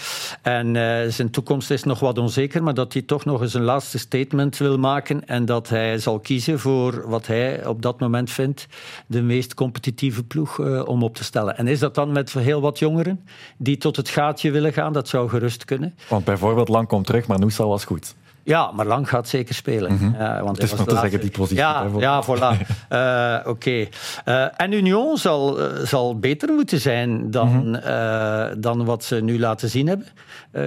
En 0.43 0.75
uh, 0.75 0.99
zijn 1.09 1.31
toekomst 1.31 1.71
is 1.71 1.83
nog 1.83 2.01
wat 2.01 2.19
onzeker, 2.19 2.63
maar 2.63 2.75
dat 2.75 2.93
hij 2.93 3.03
toch 3.03 3.25
nog 3.25 3.41
eens 3.43 3.55
een 3.55 3.63
laatste 3.63 3.99
statement 3.99 4.57
wil 4.57 4.79
maken. 4.79 5.29
En 5.29 5.45
dat 5.45 5.69
hij 5.69 5.99
zal 5.99 6.19
kiezen 6.19 6.59
voor 6.59 7.09
wat 7.09 7.27
hij 7.27 7.67
op 7.67 7.83
dat 7.83 8.01
moment 8.01 8.31
vindt 8.31 8.67
de 9.07 9.23
meest 9.23 9.55
competitieve 9.55 10.25
ploeg 10.25 10.59
uh, 10.59 10.89
om 10.89 11.03
op 11.03 11.15
te 11.15 11.25
stellen. 11.25 11.57
En 11.57 11.67
is 11.67 11.79
dat 11.79 11.95
dan 11.95 12.13
met 12.13 12.33
heel 12.33 12.61
wat 12.61 12.79
jongeren 12.79 13.21
die 13.57 13.77
tot 13.77 13.97
het 13.97 14.09
gaatje 14.09 14.51
willen 14.51 14.73
gaan? 14.73 14.93
Dat 14.93 15.09
zou 15.09 15.29
gerust 15.29 15.65
kunnen. 15.65 15.75
Want 16.09 16.25
bijvoorbeeld 16.25 16.69
Lang 16.69 16.89
komt 16.89 17.07
terug, 17.07 17.27
maar 17.27 17.39
Noosa 17.39 17.67
was 17.67 17.85
goed. 17.85 18.15
Ja, 18.47 18.71
maar 18.73 18.87
Lang 18.87 19.09
gaat 19.09 19.29
zeker 19.29 19.55
spelen. 19.55 19.93
Mm 19.93 19.99
-hmm. 19.99 20.15
uh, 20.15 20.43
want 20.43 20.57
het 20.57 20.73
is 20.73 20.77
maar 20.77 20.87
te 20.87 20.99
zeggen 20.99 21.21
die 21.21 21.31
positie. 21.31 21.57
Ja, 21.57 21.87
ja 21.99 22.25
voilà. 22.25 22.67
uh, 22.93 23.49
Oké. 23.51 23.51
Okay. 23.51 23.89
Uh, 24.25 24.61
en 24.61 24.73
Union 24.73 25.17
zal, 25.17 25.59
zal 25.85 26.19
beter 26.19 26.53
moeten 26.53 26.81
zijn 26.81 27.31
dan, 27.31 27.49
mm 27.49 27.75
-hmm. 27.75 28.61
dan 28.61 28.85
wat 28.85 29.05
ze 29.05 29.17
nu 29.17 29.39
laten 29.39 29.69
zien 29.69 29.87
hebben 29.87 30.07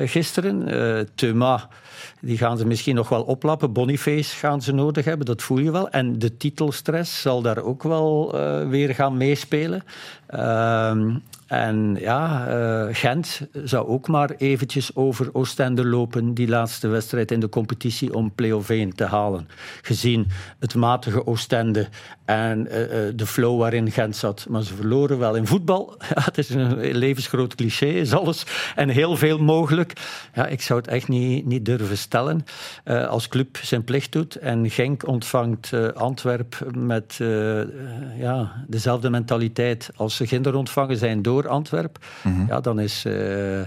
gisteren. 0.08 1.08
Thuma, 1.16 1.68
die 2.22 2.38
gaan 2.38 2.58
ze 2.58 2.66
misschien 2.66 2.96
nog 2.96 3.10
wel 3.10 3.24
oplappen. 3.24 3.74
Boniface 3.74 4.36
gaan 4.36 4.62
ze 4.62 4.74
nodig 4.74 5.06
hebben, 5.06 5.26
dat 5.26 5.42
voel 5.42 5.60
je 5.60 5.72
wel. 5.72 5.90
En 5.90 6.20
de 6.20 6.38
titelstress 6.38 7.22
zal 7.22 7.42
daar 7.42 7.64
ook 7.64 7.84
wel 7.84 8.36
weer 8.70 8.96
gaan 8.96 9.18
meespelen. 9.18 9.84
En 11.50 11.96
ja, 12.00 12.48
uh, 12.48 12.96
Gent 12.96 13.42
zou 13.64 13.88
ook 13.88 14.08
maar 14.08 14.30
eventjes 14.38 14.96
over 14.96 15.30
Oostende 15.34 15.86
lopen, 15.86 16.34
die 16.34 16.48
laatste 16.48 16.88
wedstrijd 16.88 17.32
in 17.32 17.40
de 17.40 17.50
competitie 17.50 18.14
om 18.14 18.32
play-off 18.36 18.70
1 18.70 18.96
te 18.96 19.04
halen. 19.04 19.48
Gezien 19.82 20.28
het 20.60 20.76
matige 20.76 21.28
Oostende 21.28 21.88
en 22.26 22.68
uh, 22.68 22.80
uh, 22.82 23.14
de 23.16 23.26
flow 23.26 23.60
waarin 23.60 23.92
Gent 23.92 24.16
zat. 24.16 24.46
Maar 24.50 24.64
ze 24.64 24.76
verloren 24.76 25.20
wel 25.20 25.36
in 25.36 25.48
voetbal. 25.48 25.98
Ja, 26.16 26.26
het 26.26 26.38
is 26.38 26.50
een 26.50 26.96
levensgroot 26.96 27.56
cliché, 27.56 27.86
is 27.86 28.14
alles. 28.14 28.46
En 28.76 28.90
heel 28.90 29.18
veel 29.18 29.38
mogelijk. 29.38 29.94
Ja, 30.34 30.48
ik 30.48 30.62
zou 30.62 30.80
het 30.80 30.88
echt 30.88 31.08
niet, 31.08 31.46
niet 31.46 31.66
durven 31.66 31.98
stellen. 31.98 32.46
als 33.10 33.28
club 33.28 33.58
zijn 33.62 33.84
plicht 33.84 34.12
doet 34.12 34.36
en 34.36 34.70
Genk 34.70 35.08
ontvangt 35.08 35.74
Antwerp 35.94 36.68
met 36.76 37.20
ja, 38.18 38.64
dezelfde 38.68 39.10
mentaliteit 39.10 39.90
als 39.96 40.16
ze 40.16 40.28
Ginder 40.28 40.56
ontvangen 40.56 40.98
zijn 40.98 41.22
door 41.22 41.39
Antwerpen, 41.48 42.02
mm 42.24 42.36
-hmm. 42.36 42.48
ja, 42.48 42.60
dan 42.60 42.80
is, 42.80 43.06
uh, 43.06 43.62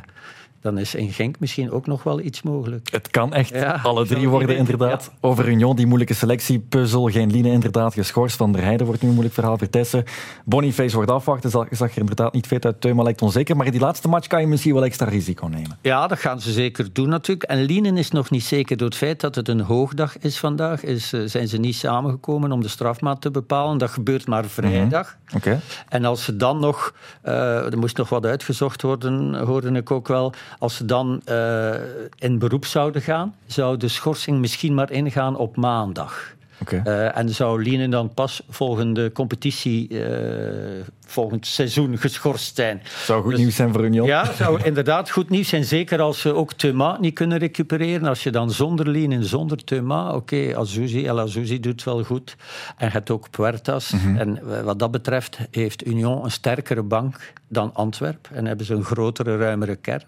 dan 0.62 0.78
is 0.78 0.94
in 0.94 1.12
Genk 1.12 1.38
misschien 1.38 1.70
ook 1.70 1.86
nog 1.86 2.02
wel 2.02 2.20
iets 2.20 2.42
mogelijk. 2.42 2.88
Het 2.90 3.10
kan 3.10 3.32
echt 3.34 3.50
ja, 3.50 3.80
alle 3.82 4.06
drie 4.06 4.28
worden, 4.28 4.56
inderdaad. 4.56 5.10
Ja. 5.12 5.28
Over 5.28 5.48
Union, 5.48 5.76
die 5.76 5.86
moeilijke 5.86 6.14
selectiepuzzel. 6.14 7.10
Geen 7.10 7.30
Line 7.30 7.50
inderdaad 7.50 7.94
geschorst. 7.94 8.36
Van 8.36 8.52
der 8.52 8.62
Heijden 8.62 8.86
wordt 8.86 9.02
nu 9.02 9.08
een 9.08 9.14
moeilijk 9.14 9.34
verhaal. 9.34 9.58
Vertessen. 9.58 10.04
Boniface 10.44 10.94
wordt 10.94 11.10
afwachten. 11.10 11.50
Zag, 11.50 11.66
zag 11.70 11.92
er 11.92 11.98
inderdaad 11.98 12.32
niet 12.32 12.46
vet 12.46 12.64
uit. 12.64 12.80
Teuma 12.80 13.02
lijkt 13.02 13.22
onzeker. 13.22 13.56
Maar 13.56 13.66
in 13.66 13.72
die 13.72 13.80
laatste 13.80 14.08
match 14.08 14.26
kan 14.26 14.40
je 14.40 14.46
misschien 14.46 14.74
wel 14.74 14.84
extra 14.84 15.08
risico 15.08 15.46
nemen. 15.46 15.78
Ja, 15.80 16.06
dat 16.06 16.18
gaan 16.18 16.40
ze 16.40 16.52
zeker 16.52 16.92
doen 16.92 17.08
natuurlijk. 17.08 17.50
En 17.50 17.62
Lienen 17.62 17.96
is 17.96 18.10
nog 18.10 18.30
niet 18.30 18.44
zeker 18.44 18.76
door 18.76 18.88
het 18.88 18.96
feit 18.96 19.20
dat 19.20 19.34
het 19.34 19.48
een 19.48 19.60
hoogdag 19.60 20.18
is 20.18 20.38
vandaag. 20.38 20.84
Is, 20.84 21.12
uh, 21.12 21.22
zijn 21.26 21.48
ze 21.48 21.58
niet 21.58 21.74
samengekomen 21.74 22.52
om 22.52 22.62
de 22.62 22.68
strafmaat 22.68 23.20
te 23.20 23.30
bepalen. 23.30 23.78
Dat 23.78 23.90
gebeurt 23.90 24.26
maar 24.26 24.44
vrijdag. 24.44 25.16
Mm 25.18 25.26
-hmm. 25.26 25.36
okay. 25.36 25.60
En 25.88 26.04
als 26.04 26.24
ze 26.24 26.36
dan 26.36 26.60
nog... 26.60 26.94
Uh, 27.24 27.72
er 27.72 27.78
moest 27.78 27.96
nog 27.96 28.08
wat 28.08 28.26
uitgezocht 28.26 28.82
worden, 28.82 29.34
hoorde 29.34 29.70
ik 29.70 29.90
ook 29.90 30.08
wel. 30.08 30.32
Als 30.58 30.76
ze 30.76 30.84
dan 30.84 31.22
uh, 31.28 31.74
in 32.18 32.38
beroep 32.38 32.64
zouden 32.64 33.02
gaan, 33.02 33.34
zou 33.46 33.76
de 33.76 33.88
schorsing 33.88 34.38
misschien 34.38 34.74
maar 34.74 34.90
ingaan 34.90 35.36
op 35.36 35.56
maandag. 35.56 36.34
Okay. 36.62 36.82
Uh, 36.84 37.18
en 37.18 37.28
zou 37.28 37.62
Lienen 37.62 37.90
dan 37.90 38.14
pas 38.14 38.42
volgende 38.48 39.12
competitie, 39.12 39.88
uh, 39.88 40.84
volgend 41.06 41.46
seizoen 41.46 41.98
geschorst 41.98 42.56
zijn. 42.56 42.82
Zou 43.04 43.22
goed 43.22 43.30
dus, 43.30 43.40
nieuws 43.40 43.56
zijn 43.56 43.72
voor 43.72 43.84
Union. 43.84 44.06
Ja, 44.06 44.32
zou 44.32 44.62
inderdaad 44.62 45.10
goed 45.10 45.28
nieuws 45.28 45.48
zijn. 45.48 45.64
Zeker 45.64 46.00
als 46.00 46.20
ze 46.20 46.34
ook 46.34 46.52
Thuma 46.52 46.96
niet 47.00 47.14
kunnen 47.14 47.38
recupereren. 47.38 48.08
Als 48.08 48.22
je 48.22 48.30
dan 48.30 48.50
zonder 48.50 48.88
Lienen, 48.88 49.24
zonder 49.24 49.64
Thuma... 49.64 50.06
Oké, 50.06 50.16
okay, 50.16 50.54
Azuzi, 50.54 51.06
El 51.06 51.20
Azuzi 51.20 51.60
doet 51.60 51.84
wel 51.84 52.04
goed. 52.04 52.36
En 52.76 52.86
je 52.86 52.92
hebt 52.92 53.10
ook 53.10 53.30
Puertas. 53.30 53.90
Mhm. 53.90 54.08
Mm 54.08 54.16
-hmm. 54.16 54.38
En 54.42 54.64
wat 54.64 54.78
dat 54.78 54.90
betreft 54.90 55.38
heeft 55.50 55.86
Union 55.86 56.24
een 56.24 56.30
sterkere 56.30 56.82
bank 56.82 57.32
dan 57.48 57.70
Antwerp. 57.74 58.28
En 58.32 58.46
hebben 58.46 58.66
ze 58.66 58.74
een 58.74 58.84
grotere, 58.84 59.36
ruimere 59.36 59.76
kern. 59.76 60.02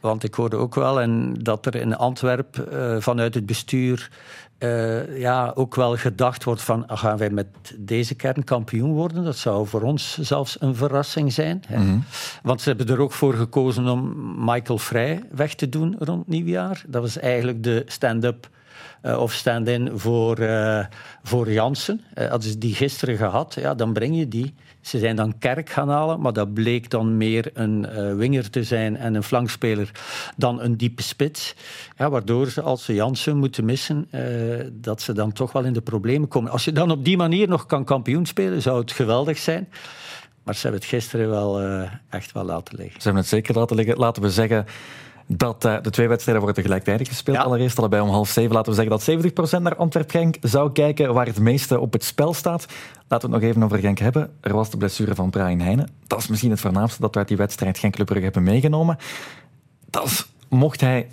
Want 0.00 0.24
ik 0.24 0.34
hoorde 0.34 0.56
ook 0.56 0.74
wel 0.74 1.00
en 1.00 1.34
dat 1.34 1.66
er 1.66 1.74
in 1.74 1.96
Antwerpen 1.96 2.68
uh, 2.72 2.96
vanuit 3.00 3.34
het 3.34 3.46
bestuur 3.46 4.10
uh, 4.58 5.18
ja, 5.18 5.52
ook 5.54 5.74
wel 5.74 5.96
gedacht 5.96 6.44
wordt 6.44 6.62
van 6.62 6.84
gaan 6.86 7.16
wij 7.16 7.30
met 7.30 7.46
deze 7.78 8.14
kern 8.14 8.44
kampioen 8.44 8.92
worden? 8.92 9.24
Dat 9.24 9.36
zou 9.36 9.66
voor 9.66 9.82
ons 9.82 10.18
zelfs 10.18 10.60
een 10.60 10.74
verrassing 10.74 11.32
zijn. 11.32 11.62
Hè? 11.66 11.76
Mhm. 11.76 11.84
Mm 11.84 11.90
-hmm. 11.90 12.04
Want 12.42 12.60
ze 12.60 12.68
hebben 12.68 12.88
er 12.88 13.00
ook 13.00 13.12
voor 13.12 13.34
gekozen 13.34 13.88
om 13.88 14.14
Michael 14.44 14.78
Vrij 14.78 15.22
weg 15.30 15.54
te 15.54 15.68
doen 15.68 15.96
rond 15.98 16.28
nieuwjaar. 16.28 16.84
Dat 16.86 17.02
was 17.02 17.18
eigenlijk 17.18 17.62
de 17.62 17.82
stand-up 17.86 18.48
uh, 19.02 19.20
of 19.20 19.32
stand-in 19.32 19.90
voor, 19.94 20.40
uh, 20.40 20.84
voor 21.22 21.52
Jansen. 21.52 22.00
Uh, 22.14 22.28
hadden 22.28 22.50
ze 22.50 22.58
die 22.58 22.74
gisteren 22.74 23.16
gehad, 23.16 23.54
ja, 23.60 23.74
dan 23.74 23.92
breng 23.92 24.18
je 24.18 24.28
die. 24.28 24.54
Ze 24.80 24.98
zijn 24.98 25.16
dan 25.16 25.38
Kerk 25.38 25.70
gaan 25.70 25.88
halen, 25.88 26.20
maar 26.20 26.32
dat 26.32 26.54
bleek 26.54 26.90
dan 26.90 27.16
meer 27.16 27.50
een 27.54 28.16
winger 28.16 28.50
te 28.50 28.64
zijn 28.64 28.96
en 28.96 29.14
een 29.14 29.22
flankspeler 29.22 29.90
dan 30.36 30.60
een 30.60 30.76
diepe 30.76 31.02
spits. 31.02 31.54
Ja, 31.96 32.10
waardoor 32.10 32.50
ze, 32.50 32.62
als 32.62 32.84
ze 32.84 32.94
Jansen 32.94 33.36
moeten 33.36 33.64
missen, 33.64 34.08
dat 34.72 35.02
ze 35.02 35.12
dan 35.12 35.32
toch 35.32 35.52
wel 35.52 35.64
in 35.64 35.72
de 35.72 35.80
problemen 35.80 36.28
komen. 36.28 36.50
Als 36.50 36.64
je 36.64 36.72
dan 36.72 36.90
op 36.90 37.04
die 37.04 37.16
manier 37.16 37.48
nog 37.48 37.66
kan 37.66 37.84
kampioen 37.84 38.26
spelen, 38.26 38.62
zou 38.62 38.80
het 38.80 38.92
geweldig 38.92 39.38
zijn. 39.38 39.68
Maar 40.42 40.54
ze 40.54 40.62
hebben 40.62 40.80
het 40.80 40.90
gisteren 40.90 41.30
wel 41.30 41.60
echt 42.08 42.32
wel 42.32 42.44
laten 42.44 42.76
liggen. 42.76 43.00
Ze 43.00 43.04
hebben 43.04 43.22
het 43.22 43.30
zeker 43.30 43.54
laten 43.54 43.76
liggen. 43.76 43.96
Laten 43.96 44.22
we 44.22 44.30
zeggen 44.30 44.66
dat 45.26 45.64
uh, 45.64 45.76
de 45.82 45.90
twee 45.90 46.08
wedstrijden 46.08 46.44
worden 46.44 46.62
gelijktijdig 46.62 47.08
gespeeld. 47.08 47.36
Ja. 47.36 47.42
Allereerst 47.42 47.78
allebei 47.78 48.02
om 48.02 48.08
half 48.08 48.28
zeven. 48.28 48.54
Laten 48.54 48.74
we 48.74 48.88
zeggen 48.88 49.22
dat 49.22 49.58
70% 49.58 49.62
naar 49.62 49.76
Antwerp-Genk 49.76 50.36
zou 50.40 50.72
kijken, 50.72 51.14
waar 51.14 51.26
het 51.26 51.38
meeste 51.38 51.80
op 51.80 51.92
het 51.92 52.04
spel 52.04 52.34
staat. 52.34 52.66
Laten 53.08 53.28
we 53.28 53.34
het 53.34 53.42
nog 53.42 53.50
even 53.50 53.62
over 53.62 53.78
Genk 53.78 53.98
hebben. 53.98 54.30
Er 54.40 54.54
was 54.54 54.70
de 54.70 54.76
blessure 54.76 55.14
van 55.14 55.30
Brian 55.30 55.60
Heijnen. 55.60 55.90
Dat 56.06 56.18
is 56.18 56.28
misschien 56.28 56.50
het 56.50 56.60
voornaamste 56.60 57.00
dat 57.00 57.12
we 57.12 57.18
uit 57.18 57.28
die 57.28 57.36
wedstrijd 57.36 57.78
Genk 57.78 57.94
Club 57.94 58.06
Brugge 58.06 58.24
hebben 58.24 58.42
meegenomen. 58.42 58.98
Dat 59.90 60.04
is, 60.04 60.26
mocht, 60.48 60.80
hij, 60.80 61.08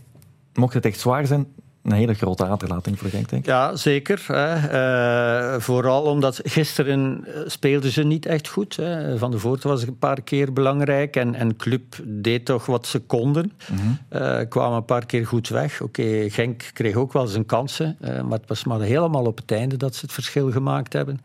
mocht 0.53 0.73
het 0.73 0.85
echt 0.85 0.99
zwaar 0.99 1.25
zijn, 1.25 1.47
een 1.83 1.91
hele 1.91 2.13
grote 2.13 2.45
aderlating 2.45 2.99
voor 2.99 3.09
Genk, 3.09 3.29
denk 3.29 3.41
ik. 3.41 3.47
Ja, 3.49 3.75
zeker. 3.75 4.23
Hè. 4.27 5.53
Uh, 5.53 5.59
vooral 5.59 6.03
omdat 6.03 6.39
gisteren 6.43 7.27
speelden 7.45 7.91
ze 7.91 8.03
niet 8.03 8.25
echt 8.25 8.47
goed. 8.47 8.75
Hè. 8.75 9.17
Van 9.17 9.31
de 9.31 9.39
Voort 9.39 9.63
was 9.63 9.87
een 9.87 9.97
paar 9.97 10.21
keer 10.21 10.53
belangrijk 10.53 11.15
en, 11.15 11.35
en 11.35 11.55
Club 11.55 11.95
deed 12.03 12.45
toch 12.45 12.65
wat 12.65 12.87
ze 12.87 12.99
konden. 12.99 13.51
Mm 13.71 13.77
-hmm. 13.77 14.21
uh, 14.21 14.39
kwamen 14.49 14.77
een 14.77 14.85
paar 14.85 15.05
keer 15.05 15.27
goed 15.27 15.49
weg. 15.49 15.81
Oké, 15.81 16.01
okay, 16.01 16.29
Genk 16.29 16.69
kreeg 16.73 16.95
ook 16.95 17.13
wel 17.13 17.27
zijn 17.27 17.45
kansen, 17.45 17.97
uh, 18.01 18.21
maar 18.21 18.39
het 18.39 18.47
was 18.47 18.63
maar 18.63 18.81
helemaal 18.81 19.25
op 19.25 19.37
het 19.37 19.51
einde 19.51 19.77
dat 19.77 19.95
ze 19.95 20.01
het 20.01 20.13
verschil 20.13 20.51
gemaakt 20.51 20.93
hebben. 20.93 21.21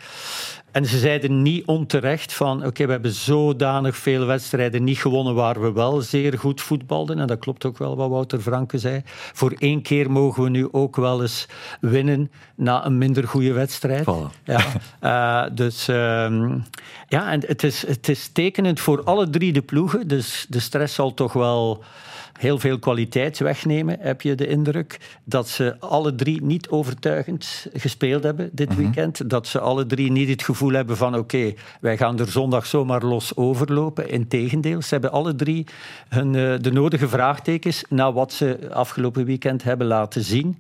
En 0.71 0.87
ze 0.87 0.99
zeiden 0.99 1.43
niet 1.43 1.67
onterecht 1.67 2.33
van 2.33 2.57
oké, 2.57 2.67
okay, 2.67 2.87
we 2.87 2.93
hebben 2.93 3.13
zodanig 3.13 3.97
veel 3.97 4.27
wedstrijden 4.27 4.85
niet 4.85 4.99
gewonnen 4.99 5.35
waar 5.35 5.61
we 5.61 5.73
wel 5.73 6.01
zeer 6.01 6.39
goed 6.39 6.61
voetbalden. 6.61 7.19
En 7.19 7.27
dat 7.27 7.39
klopt 7.39 7.65
ook 7.65 7.79
wel 7.79 7.97
wat 7.97 8.11
Wouter 8.11 8.41
Franke 8.41 8.79
zei. 8.79 9.03
Voor 9.33 9.55
één 9.59 9.83
keer 9.83 10.11
mogen 10.11 10.43
we 10.43 10.49
nu 10.49 10.69
ook 10.71 10.97
wel 10.97 11.23
eens 11.23 11.47
winnen 11.81 12.31
na 12.55 12.87
een 12.87 12.99
minder 12.99 13.29
goede 13.29 13.53
wedstrijd. 13.53 14.03
Voilà. 14.05 14.45
Ja, 14.45 14.61
uh, 15.49 15.57
dus 15.57 15.89
um, 15.89 16.65
ja, 17.09 17.31
en 17.31 17.43
het 17.47 17.63
is, 17.63 17.87
het 17.87 18.09
is 18.09 18.29
tekenend 18.29 18.81
voor 18.81 19.03
alle 19.05 19.31
drie 19.31 19.53
de 19.53 19.63
ploegen. 19.63 20.09
Dus 20.09 20.47
de 20.49 20.61
stress 20.61 20.95
zal 20.95 21.15
toch 21.15 21.33
wel 21.33 21.85
heel 22.39 22.59
veel 22.59 22.79
kwaliteit 22.79 23.39
wegnemen, 23.39 23.97
heb 24.01 24.23
je 24.23 24.35
de 24.35 24.47
indruk. 24.47 25.01
Dat 25.25 25.49
ze 25.49 25.77
alle 25.79 26.15
drie 26.15 26.43
niet 26.43 26.69
overtuigend 26.69 27.67
gespeeld 27.73 28.23
hebben 28.23 28.51
dit 28.53 28.69
Mhm. 28.69 28.79
weekend. 28.79 29.31
Dat 29.31 29.47
ze 29.47 29.61
alle 29.61 29.87
drie 29.87 30.11
niet 30.13 30.29
het 30.29 30.43
gevoel 30.43 30.73
hebben 30.73 30.97
van 30.97 31.09
oké, 31.15 31.19
okay, 31.19 31.57
wij 31.81 31.97
gaan 31.97 32.19
er 32.19 32.31
zondag 32.31 32.67
zomaar 32.67 33.03
los 33.05 33.37
overlopen. 33.37 34.09
Integendeel, 34.11 34.83
ze 34.83 34.89
hebben 34.89 35.13
alle 35.13 35.35
drie 35.35 35.67
hun, 36.09 36.35
uh, 36.35 36.55
de 36.61 36.73
nodige 36.73 37.09
vraagtekens 37.09 37.85
naar 37.89 38.13
wat 38.13 38.33
ze 38.33 38.59
afgelopen 38.73 39.25
weekend 39.25 39.63
hebben 39.63 39.87
laten 39.87 40.23
zien. 40.23 40.59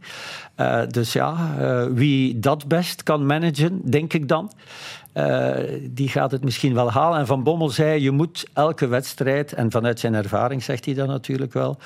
Uh, 0.56 0.80
dus 0.88 1.12
ja, 1.12 1.54
uh, 1.60 1.84
wie 1.92 2.38
dat 2.38 2.68
best 2.68 3.02
kan 3.02 3.26
managen, 3.26 3.80
denk 3.84 4.12
ik 4.12 4.28
dan. 4.28 4.52
Eh, 5.18 5.80
die 5.90 6.08
gaat 6.08 6.30
het 6.30 6.44
misschien 6.44 6.74
wel 6.74 6.90
halen. 6.90 7.18
En 7.18 7.26
Van 7.26 7.42
Bommel 7.42 7.70
zei, 7.70 8.02
je 8.02 8.10
moet 8.10 8.46
elke 8.52 8.86
wedstrijd, 8.86 9.52
en 9.52 9.70
vanuit 9.70 10.00
zijn 10.00 10.14
ervaring 10.14 10.62
zegt 10.62 10.84
hij 10.84 10.94
dat 10.94 11.06
natuurlijk 11.06 11.52
wel, 11.52 11.78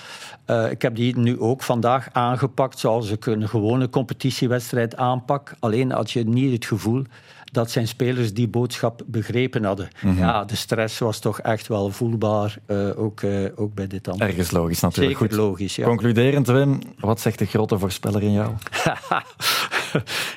eh, 0.44 0.70
ik 0.70 0.82
heb 0.82 0.94
die 0.94 1.18
nu 1.18 1.40
ook 1.40 1.62
vandaag 1.62 2.08
aangepakt 2.12 2.78
zoals 2.78 3.10
ik 3.10 3.26
een 3.26 3.48
gewone 3.48 3.88
competitiewedstrijd 3.88 4.96
aanpak. 4.96 5.54
Alleen 5.58 5.90
had 5.90 6.10
je 6.10 6.24
niet 6.24 6.52
het 6.52 6.64
gevoel 6.64 7.04
dat 7.52 7.70
zijn 7.70 7.88
spelers 7.88 8.34
die 8.34 8.48
boodschap 8.48 9.02
begrepen 9.06 9.64
hadden. 9.64 9.88
Mhm. 10.02 10.18
Ja, 10.18 10.44
de 10.44 10.56
stress 10.56 10.98
was 10.98 11.18
toch 11.18 11.40
echt 11.40 11.68
wel 11.68 11.90
voelbaar, 11.90 12.56
eh, 12.66 12.88
ook, 12.96 13.20
ook 13.56 13.74
bij 13.74 13.86
dit 13.86 14.08
antwoord. 14.08 14.30
Ergens 14.30 14.50
logisch 14.50 14.80
natuurlijk. 14.80 15.18
Zeker 15.18 15.36
Goed. 15.36 15.44
logisch, 15.44 15.76
ja. 15.76 15.84
Concluderend, 15.84 16.46
Wim, 16.46 16.78
wat 16.98 17.20
zegt 17.20 17.38
de 17.38 17.46
grote 17.46 17.78
voorspeller 17.78 18.22
in 18.22 18.32
jou? 18.32 18.50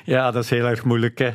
ja, 0.04 0.30
dat 0.30 0.44
is 0.44 0.50
heel 0.50 0.66
erg 0.66 0.84
moeilijk. 0.84 1.18
Hè. 1.18 1.30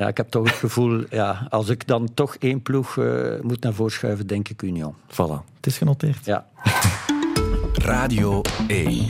Ja, 0.00 0.08
ik 0.08 0.16
heb 0.16 0.28
toch 0.28 0.44
het 0.44 0.54
gevoel, 0.54 1.04
ja, 1.10 1.46
als 1.50 1.68
ik 1.68 1.86
dan 1.86 2.14
toch 2.14 2.36
één 2.36 2.62
ploeg 2.62 2.98
eh, 2.98 3.40
moet 3.40 3.62
naar 3.62 3.72
voren 3.72 3.92
schuiven, 3.92 4.26
denk 4.26 4.48
ik 4.48 4.62
Union. 4.62 4.94
Voilà, 5.06 5.44
het 5.56 5.66
is 5.66 5.78
genoteerd. 5.78 6.24
Ja. 6.24 6.46
Radio 7.72 8.42
1. 8.66 9.06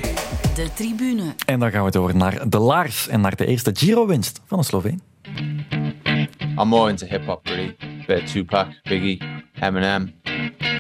De 0.55 0.69
tribune. 0.75 1.35
En 1.47 1.61
dan 1.61 1.71
gaan 1.71 1.85
we 1.85 1.91
door 1.91 2.17
naar 2.17 2.49
de 2.49 2.59
Laars 2.59 3.09
en 3.09 3.21
naar 3.21 3.37
de 3.37 3.47
eerste 3.47 3.71
Giro-winst 3.75 4.41
van 4.47 4.59
een 4.59 4.65
Sloveen. 4.65 5.01
I'm 6.59 6.69
more 6.69 6.91
into 6.91 7.07
hip 7.07 7.25
hop, 7.25 7.49
really. 7.49 7.77
Bit 8.07 8.23
of 8.23 8.31
Tupac, 8.31 8.69
Biggie, 8.83 9.23
Eminem. 9.61 10.13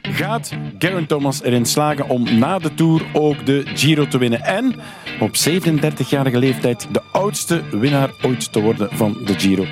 Gaat 0.02 0.52
Garen 0.78 1.06
Thomas 1.06 1.42
erin 1.42 1.66
slagen 1.66 2.08
om 2.08 2.38
na 2.38 2.58
de 2.58 2.74
Tour 2.74 3.02
ook 3.12 3.46
de 3.46 3.62
Giro 3.74 4.06
te 4.06 4.18
winnen 4.18 4.40
en 4.40 4.74
op 5.20 5.30
37-jarige 5.30 6.38
leeftijd 6.38 6.88
de 6.92 7.02
oudste 7.12 7.62
winnaar 7.78 8.10
ooit 8.22 8.52
te 8.52 8.60
worden 8.60 8.88
van 8.90 9.16
de 9.24 9.38
Giro? 9.38 9.66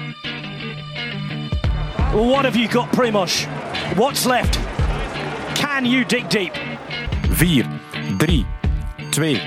What 2.13 2.45
have 2.45 2.59
you 2.59 2.71
got, 2.71 2.91
Primoz? 2.91 3.47
What's 3.95 4.25
left? 4.25 4.59
Can 5.55 5.85
you 5.85 6.05
dig 6.07 6.27
deep? 6.27 6.55
4, 7.31 7.67
3, 8.17 8.47
2, 9.11 9.41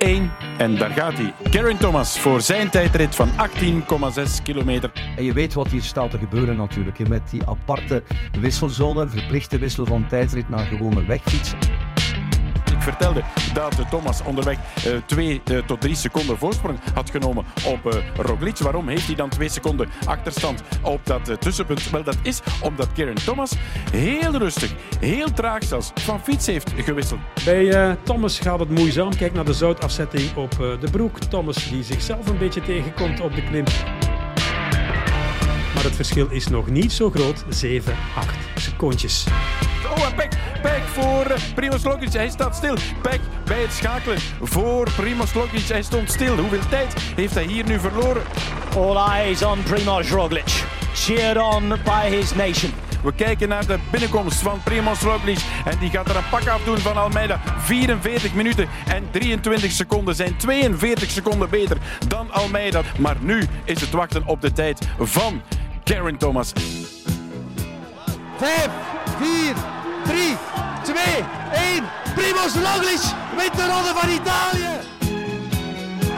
1 0.00 0.30
en 0.58 0.76
daar 0.76 0.90
gaat 0.90 1.12
hij. 1.12 1.34
Garen 1.50 1.76
Thomas 1.76 2.18
voor 2.18 2.40
zijn 2.40 2.70
tijdrit 2.70 3.14
van 3.14 3.28
18,6 3.28 4.42
kilometer. 4.42 4.92
En 5.16 5.24
je 5.24 5.32
weet 5.32 5.54
wat 5.54 5.68
hier 5.68 5.82
staat 5.82 6.10
te 6.10 6.18
gebeuren 6.18 6.56
natuurlijk. 6.56 7.08
Met 7.08 7.30
die 7.30 7.46
aparte 7.46 8.02
wisselzone, 8.40 9.08
verplichte 9.08 9.58
wissel 9.58 9.86
van 9.86 10.06
tijdrit 10.08 10.48
naar 10.48 10.66
gewone 10.66 11.04
wegfiets. 11.04 11.54
Ik 12.80 12.86
vertelde 12.86 13.22
dat 13.52 13.78
eh, 13.78 13.88
Thomas 13.90 14.22
onderweg 14.22 14.58
2 15.06 15.42
tot 15.66 15.80
3 15.80 15.94
seconden 15.94 16.38
voorsprong 16.38 16.78
had 16.94 17.10
genomen 17.10 17.44
op 17.66 17.86
eh, 17.86 17.98
Roglic. 18.16 18.58
Waarom 18.58 18.88
heeft 18.88 19.06
hij 19.06 19.14
dan 19.14 19.28
2 19.28 19.48
seconden 19.48 19.88
achterstand 20.04 20.62
op 20.82 21.06
dat 21.06 21.28
eh, 21.28 21.36
tussenpunt? 21.36 21.90
Wel, 21.90 22.02
dat 22.02 22.16
is 22.22 22.40
omdat 22.62 22.88
Garen 22.94 23.14
Thomas 23.14 23.52
heel 23.92 24.36
rustig, 24.36 24.74
heel 25.00 25.32
traag 25.32 25.64
zelfs, 25.64 25.90
van 25.94 26.20
fiets 26.20 26.46
heeft 26.46 26.72
gewisseld. 26.76 27.20
Bij 27.44 27.68
eh, 27.68 27.92
Thomas 28.02 28.38
gaat 28.38 28.58
het 28.58 28.70
moeizaam. 28.70 29.16
Kijk 29.16 29.32
naar 29.32 29.44
de 29.44 29.54
zoutafzetting 29.54 30.36
op 30.36 30.52
eh, 30.52 30.80
de 30.80 30.90
broek. 30.90 31.18
Thomas 31.18 31.70
die 31.70 31.82
zichzelf 31.82 32.28
een 32.28 32.38
beetje 32.38 32.62
tegenkomt 32.62 33.20
op 33.20 33.34
de 33.34 33.42
klim. 33.42 33.64
Maar 35.80 35.88
het 35.88 35.98
verschil 35.98 36.28
is 36.30 36.48
nog 36.48 36.70
niet 36.70 36.92
zo 36.92 37.10
groot. 37.10 37.44
7, 37.48 37.96
8 38.16 38.34
secondjes. 38.54 39.26
Oh, 39.96 40.04
en 40.04 40.14
Peck, 40.14 40.30
Peck 40.62 40.82
voor 40.82 41.24
eh, 41.24 41.40
Primoz 41.54 41.82
Roglic. 41.82 42.12
Hij 42.12 42.28
staat 42.28 42.56
stil. 42.56 42.76
Peck 43.02 43.20
bij 43.44 43.60
het 43.60 43.72
schakelen 43.72 44.18
voor 44.40 44.90
Primoz 44.96 45.32
Roglic. 45.32 45.66
Hij 45.66 45.82
stond 45.82 46.10
stil. 46.10 46.36
Hoeveel 46.36 46.68
tijd 46.68 46.94
heeft 47.16 47.34
hij 47.34 47.44
hier 47.44 47.64
nu 47.64 47.78
verloren? 47.78 48.22
All 48.76 48.96
eyes 48.96 49.42
on 49.42 49.62
Primoz 49.62 50.10
Roglic, 50.10 50.64
cheered 50.94 51.36
on 51.36 51.68
by 51.84 52.08
his 52.08 52.34
nation. 52.34 52.72
We 53.02 53.12
kijken 53.14 53.48
naar 53.48 53.66
de 53.66 53.78
binnenkomst 53.90 54.38
van 54.38 54.62
Primoz 54.62 55.02
Roglic. 55.02 55.38
En 55.64 55.78
die 55.78 55.90
gaat 55.90 56.08
er 56.08 56.16
een 56.16 56.28
pak 56.30 56.46
af 56.46 56.64
doen 56.64 56.78
van 56.78 56.96
Almeida. 56.96 57.40
44 57.58 58.34
minuten 58.34 58.68
en 58.86 59.04
23 59.10 59.72
seconden 59.72 60.14
zijn 60.14 60.36
42 60.36 61.10
seconden 61.10 61.50
beter 61.50 61.76
dan 62.08 62.30
Almeida. 62.30 62.82
Maar 62.98 63.16
nu 63.20 63.46
is 63.64 63.80
het 63.80 63.90
wachten 63.90 64.26
op 64.26 64.40
de 64.40 64.52
tijd 64.52 64.88
van 64.98 65.42
Garen 65.84 66.18
Thomas. 66.18 66.52
5, 68.38 68.70
4, 69.18 69.54
3, 70.04 70.36
2, 70.84 71.24
1. 71.52 71.84
Primoz 72.14 72.54
Roglic 72.54 73.02
wint 73.36 73.56
de 73.56 73.66
Ronde 73.66 73.92
van 73.94 74.08
Italië. 74.08 74.72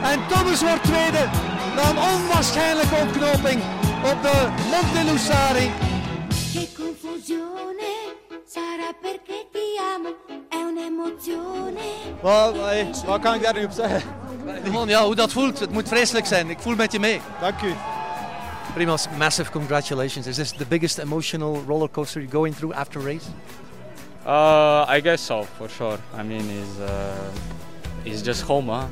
En 0.03 0.19
Thomas 0.27 0.61
wordt 0.61 0.83
tweede 0.83 1.29
na 1.75 1.89
een 1.89 1.97
onwaarschijnlijke 1.97 2.95
opknoping 2.95 3.61
op 4.03 4.21
de 4.21 4.47
Monte 4.71 5.11
Lussari. 5.11 5.71
Che 6.53 6.69
confusione, 6.77 7.91
sarà 8.45 8.93
perché 9.01 9.47
ti 9.51 9.67
amo, 9.93 10.15
è 10.49 10.55
un'emozione. 10.55 11.81
Wat, 13.05 13.19
kan 13.19 13.33
ik 13.33 13.41
daar 13.41 13.53
nu 13.53 13.63
op 13.63 13.71
zeggen? 13.71 14.01
Gewoon, 14.63 14.87
ja, 14.87 15.05
hoe 15.05 15.15
dat 15.15 15.31
voelt. 15.31 15.59
Het 15.59 15.71
moet 15.71 15.87
vreselijk 15.87 16.25
zijn. 16.25 16.49
Ik 16.49 16.59
voel 16.59 16.75
met 16.75 16.91
je 16.91 16.99
mee. 16.99 17.21
Dank 17.41 17.61
u. 17.61 17.73
Primoz, 18.73 19.07
massive 19.19 19.51
congratulations. 19.51 20.25
Is 20.25 20.37
this 20.37 20.51
the 20.51 20.65
biggest 20.65 20.97
emotional 20.97 21.61
roller 21.61 21.87
coaster 21.87 22.19
you're 22.19 22.29
going 22.41 22.53
through 22.53 22.73
after 22.73 22.99
race? 22.99 23.29
Uh, 24.25 24.83
I 24.87 24.99
guess 24.99 25.21
so, 25.21 25.43
for 25.43 25.69
sure. 25.69 25.99
I 26.15 26.23
mean, 26.23 26.49
it's, 26.49 26.79
uh, 26.79 27.31
it's 28.03 28.23
just 28.23 28.41
home, 28.41 28.69
huh? 28.69 28.87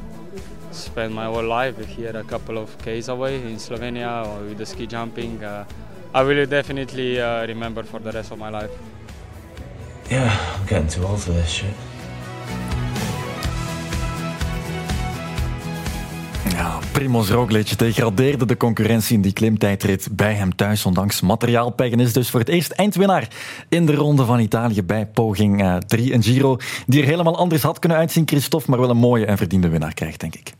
Spent 0.72 1.14
my 1.14 1.26
whole 1.26 1.44
life 1.44 1.84
here, 1.84 2.16
a 2.16 2.24
couple 2.24 2.60
of 2.60 2.78
k's 2.84 3.10
away 3.10 3.42
in 3.42 3.56
Slovenia 3.56 4.28
or 4.28 4.44
with 4.44 4.60
the 4.60 4.68
ski 4.68 4.86
jumping. 4.86 5.44
Uh, 5.44 5.66
I 6.14 6.22
will 6.22 6.46
definitely 6.46 7.20
uh, 7.20 7.48
remember 7.48 7.82
for 7.82 8.00
the 8.00 8.12
rest 8.12 8.32
of 8.32 8.38
my 8.38 8.50
life. 8.50 8.72
Yeah, 10.12 10.30
I'm 10.60 10.68
getting 10.68 10.90
too 10.90 11.04
old 11.04 11.24
for 11.24 11.32
this 11.32 11.50
shit. 11.50 11.74
Primoz 17.02 17.30
Roglic 17.30 17.78
degradeerde 17.78 18.46
de 18.46 18.58
concurrentie 18.58 19.16
in 19.16 19.22
die 19.22 19.34
klimtijdrit 19.34 20.08
bij 20.12 20.34
hem 20.34 20.56
thuis, 20.56 20.86
ondanks 20.86 21.22
materiaalpech. 21.22 21.92
En 21.92 22.00
is 22.00 22.14
dus 22.14 22.30
voor 22.30 22.40
het 22.40 22.50
eerst 22.50 22.72
eindwinnaar 22.72 23.28
in 23.70 23.86
de 23.86 23.96
Ronde 23.96 24.26
van 24.26 24.40
Italië 24.40 24.84
bij 24.84 25.08
poging 25.08 25.80
3. 25.88 26.14
een 26.14 26.24
Giro 26.24 26.58
die 26.86 27.02
er 27.02 27.08
helemaal 27.08 27.38
anders 27.38 27.62
had 27.62 27.80
kunnen 27.80 27.98
uitzien, 27.98 28.28
Christophe, 28.28 28.70
maar 28.70 28.80
wel 28.80 28.90
een 28.90 28.98
mooie 28.98 29.26
en 29.26 29.38
verdiende 29.38 29.70
winnaar 29.70 29.94
krijgt, 29.94 30.20
denk 30.20 30.36
ik. 30.36 30.54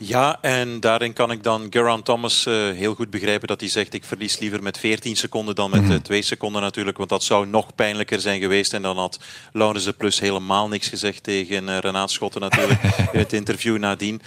Ja, 0.00 0.38
en 0.40 0.80
daarin 0.80 1.12
kan 1.12 1.30
ik 1.30 1.42
dan 1.42 1.66
Geraint 1.70 2.04
Thomas 2.04 2.46
eh, 2.46 2.54
heel 2.54 2.94
goed 2.94 3.10
begrijpen 3.10 3.48
dat 3.48 3.60
hij 3.60 3.68
zegt 3.68 3.94
ik 3.94 4.04
verlies 4.04 4.38
liever 4.38 4.62
met 4.62 4.78
14 4.78 5.16
seconden 5.16 5.54
dan 5.54 5.70
met 5.70 5.90
eh, 5.90 5.96
2 5.96 6.22
seconden 6.22 6.62
natuurlijk, 6.62 6.96
want 6.96 7.08
dat 7.08 7.22
zou 7.22 7.46
nog 7.46 7.74
pijnlijker 7.74 8.20
zijn 8.20 8.40
geweest 8.40 8.72
en 8.72 8.82
dan 8.82 8.98
had 8.98 9.18
Laurens 9.52 9.84
de 9.84 9.92
Plus 9.92 10.20
helemaal 10.20 10.68
niks 10.68 10.88
gezegd 10.88 11.22
tegen 11.22 11.68
eh 11.68 11.78
Renaat 11.78 12.10
Schotten 12.10 12.40
natuurlijk 12.40 12.82
in 13.12 13.18
het 13.18 13.32
interview 13.32 13.78
nadien. 13.78 14.20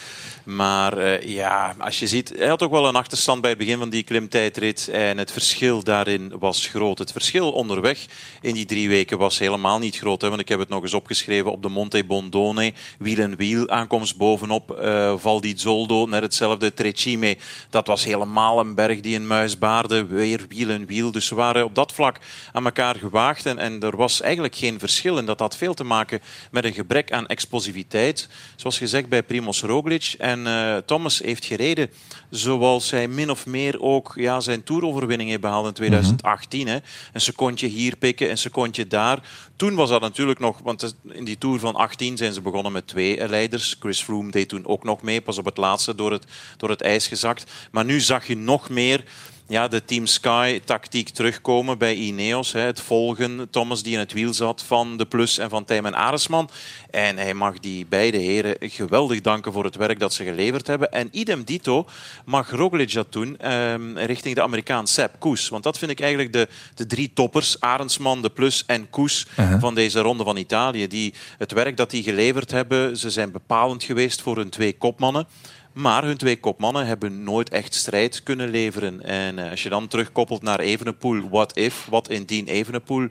Maar 0.44 0.98
eh, 0.98 1.22
ja, 1.28 1.76
als 1.80 2.00
je 2.00 2.08
ziet, 2.08 2.34
hij 2.38 2.48
had 2.48 2.64
ook 2.64 2.72
wel 2.72 2.88
een 2.88 2.96
achterstand 2.96 3.42
bij 3.42 3.50
het 3.50 3.60
begin 3.60 3.78
van 3.78 3.90
die 3.90 4.04
klimtijdrit 4.04 4.88
en 4.88 5.18
het 5.18 5.32
verschil 5.32 5.84
daarin 5.84 6.34
was 6.40 6.68
groot. 6.68 6.98
Het 6.98 7.12
verschil 7.12 7.52
onderweg 7.52 8.06
in 8.42 8.54
die 8.54 8.66
drie 8.66 8.90
weken 8.90 9.18
was 9.18 9.40
helemaal 9.40 9.80
niet 9.80 9.98
groot, 9.98 10.22
hè, 10.22 10.30
want 10.30 10.42
ik 10.42 10.50
heb 10.50 10.60
het 10.60 10.70
nog 10.70 10.84
eens 10.84 10.94
opgeschreven 10.94 11.52
op 11.52 11.62
de 11.62 11.70
Monte 11.70 12.04
Bondone, 12.04 12.74
wiel 13.00 13.18
en 13.18 13.36
wiel, 13.36 13.70
aankomst 13.70 14.18
bovenop 14.18 14.72
eh 14.72 15.14
Val 15.18 15.42
di 15.42 15.60
Zoldo, 15.62 16.06
net 16.06 16.22
hetzelfde 16.22 16.74
Trecime. 16.74 17.38
Dat 17.70 17.88
was 17.88 18.04
helemaal 18.04 18.60
een 18.60 18.76
berg 18.76 19.00
die 19.00 19.16
een 19.16 19.28
muis 19.28 19.58
baarde, 19.58 20.06
weer 20.06 20.46
wiel 20.50 20.70
en 20.70 20.86
wiel. 20.86 21.12
Dus 21.12 21.26
ze 21.26 21.36
waren 21.36 21.66
op 21.66 21.76
dat 21.76 21.92
vlak 21.92 22.20
aan 22.52 22.66
elkaar 22.66 22.96
gewaagd 22.96 23.46
en, 23.46 23.58
en 23.58 23.80
er 23.80 23.98
was 23.98 24.22
eigenlijk 24.22 24.56
geen 24.56 24.80
verschil. 24.80 25.18
En 25.18 25.26
dat 25.26 25.40
had 25.40 25.58
veel 25.58 25.74
te 25.74 25.84
maken 25.84 26.22
met 26.52 26.66
een 26.66 26.74
gebrek 26.74 27.12
aan 27.12 27.28
explosiviteit. 27.28 28.30
Zoals 28.56 28.78
gezegd 28.78 29.10
bij 29.10 29.24
Primoz 29.24 29.62
Roglic. 29.62 30.16
En 30.18 30.48
eh, 30.48 30.78
Thomas 30.78 31.20
heeft 31.20 31.46
gereden 31.46 31.90
zoals 32.30 32.92
hij 32.92 33.08
min 33.08 33.30
of 33.30 33.46
meer 33.46 33.82
ook 33.82 34.14
ja, 34.16 34.40
zijn 34.40 34.64
toeroverwinning 34.64 35.30
heeft 35.30 35.42
behaald 35.42 35.68
in 35.68 35.74
2018. 35.74 36.68
hè. 36.68 36.78
Een 37.14 37.22
secondje 37.22 37.68
hier 37.68 37.98
pikken, 37.98 38.30
een 38.30 38.38
secondje 38.38 38.88
daar. 38.88 39.50
Toen 39.56 39.76
was 39.76 39.90
dat 39.90 40.02
natuurlijk 40.02 40.40
nog, 40.40 40.60
want 40.64 40.96
in 41.12 41.24
die 41.24 41.38
Tour 41.38 41.60
van 41.60 41.76
18 41.76 42.18
zijn 42.18 42.34
ze 42.34 42.42
begonnen 42.42 42.72
met 42.72 42.88
twee 42.88 43.28
leiders. 43.28 43.76
Chris 43.80 44.02
Froome 44.02 44.32
deed 44.32 44.50
toen 44.50 44.66
ook 44.66 44.84
nog 44.84 45.02
mee, 45.02 45.22
pas 45.22 45.38
op 45.38 45.46
laatste 45.58 45.96
door 45.96 46.12
het, 46.12 46.26
door 46.58 46.70
het 46.70 46.82
ijs 46.82 47.08
gezakt. 47.08 47.52
Maar 47.72 47.86
nu 47.86 48.00
zag 48.00 48.28
je 48.28 48.38
nog 48.38 48.70
meer 48.70 49.04
ja, 49.52 49.68
de 49.68 49.86
Team 49.86 50.06
Sky-tactiek 50.06 51.10
terugkomen 51.10 51.78
bij 51.78 51.96
Ineos. 51.96 52.52
Hè, 52.52 52.60
het 52.60 52.82
volgen, 52.82 53.48
Thomas 53.50 53.84
die 53.84 53.94
in 53.94 54.00
het 54.00 54.14
wiel 54.14 54.34
zat 54.34 54.64
van 54.64 54.98
de 54.98 55.06
Plus 55.06 55.38
en 55.38 55.50
van 55.50 55.66
Tijmen 55.66 55.96
Aresman. 55.96 56.50
En 56.90 57.18
hij 57.18 57.34
mag 57.34 57.60
die 57.60 57.86
beide 57.86 58.18
heren 58.18 58.56
geweldig 58.60 59.22
danken 59.22 59.54
voor 59.54 59.64
het 59.64 59.76
werk 59.76 60.00
dat 60.00 60.14
ze 60.14 60.24
geleverd 60.24 60.68
hebben. 60.68 60.92
En 60.92 61.08
idem 61.12 61.44
dito 61.44 61.88
mag 62.26 62.52
Roglic 62.52 62.94
dat 62.94 63.12
doen 63.12 63.38
ehm, 63.38 63.98
richting 63.98 64.36
de 64.36 64.42
Amerikaan 64.42 64.88
Sepp 64.88 65.20
Koes. 65.20 65.50
Want 65.50 65.64
dat 65.64 65.78
vind 65.78 65.92
ik 65.92 66.00
eigenlijk 66.00 66.34
de, 66.34 66.48
de 66.76 66.86
drie 66.86 67.12
toppers, 67.14 67.60
Arendsman, 67.60 68.22
de 68.22 68.30
Plus 68.30 68.64
en 68.66 68.90
Koes 68.90 69.28
Uh-huh. 69.32 69.60
van 69.60 69.76
deze 69.76 70.00
Ronde 70.00 70.24
van 70.24 70.38
Italië. 70.38 70.88
Die 70.88 71.14
het 71.38 71.52
werk 71.52 71.78
dat 71.78 71.90
die 71.90 72.04
geleverd 72.04 72.52
hebben, 72.52 72.98
ze 72.98 73.10
zijn 73.10 73.32
bepalend 73.32 73.84
geweest 73.84 74.22
voor 74.22 74.38
hun 74.38 74.50
twee 74.50 74.78
kopmannen. 74.78 75.28
Maar 75.74 76.04
hun 76.04 76.18
twee 76.18 76.40
kopmannen 76.40 76.86
hebben 76.86 77.24
nooit 77.24 77.50
echt 77.50 77.74
strijd 77.74 78.24
kunnen 78.24 78.50
leveren. 78.50 79.02
En 79.02 79.40
eh, 79.40 79.50
als 79.50 79.64
je 79.64 79.70
dan 79.70 79.88
terugkoppelt 79.88 80.42
naar 80.42 80.60
Evenepoel, 80.60 81.30
what 81.30 81.58
if, 81.58 81.86
wat 81.90 82.10
indien 82.10 82.48
Evenepoel... 82.48 83.08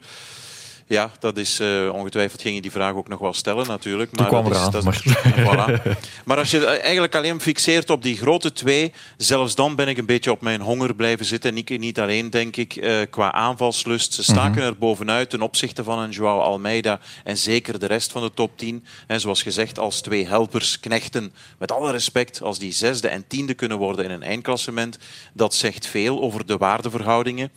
Ja, 0.91 1.11
dat 1.19 1.37
is 1.37 1.61
eh, 1.61 1.89
ongetwijfeld 1.93 2.41
ging 2.43 2.55
je 2.55 2.61
die 2.61 2.71
vraag 2.71 2.95
ook 2.95 3.09
nog 3.09 3.19
wel 3.19 3.33
stellen 3.33 3.67
natuurlijk. 3.67 4.11
Toen 4.15 4.27
kwam 4.27 4.49
dat 4.49 4.63
is- 4.67 4.71
dat- 4.71 4.85
maar- 4.85 5.03
voilà. 5.85 5.99
maar 6.25 6.37
als 6.39 6.51
je 6.51 6.67
eigenlijk 6.67 7.15
alleen 7.15 7.41
fixeert 7.41 7.91
op 7.91 8.03
die 8.03 8.17
grote 8.17 8.53
twee, 8.53 8.93
zelfs 9.17 9.55
dan 9.55 9.75
ben 9.77 9.89
ik 9.89 9.99
een 9.99 10.07
beetje 10.07 10.31
op 10.31 10.41
mijn 10.41 10.61
honger 10.61 10.95
blijven 10.95 11.27
zitten. 11.27 11.55
Niet, 11.55 11.79
niet 11.79 12.01
alleen, 12.01 12.31
denk 12.31 12.57
ik, 12.57 12.77
eh, 12.77 12.97
qua 13.11 13.33
aanvalslust. 13.33 14.13
Ze 14.15 14.23
staken 14.23 14.51
Mhm. 14.59 14.61
er 14.67 14.77
bovenuit 14.79 15.31
ten 15.31 15.43
opzichte 15.43 15.85
van 15.85 15.99
een 15.99 16.11
Joao 16.11 16.41
Almeida 16.41 17.01
en 17.25 17.37
zeker 17.39 17.79
de 17.79 17.87
rest 17.87 18.13
van 18.13 18.23
de 18.23 18.31
top 18.35 18.59
10. 18.59 18.85
En 19.07 19.21
zoals 19.21 19.43
gezegd, 19.43 19.79
als 19.79 20.01
twee 20.01 20.27
helpers, 20.27 20.81
knechten, 20.81 21.33
met 21.59 21.73
alle 21.73 21.91
respect, 21.91 22.43
als 22.43 22.59
die 22.59 22.73
zesde 22.73 23.09
en 23.09 23.25
tiende 23.27 23.55
kunnen 23.55 23.79
worden 23.79 24.05
in 24.05 24.11
een 24.11 24.23
eindklassement, 24.23 24.99
dat 25.33 25.55
zegt 25.55 25.87
veel 25.87 26.21
over 26.21 26.47
de 26.47 26.57
waardeverhoudingen. 26.57 27.51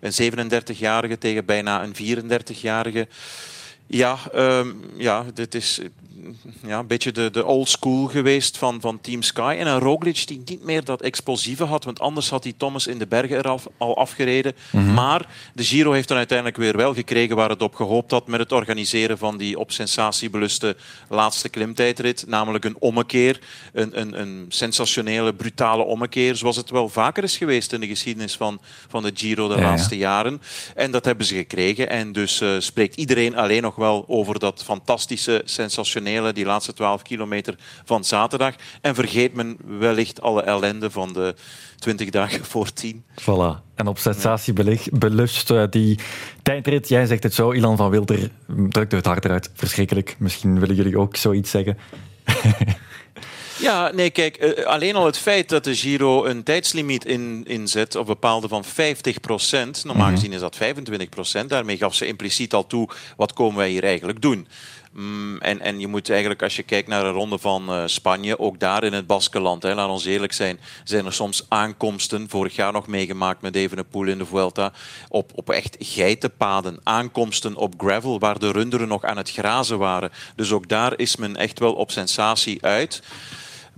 Een 0.00 0.50
37-jarige 0.50 1.18
tegen 1.18 1.44
bijna 1.44 1.82
een 1.82 2.22
34-jarige. 2.22 3.08
Ja, 3.86 4.18
ehm, 4.32 4.72
ja, 4.96 5.24
dit 5.34 5.54
is 5.54 5.80
ja, 6.66 6.78
een 6.78 6.86
beetje 6.86 7.12
de, 7.12 7.30
de 7.30 7.44
old 7.44 7.68
school 7.68 8.06
geweest 8.06 8.58
van, 8.58 8.80
van 8.80 9.00
Team 9.00 9.22
Sky. 9.22 9.56
En 9.58 9.66
een 9.66 9.78
Roglic 9.78 10.26
die 10.26 10.42
niet 10.44 10.64
meer 10.64 10.84
dat 10.84 11.02
explosieve 11.02 11.64
had, 11.64 11.84
want 11.84 12.00
anders 12.00 12.30
had 12.30 12.44
hij 12.44 12.54
Thomas 12.56 12.86
in 12.86 12.98
de 12.98 13.06
bergen 13.06 13.36
er 13.36 13.48
al, 13.48 13.60
al 13.76 13.96
afgereden. 13.96 14.54
Mhm. 14.70 14.94
Maar 14.94 15.26
de 15.54 15.64
Giro 15.64 15.92
heeft 15.92 16.08
dan 16.08 16.16
uiteindelijk 16.16 16.56
weer 16.56 16.76
wel 16.76 16.94
gekregen 16.94 17.36
waar 17.36 17.48
het 17.48 17.62
op 17.62 17.74
gehoopt 17.74 18.10
had 18.10 18.26
met 18.26 18.40
het 18.40 18.52
organiseren 18.52 19.18
van 19.18 19.36
die 19.36 19.58
op 19.58 19.72
sensatie 19.72 20.30
beluste 20.30 20.76
laatste 21.08 21.48
klimtijdrit. 21.48 22.24
Namelijk 22.26 22.64
een 22.64 22.76
ommekeer, 22.78 23.40
een, 23.72 24.00
een, 24.00 24.20
een 24.20 24.46
sensationele, 24.48 25.34
brutale 25.34 25.82
ommekeer, 25.82 26.36
zoals 26.36 26.56
het 26.56 26.70
wel 26.70 26.88
vaker 26.88 27.22
is 27.22 27.36
geweest 27.36 27.72
in 27.72 27.80
de 27.80 27.86
geschiedenis 27.86 28.36
van, 28.36 28.60
van 28.88 29.02
de 29.02 29.10
Giro 29.14 29.48
de 29.48 29.54
Ja, 29.54 29.60
ja. 29.60 29.66
laatste 29.66 29.96
jaren. 29.96 30.42
En 30.74 30.90
dat 30.90 31.04
hebben 31.04 31.26
ze 31.26 31.34
gekregen. 31.34 31.88
En 31.90 32.12
dus 32.12 32.40
eh, 32.40 32.50
spreekt 32.58 32.96
iedereen 32.96 33.36
alleen 33.36 33.62
nog 33.62 33.74
wel 33.74 34.04
over 34.08 34.38
dat 34.38 34.62
fantastische, 34.64 35.42
sensationele, 35.44 36.07
die 36.34 36.44
laatste 36.44 36.72
12 36.72 37.02
kilometer 37.02 37.54
van 37.84 38.04
zaterdag. 38.04 38.54
En 38.80 38.94
vergeet 38.94 39.34
men 39.34 39.56
wellicht 39.78 40.20
alle 40.20 40.42
ellende 40.42 40.90
van 40.90 41.12
de 41.12 41.34
20 41.78 42.10
dagen 42.10 42.44
voor 42.52 42.72
10. 42.72 43.04
Voilà. 43.20 43.64
En 43.74 43.86
op 43.86 43.98
sensatie 43.98 44.52
belust 44.92 45.50
eh, 45.50 45.64
die 45.70 45.98
tijdrit. 46.42 46.88
Jij 46.88 47.06
zegt 47.06 47.22
het 47.22 47.34
zo, 47.34 47.50
Ilan 47.50 47.76
van 47.76 47.90
Wilder 47.90 48.30
drukte 48.68 48.96
het 48.96 49.06
hard 49.06 49.24
eruit. 49.24 49.50
Verschrikkelijk. 49.54 50.16
Misschien 50.18 50.60
willen 50.60 50.74
jullie 50.74 50.98
ook 50.98 51.16
zoiets 51.16 51.50
zeggen. 51.50 51.78
Ja, 53.60 53.90
nee, 53.94 54.10
kijk, 54.10 54.36
eh, 54.36 54.64
alleen 54.64 54.96
al 54.96 55.06
het 55.06 55.18
feit 55.18 55.48
dat 55.48 55.64
de 55.64 55.74
Giro 55.74 56.24
een 56.24 56.42
tijdslimiet 56.42 57.04
in, 57.04 57.44
inzet, 57.46 57.94
of 57.96 58.06
bepaalde 58.06 58.48
van 58.48 58.64
50 58.64 59.20
procent, 59.20 59.84
normaal 59.84 60.06
Mhm. 60.06 60.14
gezien 60.14 60.32
is 60.32 60.40
dat 60.40 60.56
25 60.56 61.08
procent, 61.08 61.48
daarmee 61.50 61.76
gaf 61.76 61.94
ze 61.94 62.06
impliciet 62.06 62.54
al 62.54 62.66
toe, 62.66 62.88
wat 63.16 63.32
komen 63.32 63.56
wij 63.56 63.70
hier 63.70 63.84
eigenlijk 63.84 64.20
doen? 64.22 64.46
Mm, 64.98 65.38
en, 65.38 65.60
en 65.60 65.80
je 65.80 65.86
moet 65.86 66.10
eigenlijk, 66.10 66.42
als 66.42 66.56
je 66.56 66.62
kijkt 66.62 66.88
naar 66.88 67.04
een 67.04 67.12
ronde 67.12 67.38
van 67.38 67.68
eh, 67.68 67.82
Spanje, 67.86 68.38
ook 68.38 68.60
daar 68.60 68.84
in 68.84 68.92
het 68.92 69.06
Baskeland, 69.06 69.62
hè, 69.62 69.74
laat 69.74 69.88
ons 69.88 70.04
eerlijk 70.04 70.32
zijn, 70.32 70.60
zijn 70.84 71.06
er 71.06 71.12
soms 71.12 71.46
aankomsten, 71.48 72.28
vorig 72.28 72.56
jaar 72.56 72.72
nog 72.72 72.86
meegemaakt 72.86 73.42
met 73.42 73.54
Evenepoel 73.54 74.06
in 74.06 74.18
de 74.18 74.26
Vuelta, 74.26 74.72
op, 75.08 75.30
op 75.34 75.50
echt 75.50 75.76
geitenpaden, 75.78 76.80
aankomsten 76.82 77.56
op 77.56 77.74
gravel, 77.76 78.18
waar 78.18 78.38
de 78.38 78.50
runderen 78.50 78.88
nog 78.88 79.04
aan 79.04 79.16
het 79.16 79.30
grazen 79.30 79.78
waren. 79.78 80.10
Dus 80.36 80.52
ook 80.52 80.68
daar 80.68 80.92
is 80.96 81.16
men 81.16 81.36
echt 81.36 81.58
wel 81.58 81.74
op 81.74 81.90
sensatie 81.90 82.62
uit. 82.62 83.02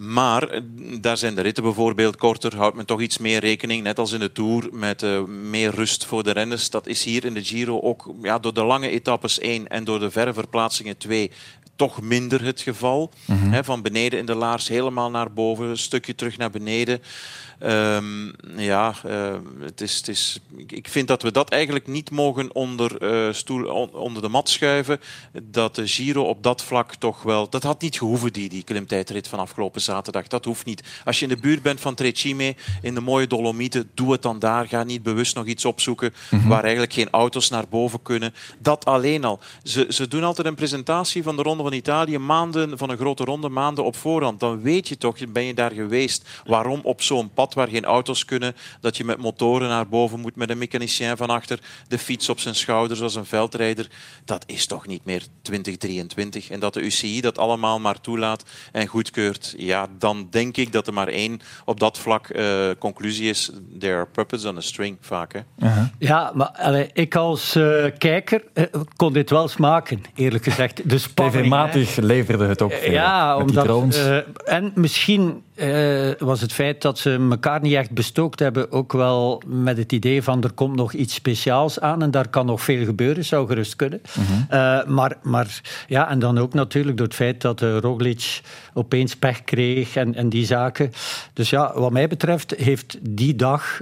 Maar 0.00 0.48
eh, 0.48 0.60
daar 1.00 1.16
zijn 1.16 1.34
de 1.34 1.40
ritten 1.40 1.62
bijvoorbeeld 1.62 2.16
korter, 2.16 2.56
houdt 2.56 2.76
men 2.76 2.86
toch 2.86 3.00
iets 3.00 3.18
meer 3.18 3.40
rekening, 3.40 3.82
net 3.82 3.98
als 3.98 4.12
in 4.12 4.20
de 4.20 4.32
Tour, 4.32 4.68
met 4.72 5.02
eh, 5.02 5.24
meer 5.24 5.74
rust 5.74 6.04
voor 6.04 6.22
de 6.22 6.30
renners. 6.30 6.70
Dat 6.70 6.86
is 6.86 7.04
hier 7.04 7.24
in 7.24 7.34
de 7.34 7.44
Giro 7.44 7.80
ook 7.80 8.14
ja, 8.22 8.38
door 8.38 8.54
de 8.54 8.64
lange 8.64 8.88
etappes 8.88 9.38
1 9.38 9.68
en 9.68 9.84
door 9.84 9.98
de 9.98 10.10
verre 10.10 10.32
verplaatsingen 10.32 10.96
2 10.96 11.30
toch 11.76 12.00
minder 12.00 12.44
het 12.44 12.60
geval. 12.60 13.10
Mhm. 13.24 13.62
Van 13.62 13.82
beneden 13.82 14.18
in 14.18 14.26
de 14.26 14.34
laars 14.34 14.68
helemaal 14.68 15.10
naar 15.10 15.32
boven, 15.32 15.66
een 15.66 15.78
stukje 15.78 16.14
terug 16.14 16.36
naar 16.36 16.50
beneden. 16.50 17.02
Ehm, 17.60 18.26
ja, 18.56 18.94
eh, 19.04 19.34
het 19.60 19.80
is, 19.80 19.96
het 19.96 20.08
is, 20.08 20.40
ik- 20.66 20.88
vind 20.88 21.08
dat 21.08 21.22
we 21.22 21.32
dat 21.32 21.50
eigenlijk 21.50 21.86
niet 21.86 22.10
mogen 22.10 22.54
onder, 22.54 22.96
eh, 23.02 23.32
stoel, 23.32 23.64
on- 23.64 23.92
onder 23.94 24.22
de 24.22 24.28
mat 24.28 24.48
schuiven. 24.48 25.00
Dat 25.42 25.74
de 25.74 25.86
Giro 25.86 26.22
op 26.22 26.42
dat 26.42 26.62
vlak 26.62 26.94
toch 26.94 27.22
wel... 27.22 27.48
Dat 27.48 27.62
had 27.62 27.80
niet 27.80 27.98
gehoeven, 27.98 28.32
die, 28.32 28.48
die 28.48 28.62
klimtijdrit 28.64 29.28
van 29.28 29.38
afgelopen 29.38 29.80
zaterdag. 29.80 30.26
Dat 30.26 30.44
hoeft 30.44 30.64
niet. 30.66 30.82
Als 31.04 31.18
je 31.18 31.26
in 31.26 31.34
de 31.34 31.40
buurt 31.40 31.62
bent 31.62 31.80
van 31.80 31.94
Trecime, 31.94 32.54
in 32.82 32.94
de 32.94 33.00
mooie 33.00 33.26
Dolomieten, 33.26 33.90
doe 33.94 34.12
het 34.12 34.22
dan 34.22 34.38
daar. 34.38 34.66
Ga 34.68 34.82
niet 34.84 35.02
bewust 35.02 35.34
nog 35.34 35.46
iets 35.46 35.64
opzoeken 35.64 36.14
Mhm. 36.30 36.48
waar 36.48 36.62
eigenlijk 36.62 36.92
geen 36.92 37.10
auto's 37.10 37.48
naar 37.50 37.68
boven 37.68 38.02
kunnen. 38.02 38.34
Dat 38.58 38.84
alleen 38.84 39.24
al. 39.24 39.40
Ze, 39.62 39.86
ze 39.88 40.08
doen 40.08 40.24
altijd 40.24 40.46
een 40.46 40.54
presentatie 40.54 41.22
van 41.22 41.36
de 41.36 41.42
Ronde 41.42 41.62
van 41.62 41.72
Italië 41.72 42.18
maanden, 42.18 42.78
van 42.78 42.90
een 42.90 42.96
grote 42.98 43.24
ronde, 43.24 43.48
maanden 43.48 43.84
op 43.84 43.96
voorhand. 43.96 44.40
Dan 44.40 44.62
weet 44.62 44.88
je 44.88 44.98
toch, 44.98 45.16
ben 45.32 45.44
je 45.44 45.54
daar 45.54 45.72
geweest, 45.72 46.28
waarom 46.46 46.80
op 46.82 47.02
zo'n 47.02 47.30
pad 47.34 47.49
waar 47.54 47.68
geen 47.68 47.84
auto's 47.84 48.24
kunnen, 48.24 48.56
dat 48.80 48.96
je 48.96 49.04
met 49.04 49.18
motoren 49.18 49.68
naar 49.68 49.88
boven 49.88 50.20
moet, 50.20 50.36
met 50.36 50.50
een 50.50 50.58
mechanicien 50.58 51.16
van 51.16 51.30
achter, 51.30 51.58
de 51.88 51.98
fiets 51.98 52.28
op 52.28 52.40
zijn 52.40 52.54
schouders 52.54 53.00
als 53.02 53.14
een 53.14 53.26
veldrijder. 53.26 53.86
Dat 54.24 54.44
is 54.46 54.66
toch 54.66 54.86
niet 54.86 55.04
meer 55.04 55.22
2023. 55.42 56.50
En 56.50 56.60
dat 56.60 56.74
de 56.74 56.80
UCI 56.80 57.20
dat 57.20 57.38
allemaal 57.38 57.80
maar 57.80 58.00
toelaat 58.00 58.44
en 58.72 58.86
goedkeurt, 58.86 59.54
ja, 59.56 59.86
dan 59.98 60.26
denk 60.30 60.56
ik 60.56 60.72
dat 60.72 60.86
er 60.86 60.92
maar 60.92 61.08
één 61.08 61.40
op 61.64 61.80
dat 61.80 61.98
vlak 61.98 62.28
eh, 62.28 62.70
conclusie 62.78 63.28
is. 63.28 63.50
There 63.78 63.94
are 63.94 64.06
puppets 64.06 64.44
on 64.44 64.56
a 64.56 64.60
string, 64.60 64.96
vaak. 65.00 65.32
Hè? 65.32 65.40
Ja, 65.98 66.32
maar 66.34 66.48
allee, 66.48 66.90
ik 66.92 67.14
als 67.14 67.54
eh, 67.54 67.84
kijker 67.98 68.44
eh, 68.54 68.64
kon 68.96 69.12
dit 69.12 69.30
wel 69.30 69.48
smaken, 69.48 70.02
eerlijk 70.14 70.44
gezegd. 70.44 70.88
De 70.90 70.98
spanning. 70.98 71.42
TV-matig 71.42 71.96
leverde 71.96 72.46
het 72.46 72.62
ook 72.62 72.72
veel. 72.72 72.92
Ja, 72.92 73.36
met 73.36 73.46
die 73.48 73.48
omdat, 73.48 73.64
drones. 73.64 73.96
eh, 73.96 74.18
en 74.44 74.72
misschien 74.74 75.42
eh, 75.60 76.10
was 76.18 76.40
het 76.40 76.52
feit 76.52 76.82
dat 76.82 76.98
ze 76.98 77.26
elkaar 77.30 77.60
niet 77.60 77.74
echt 77.74 77.90
bestookt 77.90 78.38
hebben 78.38 78.72
ook 78.72 78.92
wel 78.92 79.42
met 79.46 79.76
het 79.76 79.92
idee 79.92 80.22
van 80.22 80.42
er 80.42 80.52
komt 80.52 80.76
nog 80.76 80.92
iets 80.92 81.14
speciaals 81.14 81.80
aan 81.80 82.02
en 82.02 82.10
daar 82.10 82.28
kan 82.28 82.46
nog 82.46 82.62
veel 82.62 82.84
gebeuren, 82.84 83.24
zou 83.24 83.46
gerust 83.46 83.76
kunnen. 83.76 84.00
Eh, 84.48 84.84
maar, 84.84 85.16
maar 85.22 85.60
ja, 85.86 86.10
en 86.10 86.18
dan 86.18 86.38
ook 86.38 86.54
natuurlijk 86.54 86.96
door 86.96 87.06
het 87.06 87.16
feit 87.16 87.40
dat 87.40 87.62
eh, 87.62 87.78
Roglic 87.78 88.40
opeens 88.74 89.16
pech 89.16 89.44
kreeg 89.44 89.96
en, 89.96 90.14
en 90.14 90.28
die 90.28 90.44
zaken. 90.44 90.90
Dus 91.32 91.50
ja, 91.50 91.72
wat 91.74 91.92
mij 91.92 92.08
betreft 92.08 92.54
heeft 92.56 92.98
die 93.10 93.34
dag 93.34 93.80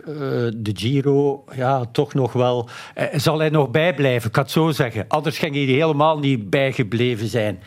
de 0.57 0.73
Giro 0.75 1.45
ja, 1.55 1.85
toch 1.93 2.15
nog 2.15 2.33
wel... 2.33 2.69
zal 3.13 3.39
hij 3.39 3.49
nog 3.49 3.71
bijblijven, 3.71 4.27
ik 4.27 4.33
kan 4.33 4.43
het 4.43 4.53
zo 4.53 4.71
zeggen. 4.71 5.05
Anders 5.09 5.39
ging 5.39 5.55
hij 5.55 5.65
helemaal 5.65 6.19
niet 6.19 6.51
bijgebleven 6.51 7.29
zijn. 7.29 7.63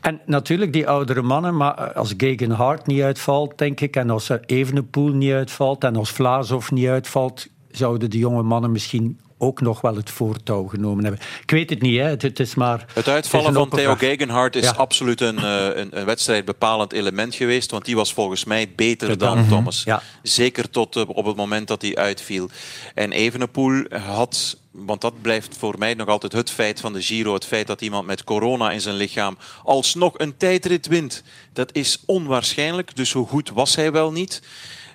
En 0.00 0.20
natuurlijk 0.26 0.72
die 0.72 0.88
oudere 0.88 1.22
mannen, 1.22 1.56
maar 1.56 1.92
als 1.92 2.14
Gegenhard 2.16 2.86
niet 2.86 3.02
uitvalt, 3.02 3.53
denk 3.58 3.80
ik, 3.80 3.96
en 3.96 4.10
als 4.10 4.28
er 4.28 4.40
Evenepoel 4.46 5.08
niet 5.08 5.32
uitvalt 5.32 5.84
en 5.84 5.96
als 5.96 6.10
Vlaasov 6.10 6.70
niet 6.70 6.86
uitvalt, 6.86 7.46
zouden 7.70 8.10
de 8.10 8.18
jonge 8.18 8.42
mannen 8.42 8.72
misschien 8.72 9.18
ook 9.38 9.60
nog 9.60 9.80
wel 9.80 9.96
het 9.96 10.10
voortouw 10.10 10.66
genomen 10.66 11.04
hebben. 11.04 11.22
Ik 11.42 11.50
weet 11.50 11.70
het 11.70 11.82
niet, 11.82 11.98
hè. 11.98 12.04
Het, 12.04 12.22
het 12.22 12.40
is 12.40 12.54
maar... 12.54 12.84
Het 12.92 13.08
uitvallen 13.08 13.46
het 13.46 13.56
van 13.56 13.68
Theo. 13.68 13.94
Gegenhardt 13.94 14.56
is 14.56 14.64
Ja. 14.64 14.70
absoluut 14.70 15.20
een, 15.20 15.38
eh, 15.38 15.66
een, 15.74 15.98
een 15.98 16.04
wedstrijdbepalend 16.04 16.92
element 16.92 17.34
geweest. 17.34 17.70
Want 17.70 17.84
die 17.84 17.96
was 17.96 18.12
volgens 18.12 18.44
mij 18.44 18.72
beter 18.76 19.18
dan. 19.18 19.48
Thomas. 19.48 19.82
Ja. 19.84 20.02
Zeker 20.22 20.70
tot 20.70 20.96
eh, 20.96 21.02
op 21.08 21.24
het 21.24 21.36
moment 21.36 21.68
dat 21.68 21.82
hij 21.82 21.96
uitviel. 21.96 22.48
En 22.94 23.12
Evenepoel 23.12 23.84
had... 23.90 24.62
Want 24.76 25.00
dat 25.00 25.20
blijft 25.22 25.56
voor 25.56 25.78
mij 25.78 25.94
nog 25.94 26.08
altijd 26.08 26.32
het 26.32 26.50
feit 26.50 26.80
van 26.80 26.92
de 26.92 27.02
Giro. 27.02 27.34
Het 27.34 27.44
feit 27.44 27.66
dat 27.66 27.80
iemand 27.80 28.06
met 28.06 28.24
corona 28.24 28.70
in 28.70 28.80
zijn 28.80 28.94
lichaam 28.94 29.38
alsnog 29.62 30.18
een 30.18 30.36
tijdrit 30.36 30.86
wint. 30.86 31.22
Dat 31.52 31.74
is 31.74 32.02
onwaarschijnlijk. 32.06 32.96
Dus 32.96 33.12
hoe 33.12 33.26
goed 33.26 33.50
was 33.50 33.76
hij 33.76 33.92
wel 33.92 34.12
niet? 34.12 34.42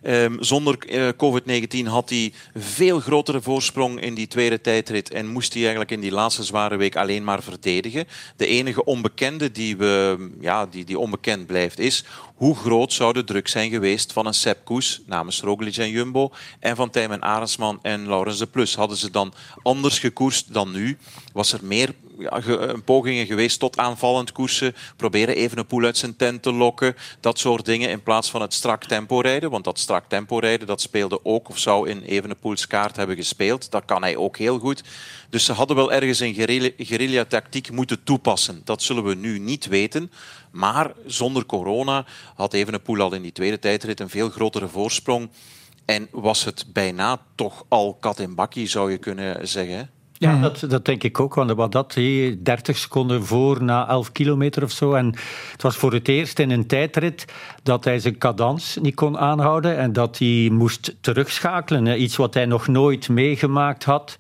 Ehm, 0.02 0.36
zonder 0.40 0.78
eh, 0.78 1.08
COVID-19 1.18 1.88
had 1.88 2.10
hij 2.10 2.34
veel 2.56 3.00
grotere 3.00 3.42
voorsprong 3.42 4.02
in 4.02 4.14
die 4.14 4.28
tweede 4.28 4.62
tijdrit 4.62 5.12
en 5.12 5.28
moest 5.28 5.52
hij 5.52 5.62
eigenlijk 5.62 5.92
in 5.92 6.00
die 6.00 6.12
laatste 6.12 6.44
zware 6.44 6.76
week 6.76 6.96
alleen 6.96 7.24
maar 7.24 7.44
verdedigen. 7.44 8.08
De 8.36 8.46
enige 8.46 8.84
onbekende 8.84 9.52
die, 9.52 9.78
we, 9.78 10.30
ja, 10.40 10.66
die, 10.66 10.86
die 10.86 11.00
onbekend 11.00 11.48
blijft 11.48 11.80
is 11.80 12.06
hoe 12.36 12.56
groot 12.56 12.94
zou 12.94 13.14
de 13.14 13.24
druk 13.24 13.48
zijn 13.48 13.70
geweest 13.70 14.14
van 14.14 14.26
een 14.26 14.34
Sepp 14.34 14.66
Koes 14.66 15.02
namens 15.06 15.42
Roglic 15.42 15.78
en 15.78 15.90
Jumbo 15.90 16.32
en 16.60 16.76
van 16.76 16.90
Tijmen 16.90 17.22
Arendsman 17.22 17.80
en 17.82 18.08
Laurens 18.08 18.40
de 18.40 18.48
Plus. 18.48 18.76
Hadden 18.76 18.98
ze 18.98 19.12
dan 19.12 19.34
anders 19.62 20.00
gekoerst 20.00 20.54
dan 20.54 20.72
nu, 20.72 20.98
was 21.34 21.54
er 21.54 21.60
meer 21.64 21.94
ja, 22.20 22.42
ge, 22.42 22.82
pogingen 22.86 23.26
geweest 23.26 23.60
tot 23.60 23.78
aanvallend 23.78 24.32
koersen. 24.32 24.76
Proberen 24.96 25.36
even 25.36 25.58
een 25.70 25.86
uit 25.86 25.98
zijn 25.98 26.16
tent 26.16 26.42
te 26.42 26.54
lokken. 26.54 26.96
Dat 27.20 27.40
soort 27.40 27.66
dingen 27.66 27.90
in 27.90 28.04
plaats 28.04 28.30
van 28.30 28.42
het 28.42 28.54
strak 28.54 28.84
tempo 28.84 29.20
rijden. 29.20 29.50
Want 29.50 29.64
dat 29.64 29.80
strak 29.80 30.06
tempo 30.08 30.38
rijden, 30.38 30.68
dat 30.68 30.82
speelde 30.82 31.26
ook 31.26 31.50
of 31.50 31.60
zou 31.60 31.90
in 31.90 32.02
Evenepoels 32.02 32.68
kaart 32.68 32.96
hebben 32.96 33.16
gespeeld. 33.16 33.72
Dat 33.72 33.86
kan 33.86 34.02
hij 34.02 34.16
ook 34.16 34.38
heel 34.38 34.60
goed. 34.60 34.84
Dus 35.30 35.46
ze 35.46 35.54
hadden 35.54 35.76
wel 35.76 35.92
ergens 35.92 36.20
een 36.20 36.34
guerrilla-tactiek 36.78 37.72
moeten 37.72 38.04
toepassen. 38.04 38.62
Dat 38.64 38.82
zullen 38.82 39.04
we 39.04 39.16
nu 39.16 39.40
niet 39.40 39.66
weten. 39.66 40.12
Maar 40.52 40.92
zonder 41.06 41.46
corona 41.46 42.06
had 42.36 42.54
Evenepoel 42.54 43.00
al 43.00 43.14
in 43.14 43.22
die 43.22 43.32
tweede 43.32 43.60
tijdrit 43.60 44.00
een 44.00 44.10
veel 44.10 44.30
grotere 44.30 44.68
voorsprong. 44.68 45.30
En 45.86 46.08
was 46.12 46.44
het 46.44 46.66
bijna 46.74 47.22
toch 47.36 47.66
al 47.68 47.98
kat 48.00 48.20
in 48.20 48.36
bakkie, 48.36 48.68
zou 48.68 48.92
je 48.92 48.98
kunnen 48.98 49.48
zeggen. 49.48 49.90
Ja, 50.20 50.42
dat, 50.42 50.64
dat 50.68 50.86
denk 50.86 51.04
ik 51.04 51.20
ook. 51.20 51.34
Want 51.34 51.52
wat 51.52 51.72
dat, 51.72 51.94
30 51.94 52.78
seconden 52.78 53.26
voor 53.26 53.64
na 53.64 53.88
11 53.88 54.12
kilometer 54.12 54.64
of 54.64 54.72
zo. 54.72 54.94
En 54.94 55.06
het 55.52 55.62
was 55.62 55.76
voor 55.76 55.94
het 55.94 56.08
eerst 56.08 56.40
in 56.40 56.52
een 56.52 56.68
tijdrit 56.68 57.26
dat 57.64 57.84
hij 57.84 58.00
zijn 58.00 58.18
cadans 58.18 58.78
niet 58.82 58.96
kon 58.96 59.18
aanhouden. 59.18 59.78
En 59.78 59.94
dat 59.94 60.18
hij 60.18 60.50
moest 60.52 60.96
terugschakelen. 61.02 62.02
Iets 62.02 62.16
wat 62.16 62.34
hij 62.34 62.46
nog 62.46 62.68
nooit 62.68 63.10
meegemaakt 63.10 63.84
had. 63.84 64.18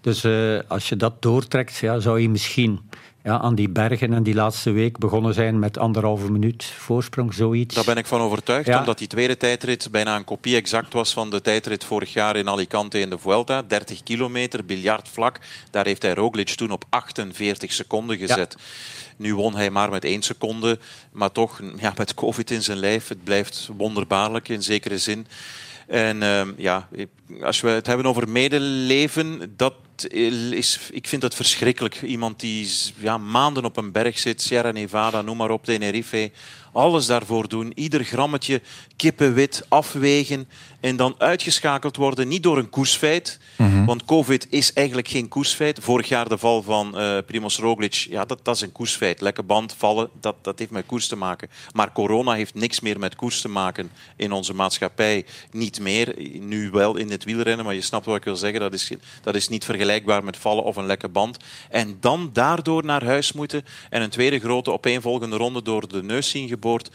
Dus 0.00 0.24
uh, 0.24 0.60
als 0.68 0.88
je 0.88 0.96
dat 0.96 1.22
doortrekt, 1.22 1.76
ja, 1.76 1.98
zou 1.98 2.20
je 2.20 2.28
misschien 2.28 2.80
ja, 3.26 3.40
aan 3.40 3.54
die 3.54 3.68
bergen 3.68 4.12
en 4.12 4.22
die 4.22 4.34
laatste 4.34 4.70
week 4.70 4.98
begonnen 4.98 5.34
zijn 5.34 5.58
met 5.58 5.78
anderhalve 5.78 6.32
minuut 6.32 6.64
voorsprong, 6.64 7.34
zoiets. 7.34 7.74
Daar 7.74 7.84
ben 7.84 7.96
ik 7.96 8.06
van 8.06 8.20
overtuigd, 8.20 8.78
omdat 8.78 8.98
die 8.98 9.06
tweede 9.06 9.36
tijdrit 9.36 9.88
bijna 9.90 10.16
een 10.16 10.24
kopie 10.24 10.56
exact 10.56 10.92
was 10.92 11.12
van 11.12 11.30
de 11.30 11.40
tijdrit 11.40 11.84
vorig 11.84 12.12
jaar 12.12 12.36
in 12.36 12.48
Alicante 12.48 12.98
in 12.98 13.10
de 13.10 13.18
Vuelta. 13.18 13.62
30 13.62 14.02
kilometer, 14.02 14.64
biljartvlak. 14.64 15.40
Daar 15.70 15.86
heeft 15.86 16.02
hij 16.02 16.14
Roglic 16.14 16.48
toen 16.48 16.70
op 16.70 16.84
48 16.88 17.72
seconden 17.72 18.16
gezet. 18.16 18.56
Nu 19.16 19.34
won 19.34 19.56
hij 19.56 19.70
maar 19.70 19.90
met 19.90 20.04
één 20.04 20.22
seconde, 20.22 20.78
maar 21.12 21.32
toch 21.32 21.60
ja, 21.78 21.92
met 21.96 22.14
covid 22.14 22.50
in 22.50 22.62
zijn 22.62 22.78
lijf. 22.78 23.08
Het 23.08 23.24
blijft 23.24 23.68
wonderbaarlijk 23.76 24.48
in 24.48 24.62
zekere 24.62 24.98
zin. 24.98 25.26
En 25.86 26.16
uh, 26.16 26.42
ja, 26.56 26.88
als 27.42 27.60
we 27.60 27.68
het 27.68 27.86
hebben 27.86 28.06
over 28.06 28.28
medeleven, 28.28 29.52
dat 29.56 29.74
is, 30.04 30.80
ik 30.90 31.08
vind 31.08 31.22
dat 31.22 31.34
verschrikkelijk. 31.34 32.02
Iemand 32.02 32.40
die 32.40 32.70
ja, 32.98 33.18
maanden 33.18 33.64
op 33.64 33.76
een 33.76 33.92
berg 33.92 34.18
zit, 34.18 34.42
Sierra 34.42 34.70
Nevada, 34.70 35.22
noem 35.22 35.36
maar 35.36 35.50
op, 35.50 35.64
Tenerife. 35.64 36.30
Alles 36.72 37.06
daarvoor 37.06 37.48
doen, 37.48 37.72
ieder 37.74 38.04
grammetje 38.04 38.62
kippenwit 38.96 39.64
afwegen 39.68 40.48
en 40.80 40.96
dan 40.96 41.14
uitgeschakeld 41.18 41.96
worden, 41.96 42.28
niet 42.28 42.42
door 42.42 42.58
een 42.58 42.70
koersfeit. 42.70 43.38
Mhm. 43.56 43.84
Want 43.84 44.04
COVID 44.04 44.46
is 44.50 44.72
eigenlijk 44.72 45.08
geen 45.08 45.28
koersfeit. 45.28 45.78
Vorig 45.80 46.08
jaar 46.08 46.28
de 46.28 46.38
val 46.38 46.62
van 46.62 47.00
uh, 47.00 47.18
Primoz 47.26 47.58
Roglic, 47.58 47.94
ja, 47.94 48.24
dat, 48.24 48.38
dat 48.42 48.54
is 48.54 48.60
een 48.60 48.72
koersfeit. 48.72 49.20
Lekke 49.20 49.42
band, 49.42 49.74
vallen, 49.78 50.10
dat, 50.20 50.36
dat 50.42 50.58
heeft 50.58 50.70
met 50.70 50.86
koers 50.86 51.06
te 51.06 51.16
maken. 51.16 51.48
Maar 51.72 51.92
corona 51.92 52.32
heeft 52.32 52.54
niks 52.54 52.80
meer 52.80 52.98
met 52.98 53.16
koers 53.16 53.40
te 53.40 53.48
maken 53.48 53.90
in 54.16 54.32
onze 54.32 54.54
maatschappij. 54.54 55.24
Niet 55.50 55.80
meer, 55.80 56.14
nu 56.40 56.70
wel 56.70 56.96
in 56.96 57.10
het 57.10 57.24
wielrennen, 57.24 57.64
maar 57.64 57.74
je 57.74 57.80
snapt 57.80 58.06
wat 58.06 58.16
ik 58.16 58.24
wil 58.24 58.36
zeggen. 58.36 58.60
Dat 58.60 58.72
is, 58.72 58.90
dat 59.22 59.34
is 59.34 59.48
niet 59.48 59.64
vergelijkbaar 59.64 59.85
met 60.22 60.36
vallen 60.36 60.64
of 60.64 60.76
een 60.76 60.86
lekke 60.86 61.08
band. 61.08 61.36
En 61.70 61.96
dan 62.00 62.30
daardoor 62.32 62.84
naar 62.84 63.04
huis 63.04 63.32
moeten 63.32 63.64
en 63.90 64.02
een 64.02 64.10
tweede 64.10 64.38
grote 64.38 64.72
opeenvolgende 64.72 65.36
ronde 65.36 65.62
door 65.62 65.88
de 65.88 66.02
neus 66.02 66.30
zien 66.30 66.48
geboord. 66.48 66.90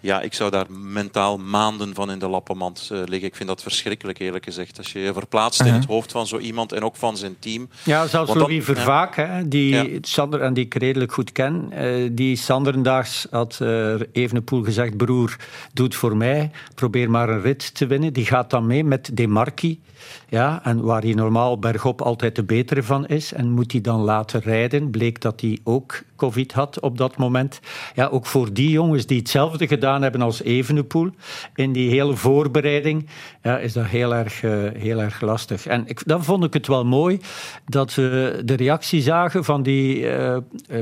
Ja, 0.00 0.20
ik 0.20 0.34
zou 0.34 0.50
daar 0.50 0.66
mentaal 0.70 1.38
maanden 1.38 1.94
van 1.94 2.10
in 2.10 2.18
de 2.18 2.28
lappenmand 2.28 2.88
uh, 2.92 2.98
liggen. 3.04 3.28
Ik 3.28 3.36
vind 3.36 3.48
dat 3.48 3.62
verschrikkelijk, 3.62 4.18
eerlijk 4.18 4.44
gezegd. 4.44 4.78
Als 4.78 4.92
je 4.92 4.98
je 4.98 5.12
verplaatst 5.12 5.60
in 5.60 5.66
het 5.66 5.74
Uh-huh. 5.78 5.90
hoofd 5.90 6.12
van 6.12 6.26
zo 6.26 6.38
iemand 6.38 6.72
en 6.72 6.82
ook 6.82 6.96
van 6.96 7.16
zijn 7.16 7.36
team. 7.38 7.68
Ja, 7.84 8.06
zelfs 8.06 8.28
Want 8.28 8.40
Louis 8.40 8.64
Vervaak, 8.64 9.16
hè, 9.16 9.48
die 9.48 9.98
Sander 10.00 10.40
en 10.40 10.54
die 10.54 10.64
ik 10.64 10.74
redelijk 10.74 11.12
goed 11.12 11.32
ken, 11.32 11.68
eh, 11.70 12.08
die 12.12 12.36
Sanderdaags 12.36 13.26
had 13.30 13.58
uh, 13.62 13.94
Evenepoel 14.12 14.62
gezegd, 14.62 14.96
broer, 14.96 15.36
doe 15.72 15.86
het 15.86 15.94
voor 15.94 16.16
mij, 16.16 16.50
probeer 16.74 17.10
maar 17.10 17.28
een 17.28 17.40
rit 17.40 17.74
te 17.74 17.86
winnen. 17.86 18.12
Die 18.12 18.26
gaat 18.26 18.50
dan 18.50 18.66
mee 18.66 18.84
met 18.84 19.16
Demarchi, 19.16 19.80
ja, 20.28 20.60
en 20.64 20.80
waar 20.80 21.02
hij 21.02 21.12
normaal 21.12 21.58
bergop 21.58 22.02
altijd 22.02 22.36
de 22.36 22.44
betere 22.44 22.82
van 22.82 23.06
is, 23.06 23.32
en 23.32 23.50
moet 23.50 23.72
hij 23.72 23.80
dan 23.80 24.00
laten 24.00 24.40
rijden. 24.40 24.90
Bleek 24.90 25.20
dat 25.20 25.40
hij 25.40 25.58
ook 25.64 26.00
covid 26.18 26.52
had 26.52 26.80
op 26.80 26.98
dat 26.98 27.16
moment. 27.16 27.60
Ja, 27.94 28.06
ook 28.06 28.26
voor 28.26 28.52
die 28.52 28.70
jongens 28.70 29.06
die 29.06 29.18
hetzelfde 29.18 29.66
gedaan 29.66 30.02
hebben 30.02 30.22
als 30.22 30.42
Evenepoel, 30.42 31.10
in 31.54 31.72
die 31.72 31.90
hele 31.90 32.16
voorbereiding, 32.16 33.08
ja, 33.42 33.58
is 33.58 33.72
dat 33.72 33.86
heel 33.86 34.14
erg, 34.14 34.42
eh, 34.42 34.50
heel 34.76 35.00
erg 35.00 35.20
lastig. 35.20 35.66
En 35.66 35.86
ik, 35.86 36.02
dan 36.06 36.24
vond 36.24 36.44
ik 36.44 36.52
het 36.52 36.66
wel 36.66 36.84
mooi 36.84 37.20
dat 37.66 37.94
we 37.94 38.40
de 38.44 38.54
reactie 38.54 39.02
zagen 39.02 39.44
van 39.44 39.62
die 39.62 40.08
eh, 40.08 40.36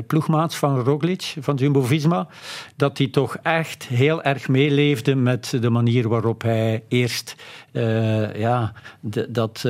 ploegmaats 0.07 0.55
van 0.55 0.79
Roglic, 0.79 1.35
van 1.39 1.55
Jumbo-Visma, 1.55 2.27
dat 2.75 2.97
die 2.97 3.09
toch 3.09 3.37
echt 3.43 3.87
heel 3.87 4.23
erg 4.23 4.47
meeleefde 4.47 5.15
met 5.15 5.57
de 5.61 5.69
manier 5.69 6.07
waarop 6.07 6.41
hij 6.41 6.83
eerst 6.87 7.35
ja, 8.33 8.73
dat... 9.29 9.65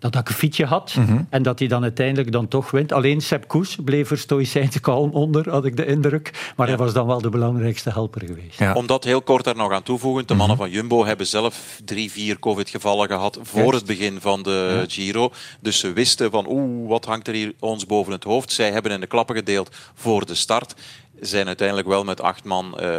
dat 0.00 0.16
akkefietje 0.16 0.64
had 0.64 0.94
Mhm. 0.96 1.22
en 1.30 1.42
dat 1.42 1.58
hij 1.58 1.68
dan 1.68 1.82
uiteindelijk 1.82 2.32
dan 2.32 2.48
toch 2.48 2.70
wint. 2.70 2.92
Alleen 2.92 3.20
Sepp 3.20 3.48
Koes 3.48 3.76
bleef 3.84 4.10
er 4.10 4.18
stoïcijns 4.18 4.80
kalm 4.80 5.10
onder, 5.10 5.50
had 5.50 5.64
ik 5.64 5.76
de 5.76 5.86
indruk. 5.86 6.52
Maar 6.56 6.66
hij 6.68 6.76
was 6.76 6.92
dan 6.92 7.06
wel 7.06 7.20
de 7.20 7.28
belangrijkste 7.28 7.90
helper 7.90 8.22
geweest. 8.26 8.74
Om 8.74 8.86
dat 8.86 9.04
heel 9.04 9.22
kort 9.22 9.44
daar 9.44 9.56
nog 9.56 9.72
aan 9.72 9.82
toevoegen. 9.82 10.22
De 10.26 10.28
Mhm. 10.28 10.38
mannen 10.38 10.56
van 10.56 10.70
Jumbo 10.70 11.04
hebben 11.04 11.26
zelf 11.26 11.80
drie, 11.84 12.10
vier 12.10 12.38
covid-gevallen 12.38 13.08
gehad 13.08 13.38
voor 13.42 13.58
Juist. 13.60 13.74
het 13.74 13.84
begin 13.86 14.20
van 14.20 14.42
de 14.42 14.84
Giro. 14.88 15.30
Dus 15.60 15.78
ze 15.78 15.92
wisten 15.92 16.30
van, 16.30 16.46
oeh, 16.48 16.88
wat 16.88 17.04
hangt 17.04 17.28
er 17.28 17.34
hier 17.34 17.52
ons 17.58 17.86
boven 17.86 18.12
het 18.12 18.24
hoofd. 18.24 18.52
Zij 18.52 18.70
hebben 18.72 18.92
in 18.92 19.00
de 19.00 19.06
klappen 19.06 19.36
gedeeld 19.36 19.76
voor 19.94 20.26
de 20.26 20.34
start. 20.34 20.74
Zijn 21.20 21.46
uiteindelijk 21.46 21.88
wel 21.88 22.04
met 22.04 22.20
acht 22.20 22.44
man 22.44 22.78
eh, 22.78 22.98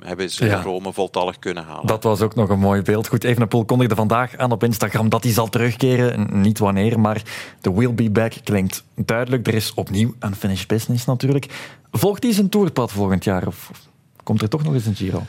hebben 0.00 0.30
ze 0.30 0.44
Ja. 0.44 0.62
Rome 0.62 0.92
voltallig 0.92 1.38
kunnen 1.38 1.64
halen. 1.64 1.86
Dat 1.86 2.02
was 2.02 2.20
ook 2.20 2.34
nog 2.34 2.48
een 2.48 2.58
mooi 2.58 2.82
beeld. 2.82 3.08
Goed, 3.08 3.24
Evenepoel 3.24 3.64
kondigde 3.64 3.94
vandaag 3.94 4.36
aan 4.36 4.52
op 4.52 4.64
Instagram 4.64 5.08
dat 5.08 5.22
hij 5.22 5.32
zal 5.32 5.48
terugkeren. 5.48 6.40
Niet 6.40 6.58
wanneer, 6.58 7.00
maar 7.00 7.22
de 7.60 7.72
will 7.72 7.94
be 7.94 8.10
back 8.10 8.32
klinkt 8.44 8.84
duidelijk. 8.94 9.46
Er 9.46 9.54
is 9.54 9.74
opnieuw 9.74 10.14
een 10.18 10.34
finish 10.34 10.66
business 10.66 11.04
natuurlijk. 11.04 11.46
Volgt 11.90 12.22
hij 12.22 12.32
zijn 12.32 12.48
tourpad 12.48 12.92
volgend 12.92 13.24
jaar 13.24 13.46
of 13.46 13.70
komt 14.22 14.42
er 14.42 14.48
toch 14.48 14.62
nog 14.62 14.74
eens 14.74 14.86
een 14.86 14.94
Giro? 14.94 15.22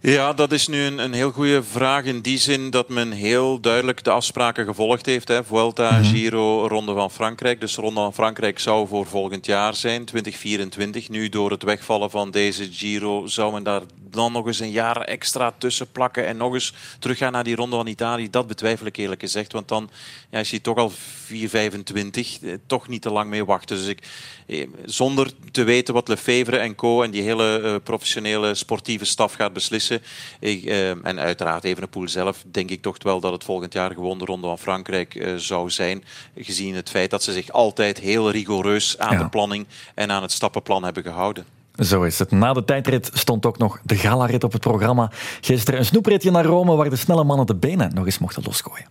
Ja, 0.00 0.32
dat 0.32 0.52
is 0.52 0.68
nu 0.68 0.82
een, 0.82 0.98
een 0.98 1.12
heel 1.12 1.30
goede 1.30 1.62
vraag 1.62 2.04
in 2.04 2.20
die 2.20 2.38
zin 2.38 2.70
dat 2.70 2.88
men 2.88 3.10
heel 3.12 3.60
duidelijk 3.60 4.04
de 4.04 4.10
afspraken 4.10 4.64
gevolgd 4.66 5.06
heeft. 5.06 5.28
Hè. 5.28 5.44
Vuelta, 5.44 5.90
Mhm. 5.90 6.04
Giro, 6.04 6.66
Ronde 6.66 6.94
van 6.94 7.10
Frankrijk. 7.10 7.60
Dus 7.60 7.76
Ronde 7.76 8.00
van 8.00 8.14
Frankrijk 8.14 8.58
zou 8.58 8.88
voor 8.88 9.06
volgend 9.06 9.46
jaar 9.46 9.74
zijn, 9.74 10.04
2024. 10.04 11.08
Nu 11.08 11.28
door 11.28 11.50
het 11.50 11.62
wegvallen 11.62 12.10
van 12.10 12.30
deze 12.30 12.68
Giro 12.72 13.26
zou 13.26 13.52
men 13.52 13.62
daar 13.62 13.82
dan 14.10 14.32
nog 14.32 14.46
eens 14.46 14.60
een 14.60 14.70
jaar 14.70 15.00
extra 15.00 15.52
tussen 15.58 15.90
plakken 15.92 16.26
en 16.26 16.36
nog 16.36 16.54
eens 16.54 16.74
teruggaan 16.98 17.32
naar 17.32 17.44
die 17.44 17.56
Ronde 17.56 17.76
van 17.76 17.86
Italië. 17.86 18.30
Dat 18.30 18.46
betwijfel 18.46 18.86
ik 18.86 18.96
eerlijk 18.96 19.20
gezegd, 19.20 19.52
want 19.52 19.68
dan 19.68 19.90
ja, 20.30 20.38
is 20.38 20.50
hij 20.50 20.60
toch 20.60 20.76
al 20.76 20.92
4,25. 20.92 22.42
Eh, 22.42 22.52
toch 22.66 22.88
niet 22.88 23.02
te 23.02 23.10
lang 23.10 23.30
mee 23.30 23.44
wachten. 23.44 23.76
Dus 23.76 23.86
ik, 23.86 24.02
eh, 24.46 24.66
zonder 24.84 25.30
te 25.50 25.62
weten 25.62 25.94
wat 25.94 26.08
Lefevre 26.08 26.56
en 26.58 26.74
co 26.74 27.02
en 27.02 27.10
die 27.10 27.22
hele 27.22 27.60
eh, 27.60 27.74
professionele 27.82 28.54
sportieve 28.54 29.04
staf 29.04 29.32
gaat 29.34 29.52
beslissen. 29.52 30.02
Ik, 30.40 30.64
eh, 30.64 30.90
en 30.90 31.18
uiteraard 31.18 31.64
Evenepoel 31.64 32.08
zelf, 32.08 32.44
denk 32.50 32.70
ik 32.70 32.82
toch 32.82 32.96
wel 33.02 33.20
dat 33.20 33.32
het 33.32 33.44
volgend 33.44 33.72
jaar 33.72 33.92
gewoon 33.94 34.18
de 34.18 34.24
Ronde 34.24 34.46
van 34.46 34.58
Frankrijk 34.58 35.14
eh, 35.14 35.34
zou 35.36 35.70
zijn. 35.70 36.04
Gezien 36.36 36.74
het 36.74 36.90
feit 36.90 37.10
dat 37.10 37.22
ze 37.22 37.32
zich 37.32 37.50
altijd 37.50 37.98
heel 37.98 38.30
rigoureus 38.30 38.98
aan 38.98 39.12
Ja. 39.16 39.22
de 39.22 39.28
planning 39.28 39.66
en 39.94 40.10
aan 40.10 40.22
het 40.22 40.32
stappenplan 40.32 40.84
hebben 40.84 41.02
gehouden. 41.02 41.57
Zo 41.78 42.02
is 42.02 42.18
het. 42.18 42.30
Na 42.30 42.52
de 42.52 42.64
tijdrit 42.64 43.10
stond 43.12 43.46
ook 43.46 43.58
nog 43.58 43.78
de 43.84 43.96
galarit 43.96 44.44
op 44.44 44.52
het 44.52 44.60
programma. 44.60 45.10
Gisteren 45.40 45.80
een 45.80 45.86
snoepritje 45.86 46.30
naar 46.30 46.44
Rome 46.44 46.76
waar 46.76 46.90
de 46.90 46.96
snelle 46.96 47.24
mannen 47.24 47.46
de 47.46 47.54
benen 47.54 47.94
nog 47.94 48.04
eens 48.04 48.18
mochten 48.18 48.42
losgooien. 48.46 48.86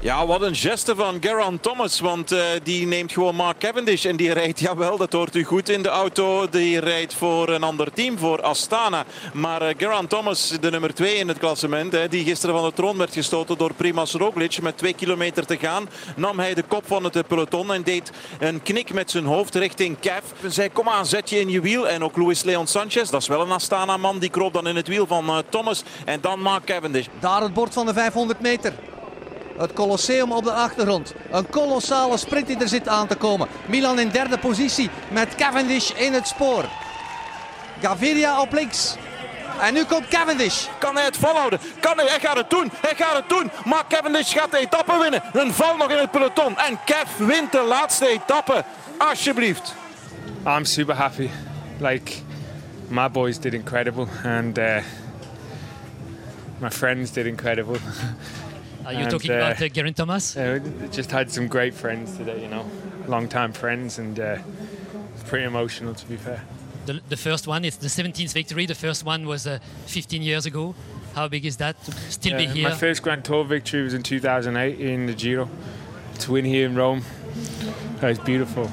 Ja, 0.00 0.26
wat 0.26 0.42
een 0.42 0.54
geste 0.54 0.94
van 0.94 1.16
Geraint 1.20 1.62
Thomas. 1.62 2.00
Want 2.00 2.32
eh, 2.32 2.44
die 2.62 2.86
neemt 2.86 3.12
gewoon 3.12 3.34
Mark 3.34 3.58
Cavendish. 3.58 4.04
En 4.04 4.16
die 4.16 4.32
rijdt, 4.32 4.60
jawel, 4.66 4.96
dat 4.96 5.12
hoort 5.12 5.34
u 5.34 5.44
goed 5.44 5.68
in 5.68 5.82
de 5.82 5.88
auto. 5.88 6.48
Die 6.48 6.80
rijdt 6.80 7.14
voor 7.14 7.48
een 7.48 7.62
ander 7.62 7.92
team, 7.92 8.18
voor 8.18 8.42
Astana. 8.42 9.04
Maar 9.32 9.74
Geraint 9.76 10.10
Thomas, 10.10 10.48
de 10.60 10.70
nummer 10.70 10.94
2 10.94 11.14
in 11.14 11.28
het 11.28 11.38
klassement. 11.38 11.92
Hè, 11.92 12.08
die 12.08 12.24
gisteren 12.24 12.54
van 12.54 12.64
de 12.64 12.72
troon 12.74 12.96
werd 12.96 13.12
gestoten 13.12 13.58
door 13.58 13.74
Primoz 13.74 14.14
Roglic. 14.14 14.62
Met 14.62 14.78
twee 14.78 14.94
kilometer 14.94 15.46
te 15.46 15.56
gaan 15.56 15.88
nam 16.16 16.38
hij 16.38 16.54
de 16.54 16.62
kop 16.62 16.86
van 16.86 17.04
het 17.04 17.26
peloton. 17.26 17.72
En 17.72 17.82
deed 17.82 18.10
een 18.38 18.62
knik 18.62 18.92
met 18.92 19.10
zijn 19.10 19.24
hoofd 19.24 19.54
richting 19.54 20.00
Kev. 20.00 20.24
En 20.42 20.52
zei, 20.52 20.72
kom 20.72 20.88
aan, 20.88 21.06
zet 21.06 21.30
je 21.30 21.40
in 21.40 21.48
je 21.48 21.60
wiel. 21.60 21.88
En 21.88 22.04
ook 22.04 22.16
Luis 22.16 22.42
Leon 22.42 22.66
Sanchez, 22.66 23.10
dat 23.10 23.20
is 23.20 23.28
wel 23.28 23.40
een 23.40 23.50
Astana-man. 23.50 24.18
Die 24.18 24.30
kroop 24.30 24.52
dan 24.52 24.66
in 24.66 24.76
het 24.76 24.88
wiel 24.88 25.06
van 25.06 25.28
eh, 25.28 25.38
Thomas. 25.48 25.82
En 26.04 26.20
dan 26.20 26.40
Mark 26.40 26.64
Cavendish. 26.64 27.06
Daar 27.20 27.42
het 27.42 27.54
bord 27.54 27.72
van 27.72 27.86
de 27.86 27.92
500 27.92 28.40
meter. 28.40 28.72
Het 29.58 29.72
Colosseum 29.72 30.32
op 30.32 30.44
de 30.44 30.52
achtergrond. 30.52 31.14
Een 31.30 31.50
kolossale 31.50 32.16
sprint 32.16 32.46
die 32.46 32.58
er 32.58 32.68
zit 32.68 32.88
aan 32.88 33.06
te 33.06 33.14
komen. 33.14 33.48
Milan 33.66 33.98
in 33.98 34.08
derde 34.08 34.38
positie 34.38 34.90
met 35.10 35.34
Cavendish 35.34 35.90
in 35.90 36.12
het 36.12 36.28
spoor. 36.28 36.64
Gaviria 37.80 38.40
op 38.40 38.52
links. 38.52 38.96
En 39.60 39.74
nu 39.74 39.84
komt 39.84 40.08
Cavendish. 40.08 40.66
Kan 40.78 40.94
hij 40.94 41.04
het 41.04 41.16
volhouden? 41.16 41.60
Kan 41.80 41.96
hij? 41.96 42.06
Hij 42.06 42.20
gaat 42.20 42.36
het 42.36 42.50
doen. 42.50 42.70
Hij 42.80 42.94
gaat 42.96 43.16
het 43.16 43.28
doen. 43.28 43.50
Maar 43.64 43.84
Cavendish 43.88 44.32
gaat 44.32 44.50
de 44.50 44.58
etappe 44.58 44.98
winnen. 45.00 45.22
Een 45.32 45.52
val 45.52 45.76
nog 45.76 45.90
in 45.90 45.98
het 45.98 46.10
peloton. 46.10 46.58
En 46.58 46.78
Kev 46.84 47.16
wint 47.18 47.52
de 47.52 47.64
laatste 47.68 48.08
etappe. 48.08 48.64
Alsjeblieft. 48.98 49.74
I'm 50.46 50.64
super 50.64 50.94
happy. 50.94 51.28
Like 51.78 52.12
my 52.88 53.08
boys 53.08 53.38
did 53.38 53.54
incredible, 53.54 54.06
and 54.24 54.58
uh, 54.58 54.76
my 56.58 56.70
friends 56.70 57.12
did 57.12 57.26
incredible. 57.26 57.76
Are 58.86 58.92
you 58.94 59.06
talking 59.10 59.32
about 59.32 59.60
uh, 59.60 59.68
Geraint 59.68 59.96
Thomas? 59.96 60.36
Uh, 60.36 60.60
just 60.92 61.10
had 61.10 61.30
some 61.30 61.48
great 61.48 61.74
friends 61.74 62.16
today, 62.16 62.40
you 62.40 62.48
know, 62.48 62.64
long 63.08 63.28
time 63.28 63.52
friends, 63.52 63.98
and 63.98 64.18
uh, 64.18 64.36
it's 65.14 65.24
pretty 65.28 65.44
emotional 65.44 65.94
to 65.94 66.06
be 66.06 66.16
fair. 66.16 66.40
The, 66.86 67.00
the 67.08 67.16
first 67.16 67.46
one 67.48 67.64
is 67.64 67.76
the 67.78 67.88
17th 67.88 68.32
victory. 68.32 68.66
The 68.66 68.74
first 68.74 69.04
one 69.04 69.26
was 69.26 69.46
uh, 69.46 69.58
15 69.86 70.22
years 70.22 70.46
ago. 70.46 70.74
How 71.14 71.28
big 71.28 71.44
is 71.44 71.56
that 71.56 71.74
to 71.84 71.92
still 72.10 72.36
be 72.36 72.46
Uh, 72.46 72.52
here? 72.54 72.68
My 72.68 72.74
first 72.76 73.02
Grand 73.02 73.24
Tour 73.24 73.44
victory 73.44 73.82
was 73.82 73.92
in 73.92 74.02
2008 74.02 74.78
in 74.78 75.06
the 75.06 75.14
Giro. 75.18 75.48
To 76.20 76.32
win 76.32 76.44
here 76.44 76.64
in 76.66 76.76
Rome, 76.76 77.02
that 78.00 78.08
was 78.08 78.18
beautiful. 78.24 78.70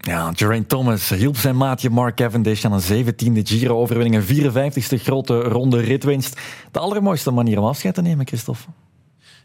Ja, 0.00 0.32
Geraint 0.34 0.68
Thomas 0.68 1.10
hielp 1.10 1.36
zijn 1.36 1.56
maatje 1.56 1.90
Mark 1.90 2.16
Cavendish 2.16 2.64
aan 2.64 2.72
een 2.72 3.06
17e 3.06 3.42
Giro-overwinning, 3.42 4.14
een 4.14 4.52
54ste 4.52 5.02
grote 5.02 5.40
ronde 5.40 5.80
ritwinst. 5.80 6.40
De 6.72 6.78
allermooiste 6.78 7.30
manier 7.30 7.58
om 7.58 7.64
afscheid 7.64 7.94
te 7.94 8.02
nemen, 8.02 8.26
Christophe. 8.26 8.68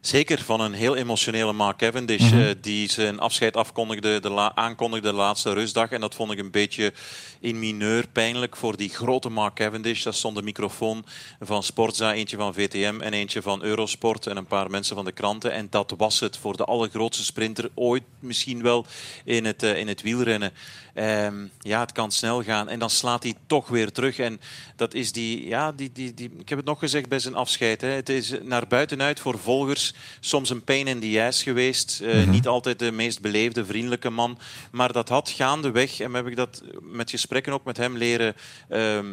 Zeker 0.02 0.42
van 0.42 0.62
een 0.62 0.74
heel 0.74 0.96
emotionele 0.96 1.54
Mark 1.54 1.78
Cavendish, 1.78 2.22
Mhm. 2.32 2.40
eh, 2.42 2.50
die 2.62 2.92
zijn 2.92 3.20
afscheid 3.20 3.56
afkondigde, 3.56 4.20
de 4.20 4.30
la- 4.30 4.52
aankondigde 4.56 5.10
de 5.10 5.16
laatste 5.16 5.54
rustdag. 5.54 5.90
En 5.90 6.02
dat 6.02 6.16
vond 6.16 6.32
ik 6.32 6.40
een 6.40 6.52
beetje 6.52 6.94
in 7.40 7.60
mineur 7.60 8.08
pijnlijk 8.12 8.56
voor 8.58 8.78
die 8.78 8.90
grote 8.90 9.30
Mark 9.30 9.54
Cavendish. 9.56 10.04
Daar 10.04 10.14
stond 10.14 10.36
de 10.36 10.42
microfoon 10.42 11.06
van 11.40 11.64
Sportza, 11.64 12.14
eentje 12.14 12.38
van 12.38 12.54
VTM 12.54 13.00
en 13.02 13.14
eentje 13.14 13.42
van 13.42 13.64
Eurosport 13.64 14.28
en 14.28 14.38
een 14.38 14.46
paar 14.46 14.70
mensen 14.70 14.96
van 14.96 15.06
de 15.06 15.12
kranten. 15.12 15.52
En 15.54 15.68
dat 15.70 15.94
was 15.98 16.20
het 16.20 16.38
voor 16.38 16.58
de 16.58 16.66
allergrootste 16.66 17.24
sprinter 17.24 17.70
ooit 17.74 18.04
misschien 18.20 18.62
wel 18.64 18.86
in 19.26 19.46
het, 19.46 19.64
eh, 19.64 19.78
in 19.78 19.88
het 19.88 20.02
wielrennen. 20.02 20.54
Ehm, 20.94 21.36
ja, 21.60 21.80
het 21.80 21.92
kan 21.92 22.12
snel 22.12 22.44
gaan 22.44 22.70
en 22.70 22.80
dan 22.80 22.90
slaat 22.90 23.24
hij 23.24 23.34
toch 23.48 23.68
weer 23.68 23.92
terug. 23.92 24.20
En 24.20 24.42
dat 24.76 24.94
is 24.94 25.12
die, 25.12 25.48
ja, 25.48 25.72
die, 25.72 25.92
die, 25.94 26.14
die, 26.14 26.32
ik 26.40 26.50
heb 26.50 26.58
het 26.58 26.68
nog 26.68 26.80
gezegd 26.80 27.10
bij 27.10 27.20
zijn 27.20 27.36
afscheid. 27.36 27.82
Hè. 27.82 27.88
Het 27.88 28.10
is 28.10 28.34
naar 28.44 28.68
buitenuit 28.68 29.20
voor 29.20 29.40
volgers 29.40 29.94
soms 30.20 30.50
een 30.50 30.64
pain 30.64 30.88
in 30.88 31.00
the 31.00 31.24
ass 31.28 31.44
geweest. 31.44 32.02
Eh, 32.02 32.20
Mhm. 32.22 32.30
Niet 32.30 32.48
altijd 32.48 32.80
de 32.80 32.92
meest 32.92 33.22
beleefde, 33.22 33.66
vriendelijke 33.66 34.10
man. 34.10 34.38
Maar 34.72 34.92
dat 34.94 35.10
had 35.10 35.30
gaandeweg, 35.30 36.00
en 36.00 36.14
heb 36.14 36.28
ik 36.28 36.36
dat 36.36 36.64
met 36.82 37.10
gesprekken 37.10 37.54
ook 37.54 37.64
met 37.64 37.78
hem 37.78 37.98
leren 37.98 38.36
ehm, 38.70 39.06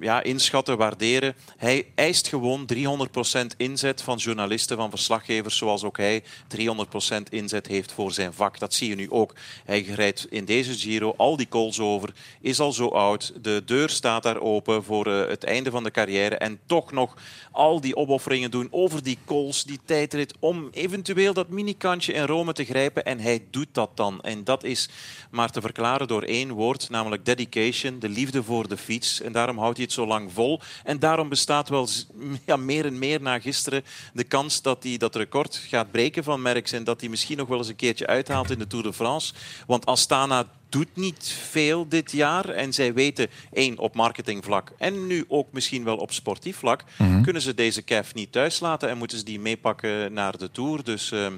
ja, 0.00 0.22
inschatten, 0.22 0.76
waarderen. 0.76 1.34
Hij 1.56 1.86
eist 1.94 2.28
gewoon 2.28 2.66
300% 2.66 3.56
inzet 3.56 4.02
van 4.02 4.16
journalisten, 4.16 4.76
van 4.76 4.90
verslaggevers, 4.90 5.56
zoals 5.56 5.84
ook 5.84 5.96
hij 5.96 6.22
300% 6.48 7.28
inzet 7.30 7.66
heeft 7.66 7.92
voor 7.92 8.12
zijn 8.12 8.32
vak. 8.32 8.58
Dat 8.58 8.74
zie 8.74 8.88
je 8.88 8.94
nu 8.94 9.10
ook. 9.10 9.34
Hij 9.64 9.80
rijdt 9.82 10.26
in 10.30 10.44
deze 10.44 10.74
Giro 10.74 11.14
al 11.16 11.36
die 11.36 11.48
calls 11.48 11.80
over, 11.80 12.14
is 12.40 12.60
al 12.60 12.72
zo 12.72 12.88
oud. 12.88 13.32
De 13.42 13.62
deur 13.64 13.88
staat 13.88 14.22
daar 14.22 14.40
open 14.40 14.84
voor 14.84 15.06
eh, 15.06 15.28
het 15.28 15.44
einde 15.44 15.70
van 15.70 15.84
de 15.84 15.90
carrière. 15.90 16.36
En 16.36 16.58
toch 16.66 16.92
nog 16.92 17.16
al 17.56 17.80
die 17.80 17.96
opofferingen 17.96 18.50
doen 18.50 18.68
over 18.70 19.02
die 19.02 19.18
calls, 19.26 19.64
die 19.64 19.80
tijdrit, 19.84 20.34
om 20.38 20.68
eventueel 20.72 21.32
dat 21.32 21.48
minikantje 21.48 22.12
in 22.12 22.24
Rome 22.24 22.52
te 22.52 22.64
grijpen. 22.64 23.04
En 23.04 23.18
hij 23.20 23.42
doet 23.50 23.68
dat 23.72 23.90
dan. 23.94 24.20
En 24.20 24.44
dat 24.44 24.64
is 24.64 24.88
maar 25.30 25.50
te 25.50 25.60
verklaren 25.60 26.08
door 26.08 26.22
één 26.22 26.52
woord, 26.52 26.90
namelijk 26.90 27.24
dedication, 27.24 27.98
de 27.98 28.08
liefde 28.08 28.42
voor 28.42 28.68
de 28.68 28.76
fiets. 28.76 29.20
En 29.20 29.32
daarom 29.32 29.58
houdt 29.58 29.76
hij 29.76 29.84
het 29.84 29.94
zo 29.94 30.06
lang 30.06 30.32
vol. 30.32 30.60
En 30.84 30.98
daarom 30.98 31.28
bestaat 31.28 31.68
wel 31.68 31.88
ja, 32.46 32.56
meer 32.56 32.86
en 32.86 32.98
meer 32.98 33.20
na 33.22 33.38
gisteren 33.38 33.84
de 34.12 34.24
kans 34.24 34.62
dat 34.62 34.82
hij 34.82 34.96
dat 34.96 35.14
record 35.16 35.56
gaat 35.68 35.90
breken 35.90 36.24
van 36.24 36.42
Merckx 36.42 36.72
en 36.72 36.84
dat 36.84 37.00
hij 37.00 37.08
misschien 37.10 37.36
nog 37.36 37.48
wel 37.48 37.58
eens 37.58 37.68
een 37.68 37.76
keertje 37.76 38.06
uithaalt 38.06 38.50
in 38.50 38.58
de 38.58 38.66
Tour 38.66 38.84
de 38.84 38.92
France. 38.92 39.34
Want 39.66 39.86
Astana 39.86 40.46
doet 40.68 40.96
niet 40.96 41.34
veel 41.50 41.88
dit 41.88 42.12
jaar. 42.12 42.48
En 42.48 42.72
zij 42.72 42.94
weten, 42.94 43.28
één, 43.52 43.78
op 43.78 43.94
marketingvlak 43.94 44.72
en 44.78 45.06
nu 45.06 45.24
ook 45.28 45.52
misschien 45.52 45.84
wel 45.84 45.96
op 45.96 46.12
sportief 46.12 46.56
vlak, 46.56 46.84
Mhm. 46.98 47.22
kunnen 47.22 47.42
ze 47.42 47.45
deze 47.54 47.82
Kev 47.82 48.14
niet 48.14 48.32
thuis 48.32 48.60
laten 48.60 48.88
en 48.88 48.98
moeten 48.98 49.18
ze 49.18 49.24
die 49.24 49.40
meepakken 49.40 50.12
naar 50.12 50.38
de 50.38 50.50
Tour. 50.50 50.84
Dus 50.84 51.10
ehm, 51.10 51.32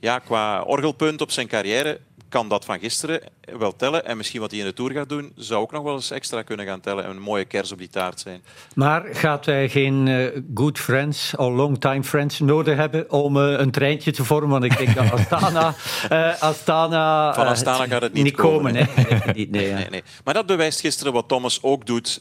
ja, 0.00 0.18
qua 0.18 0.62
orgelpunt 0.62 1.20
op 1.20 1.30
zijn 1.30 1.46
carrière 1.46 2.00
kan 2.28 2.48
dat 2.48 2.64
van 2.64 2.78
gisteren 2.78 3.20
wel 3.58 3.76
tellen. 3.76 4.04
En 4.04 4.16
misschien 4.16 4.40
wat 4.40 4.50
hij 4.50 4.60
in 4.60 4.66
de 4.66 4.72
Tour 4.72 4.92
gaat 4.92 5.08
doen, 5.08 5.32
zou 5.36 5.60
ook 5.60 5.72
nog 5.72 5.82
wel 5.82 5.94
eens 5.94 6.10
extra 6.10 6.42
kunnen 6.42 6.66
gaan 6.66 6.80
tellen. 6.80 7.04
En 7.04 7.10
een 7.10 7.20
mooie 7.20 7.44
kers 7.44 7.72
op 7.72 7.78
die 7.78 7.88
taart 7.88 8.20
zijn. 8.20 8.42
Maar 8.74 9.04
gaat 9.12 9.44
hij 9.44 9.68
geen 9.68 10.08
eh, 10.08 10.42
good 10.54 10.78
friends 10.78 11.36
of 11.36 11.54
long 11.54 11.80
time 11.80 12.04
friends 12.04 12.38
nodig 12.38 12.76
hebben 12.76 13.10
om 13.10 13.36
eh, 13.36 13.58
een 13.58 13.70
treintje 13.70 14.12
te 14.12 14.24
vormen? 14.24 14.48
Want 14.48 14.64
ik 14.64 14.78
denk 14.78 14.94
dat 14.94 15.12
Astana... 15.12 15.74
eh, 16.08 16.42
Astana 16.42 17.34
Van 17.34 17.46
Astana 17.46 17.86
gaat 17.86 18.02
het 18.02 18.12
niet, 18.12 18.34
komen. 18.34 18.76
hè. 18.76 18.84
hè. 18.88 19.32
Niet, 19.32 19.50
nee, 19.50 19.68
ja. 19.68 19.74
Nee, 19.74 19.90
nee. 19.90 20.02
Maar 20.24 20.34
dat 20.34 20.46
bewijst 20.46 20.80
gisteren 20.80 21.12
wat 21.12 21.28
Thomas 21.28 21.62
ook 21.62 21.86
doet. 21.86 22.18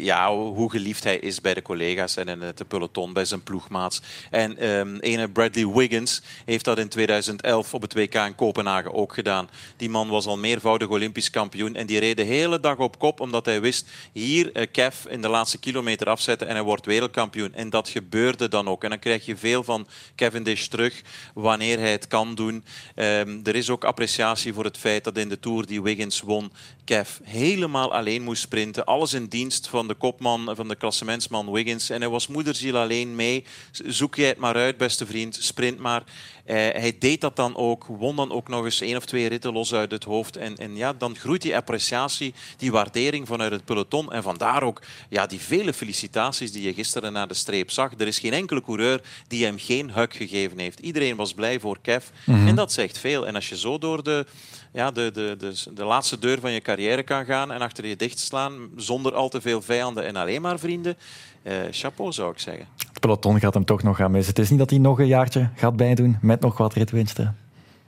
ja, 0.00 0.34
hoe 0.34 0.70
geliefd 0.70 1.04
hij 1.04 1.18
is 1.18 1.40
bij 1.40 1.54
de 1.54 1.62
collega's 1.62 2.16
en 2.16 2.28
in 2.28 2.40
het 2.40 2.68
peloton, 2.68 3.12
bij 3.12 3.24
zijn 3.24 3.42
ploegmaats. 3.42 4.02
En 4.30 4.58
ehm 4.58 4.96
ene 4.96 5.28
Bradley 5.28 5.66
Wiggins 5.66 6.22
heeft 6.44 6.64
dat 6.64 6.78
in 6.78 6.88
2011 6.88 7.74
op 7.74 7.82
het 7.82 7.94
WK 7.94 8.14
in 8.14 8.34
Kopenhagen 8.34 8.94
ook 8.94 9.14
gedaan. 9.14 9.45
Die 9.76 9.90
man 9.90 10.08
was 10.08 10.26
al 10.26 10.38
meervoudig 10.38 10.88
Olympisch 10.88 11.30
kampioen 11.30 11.74
en 11.74 11.86
die 11.86 11.98
reed 11.98 12.16
de 12.16 12.22
hele 12.22 12.60
dag 12.60 12.76
op 12.76 12.98
kop 12.98 13.20
omdat 13.20 13.44
hij 13.44 13.60
wist, 13.60 13.88
hier 14.12 14.52
eh, 14.52 14.66
Kev 14.72 15.04
in 15.08 15.22
de 15.22 15.28
laatste 15.28 15.58
kilometer 15.58 16.08
afzetten 16.08 16.48
en 16.48 16.54
hij 16.54 16.64
wordt 16.64 16.86
wereldkampioen. 16.86 17.54
En 17.54 17.70
dat 17.70 17.88
gebeurde 17.88 18.48
dan 18.48 18.68
ook. 18.68 18.84
En 18.84 18.90
dan 18.90 18.98
krijg 18.98 19.26
je 19.26 19.36
veel 19.36 19.64
van 19.64 19.86
Cavendish 20.16 20.66
terug 20.66 21.02
wanneer 21.34 21.78
hij 21.78 21.90
het 21.90 22.06
kan 22.06 22.34
doen. 22.34 22.64
Ehm, 22.94 23.40
er 23.44 23.54
is 23.54 23.70
ook 23.70 23.84
appreciatie 23.84 24.52
voor 24.52 24.64
het 24.64 24.78
feit 24.78 25.04
dat 25.04 25.16
in 25.16 25.28
de 25.28 25.38
Tour 25.38 25.66
die 25.66 25.82
Wiggins 25.82 26.20
won, 26.20 26.52
Kev 26.84 27.10
helemaal 27.22 27.94
alleen 27.94 28.22
moest 28.22 28.42
sprinten. 28.42 28.84
Alles 28.84 29.12
in 29.12 29.26
dienst 29.26 29.68
van 29.68 29.88
de 29.88 29.94
kopman, 29.94 30.52
van 30.56 30.68
de 30.68 30.76
klassementsman 30.76 31.52
Wiggins. 31.52 31.90
En 31.90 32.00
hij 32.00 32.10
was 32.10 32.26
moederziel 32.26 32.76
alleen 32.76 33.14
mee. 33.14 33.44
Zoek 33.70 34.14
jij 34.14 34.28
het 34.28 34.38
maar 34.38 34.54
uit, 34.54 34.76
beste 34.76 35.06
vriend. 35.06 35.38
Sprint 35.40 35.78
maar. 35.78 36.02
Eh, 36.46 36.54
hij 36.54 36.96
deed 36.98 37.20
dat 37.20 37.36
dan 37.36 37.56
ook, 37.56 37.84
won 37.84 38.16
dan 38.16 38.32
ook 38.32 38.48
nog 38.48 38.64
eens 38.64 38.80
één 38.80 38.96
of 38.96 39.04
twee 39.04 39.28
ritten 39.28 39.52
los 39.52 39.74
uit 39.74 39.90
het 39.90 40.04
hoofd. 40.04 40.36
En, 40.36 40.56
en 40.56 40.76
ja, 40.76 40.92
dan 40.92 41.16
groeit 41.16 41.42
die 41.42 41.56
appreciatie, 41.56 42.34
die 42.56 42.72
waardering 42.72 43.26
vanuit 43.26 43.52
het 43.52 43.64
peloton. 43.64 44.12
En 44.12 44.22
vandaar 44.22 44.62
ook 44.62 44.82
ja, 45.08 45.26
die 45.26 45.40
vele 45.40 45.72
felicitaties 45.72 46.52
die 46.52 46.62
je 46.62 46.74
gisteren 46.74 47.12
naar 47.12 47.28
de 47.28 47.34
streep 47.34 47.70
zag. 47.70 47.92
Er 47.98 48.06
is 48.06 48.18
geen 48.18 48.32
enkele 48.32 48.62
coureur 48.62 49.00
die 49.28 49.44
hem 49.44 49.58
geen 49.58 49.90
hug 49.90 50.16
gegeven 50.16 50.58
heeft. 50.58 50.78
Iedereen 50.78 51.16
was 51.16 51.34
blij 51.34 51.60
voor 51.60 51.78
Kev. 51.82 52.06
Mhm. 52.24 52.46
En 52.46 52.54
dat 52.54 52.72
zegt 52.72 52.98
veel. 52.98 53.26
En 53.26 53.34
als 53.34 53.48
je 53.48 53.58
zo 53.58 53.78
door 53.78 54.02
de, 54.02 54.26
ja, 54.72 54.90
de, 54.90 55.10
de, 55.10 55.36
de, 55.38 55.54
de 55.74 55.84
laatste 55.84 56.18
deur 56.18 56.40
van 56.40 56.52
je 56.52 56.60
carrière 56.60 57.02
kan 57.02 57.24
gaan 57.24 57.52
en 57.52 57.60
achter 57.60 57.86
je 57.86 57.96
dicht 57.96 58.18
slaan, 58.18 58.70
zonder 58.76 59.14
al 59.14 59.28
te 59.28 59.40
veel 59.40 59.62
vijanden 59.62 60.06
en 60.06 60.16
alleen 60.16 60.42
maar 60.42 60.58
vrienden, 60.58 60.96
eh, 61.42 61.54
chapeau 61.70 62.12
zou 62.12 62.32
ik 62.32 62.38
zeggen. 62.38 62.66
Het 63.10 63.20
peloton 63.20 63.40
gaat 63.40 63.54
hem 63.54 63.64
toch 63.64 63.82
nog 63.82 63.96
gaan 63.96 64.10
missen. 64.10 64.34
Het 64.34 64.42
is 64.42 64.50
niet 64.50 64.58
dat 64.58 64.70
hij 64.70 64.78
nog 64.78 64.98
een 64.98 65.06
jaartje 65.06 65.48
gaat 65.54 65.76
bijdoen 65.76 66.18
met 66.20 66.40
nog 66.40 66.58
wat 66.58 66.74
ritwinsten. 66.74 67.36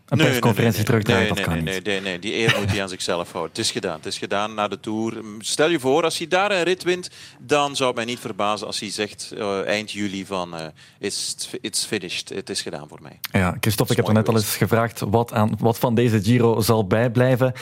Een 0.09 0.19
Nee, 0.19 0.27
persconferentie 0.27 0.85
nee, 0.91 1.03
nee, 1.03 1.29
dat 1.29 1.41
kan 1.41 1.53
nee, 1.53 1.63
niet. 1.63 1.85
Nee, 1.85 2.01
nee, 2.01 2.01
nee, 2.01 2.19
die 2.19 2.35
eer 2.35 2.57
moet 2.59 2.71
hij 2.71 2.83
aan 2.83 2.89
zichzelf 2.89 3.33
houden. 3.33 3.51
Het 3.51 3.65
is 3.65 3.71
gedaan. 3.71 3.97
Het 3.97 4.07
is 4.07 4.19
gedaan 4.19 4.55
na 4.55 4.69
de 4.69 4.81
Tour. 4.81 5.23
Stel 5.39 5.71
je 5.71 5.81
voor, 5.81 6.05
als 6.05 6.19
hij 6.19 6.29
daar 6.29 6.51
een 6.51 6.63
rit 6.63 6.83
wint, 6.83 7.11
dan 7.39 7.77
zou 7.77 7.89
het 7.89 7.97
mij 7.97 8.07
niet 8.07 8.19
verbazen 8.19 8.67
als 8.67 8.81
hij 8.81 8.91
zegt 8.91 9.33
eh, 9.39 9.67
eind 9.67 9.91
juli 9.91 10.27
van 10.27 10.57
eh, 10.57 10.67
it's, 10.99 11.49
it's 11.61 11.85
finished. 11.85 12.29
Het 12.29 12.51
is 12.51 12.63
gedaan 12.63 12.89
voor 12.89 12.99
mij. 13.03 13.19
Ja, 13.33 13.57
Christophe, 13.61 13.93
ik 13.93 13.99
heb 13.99 14.09
er 14.09 14.15
net 14.15 14.29
al 14.29 14.35
eens 14.35 14.57
gevraagd 14.57 15.01
wat, 15.01 15.33
aan, 15.33 15.57
wat 15.59 15.79
van 15.79 15.95
deze 15.95 16.23
Giro 16.23 16.61
zal 16.61 16.87
bijblijven. 16.87 17.53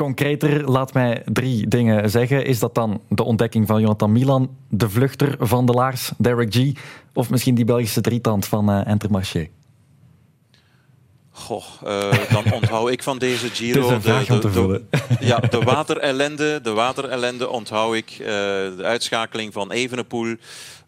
Concreter, 0.00 0.70
laat 0.70 0.92
mij 0.92 1.22
drie 1.24 1.68
dingen 1.68 2.10
zeggen. 2.10 2.44
Is 2.44 2.58
dat 2.58 2.74
dan 2.74 3.00
de 3.08 3.22
ontdekking 3.22 3.66
van 3.66 3.80
Jonathan 3.80 4.12
Milan, 4.12 4.56
de 4.68 4.90
vluchter 4.90 5.36
van 5.38 5.66
de 5.66 5.72
Laars, 5.72 6.12
Derek 6.18 6.54
G, 6.54 6.72
of 7.12 7.30
misschien 7.30 7.54
die 7.54 7.64
Belgische 7.64 8.00
drietand 8.00 8.46
van 8.46 8.70
uh, 8.70 8.86
Intermarché? 8.86 9.48
Goh, 11.30 11.64
uh, 11.84 12.12
dan 12.30 12.52
onthoud 12.52 12.90
ik 12.90 13.02
van 13.02 13.18
deze 13.18 13.50
Giro... 13.56 13.88
De, 13.88 14.40
de, 14.40 14.50
vullen. 14.50 14.88
ja, 15.20 15.38
de 15.38 15.58
waterellende, 15.58 16.60
de 16.62 16.72
waterellende 16.72 17.48
onthoud 17.48 17.94
ik. 17.94 18.10
Uh, 18.20 18.26
de 18.26 18.82
uitschakeling 18.82 19.52
van 19.52 19.72
Evenepoel, 19.72 20.36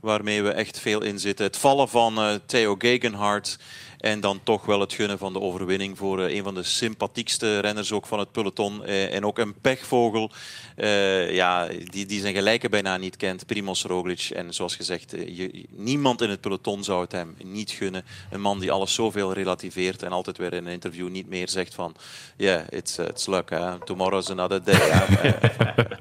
waarmee 0.00 0.42
we 0.42 0.50
echt 0.50 0.80
veel 0.80 1.02
in 1.02 1.18
zitten. 1.18 1.46
Het 1.46 1.56
vallen 1.56 1.88
van 1.88 2.18
uh, 2.18 2.34
Theo 2.46 2.74
Gegenhardt. 2.78 3.58
En 4.02 4.20
dan 4.20 4.40
toch 4.42 4.64
wel 4.66 4.80
het 4.80 4.92
gunnen 4.92 5.18
van 5.18 5.32
de 5.32 5.40
overwinning 5.40 5.98
voor 5.98 6.20
uh, 6.20 6.36
een 6.36 6.42
van 6.42 6.54
de 6.54 6.62
sympathiekste 6.62 7.58
renners 7.58 7.92
ook 7.92 8.06
van 8.06 8.18
het 8.18 8.32
peloton. 8.32 8.82
Uh, 8.84 9.14
en 9.14 9.24
ook 9.24 9.38
een 9.38 9.54
pechvogel 9.60 10.30
uh, 10.76 11.34
ja, 11.34 11.68
die, 11.90 12.06
die 12.06 12.20
zijn 12.20 12.34
gelijke 12.34 12.68
bijna 12.68 12.96
niet 12.96 13.16
kent, 13.16 13.46
Primoz 13.46 13.84
Roglic. 13.84 14.30
En 14.34 14.54
zoals 14.54 14.76
gezegd, 14.76 15.10
je, 15.10 15.64
niemand 15.70 16.22
in 16.22 16.30
het 16.30 16.40
peloton 16.40 16.84
zou 16.84 17.00
het 17.00 17.12
hem 17.12 17.36
niet 17.44 17.70
gunnen. 17.70 18.04
Een 18.30 18.40
man 18.40 18.60
die 18.60 18.72
alles 18.72 18.94
zoveel 18.94 19.32
relativeert 19.32 20.02
en 20.02 20.10
altijd 20.10 20.38
weer 20.38 20.52
in 20.52 20.66
een 20.66 20.72
interview 20.72 21.08
niet 21.08 21.28
meer 21.28 21.48
zegt 21.48 21.74
van 21.74 21.94
yeah, 22.36 22.60
it's, 22.70 22.98
it's 22.98 23.26
luck, 23.26 23.50
hè. 23.50 23.78
tomorrow's 23.84 24.30
another 24.30 24.64
day. 24.64 24.90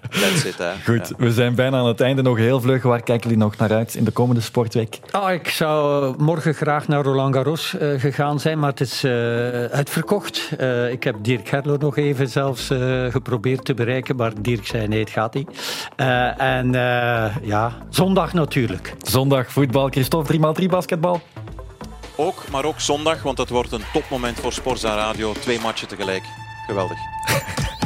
That's 0.09 0.43
it. 0.43 0.57
Hè. 0.57 0.71
Goed, 0.85 1.13
we 1.17 1.31
zijn 1.31 1.55
bijna 1.55 1.77
aan 1.77 1.87
het 1.87 2.01
einde. 2.01 2.21
Nog 2.21 2.37
heel 2.37 2.61
vlug. 2.61 2.83
Waar 2.83 3.03
kijken 3.03 3.29
jullie 3.29 3.43
nog 3.43 3.57
naar 3.57 3.71
uit 3.71 3.95
in 3.95 4.03
de 4.03 4.11
komende 4.11 4.41
sportweek? 4.41 4.99
Oh, 5.11 5.31
ik 5.31 5.49
zou 5.49 6.15
morgen 6.17 6.53
graag 6.53 6.87
naar 6.87 7.03
Roland 7.03 7.35
Garros 7.35 7.73
uh, 7.73 7.99
gegaan 7.99 8.39
zijn, 8.39 8.59
maar 8.59 8.69
het 8.69 8.81
is 8.81 9.03
uh, 9.03 9.11
uitverkocht. 9.65 10.49
Uh, 10.59 10.91
ik 10.91 11.03
heb 11.03 11.15
Dirk 11.21 11.49
Herlo 11.49 11.77
nog 11.77 11.97
even 11.97 12.27
zelfs 12.27 12.69
geprobeerd 13.09 13.65
te 13.65 13.73
bereiken, 13.73 14.15
maar 14.15 14.41
Dirk 14.41 14.60
zei 14.67 14.87
nee, 14.87 14.99
het 14.99 15.09
gaat 15.09 15.33
niet. 15.33 15.49
en 16.37 16.71
ja, 17.41 17.71
zondag 17.89 18.33
natuurlijk. 18.33 18.95
Zondag 19.01 19.51
voetbal. 19.51 19.87
Christophe, 19.87 20.33
3x3 20.61 20.65
basketbal. 20.65 21.21
Ook, 22.15 22.43
maar 22.51 22.65
ook 22.65 22.79
zondag, 22.79 23.23
want 23.23 23.37
dat 23.37 23.49
wordt 23.49 23.71
een 23.71 23.83
topmoment 23.93 24.39
voor 24.39 24.53
Sporza 24.53 24.95
Radio. 24.95 25.33
Twee 25.33 25.59
matchen 25.59 25.87
tegelijk. 25.87 26.23
Geweldig. 26.67 26.97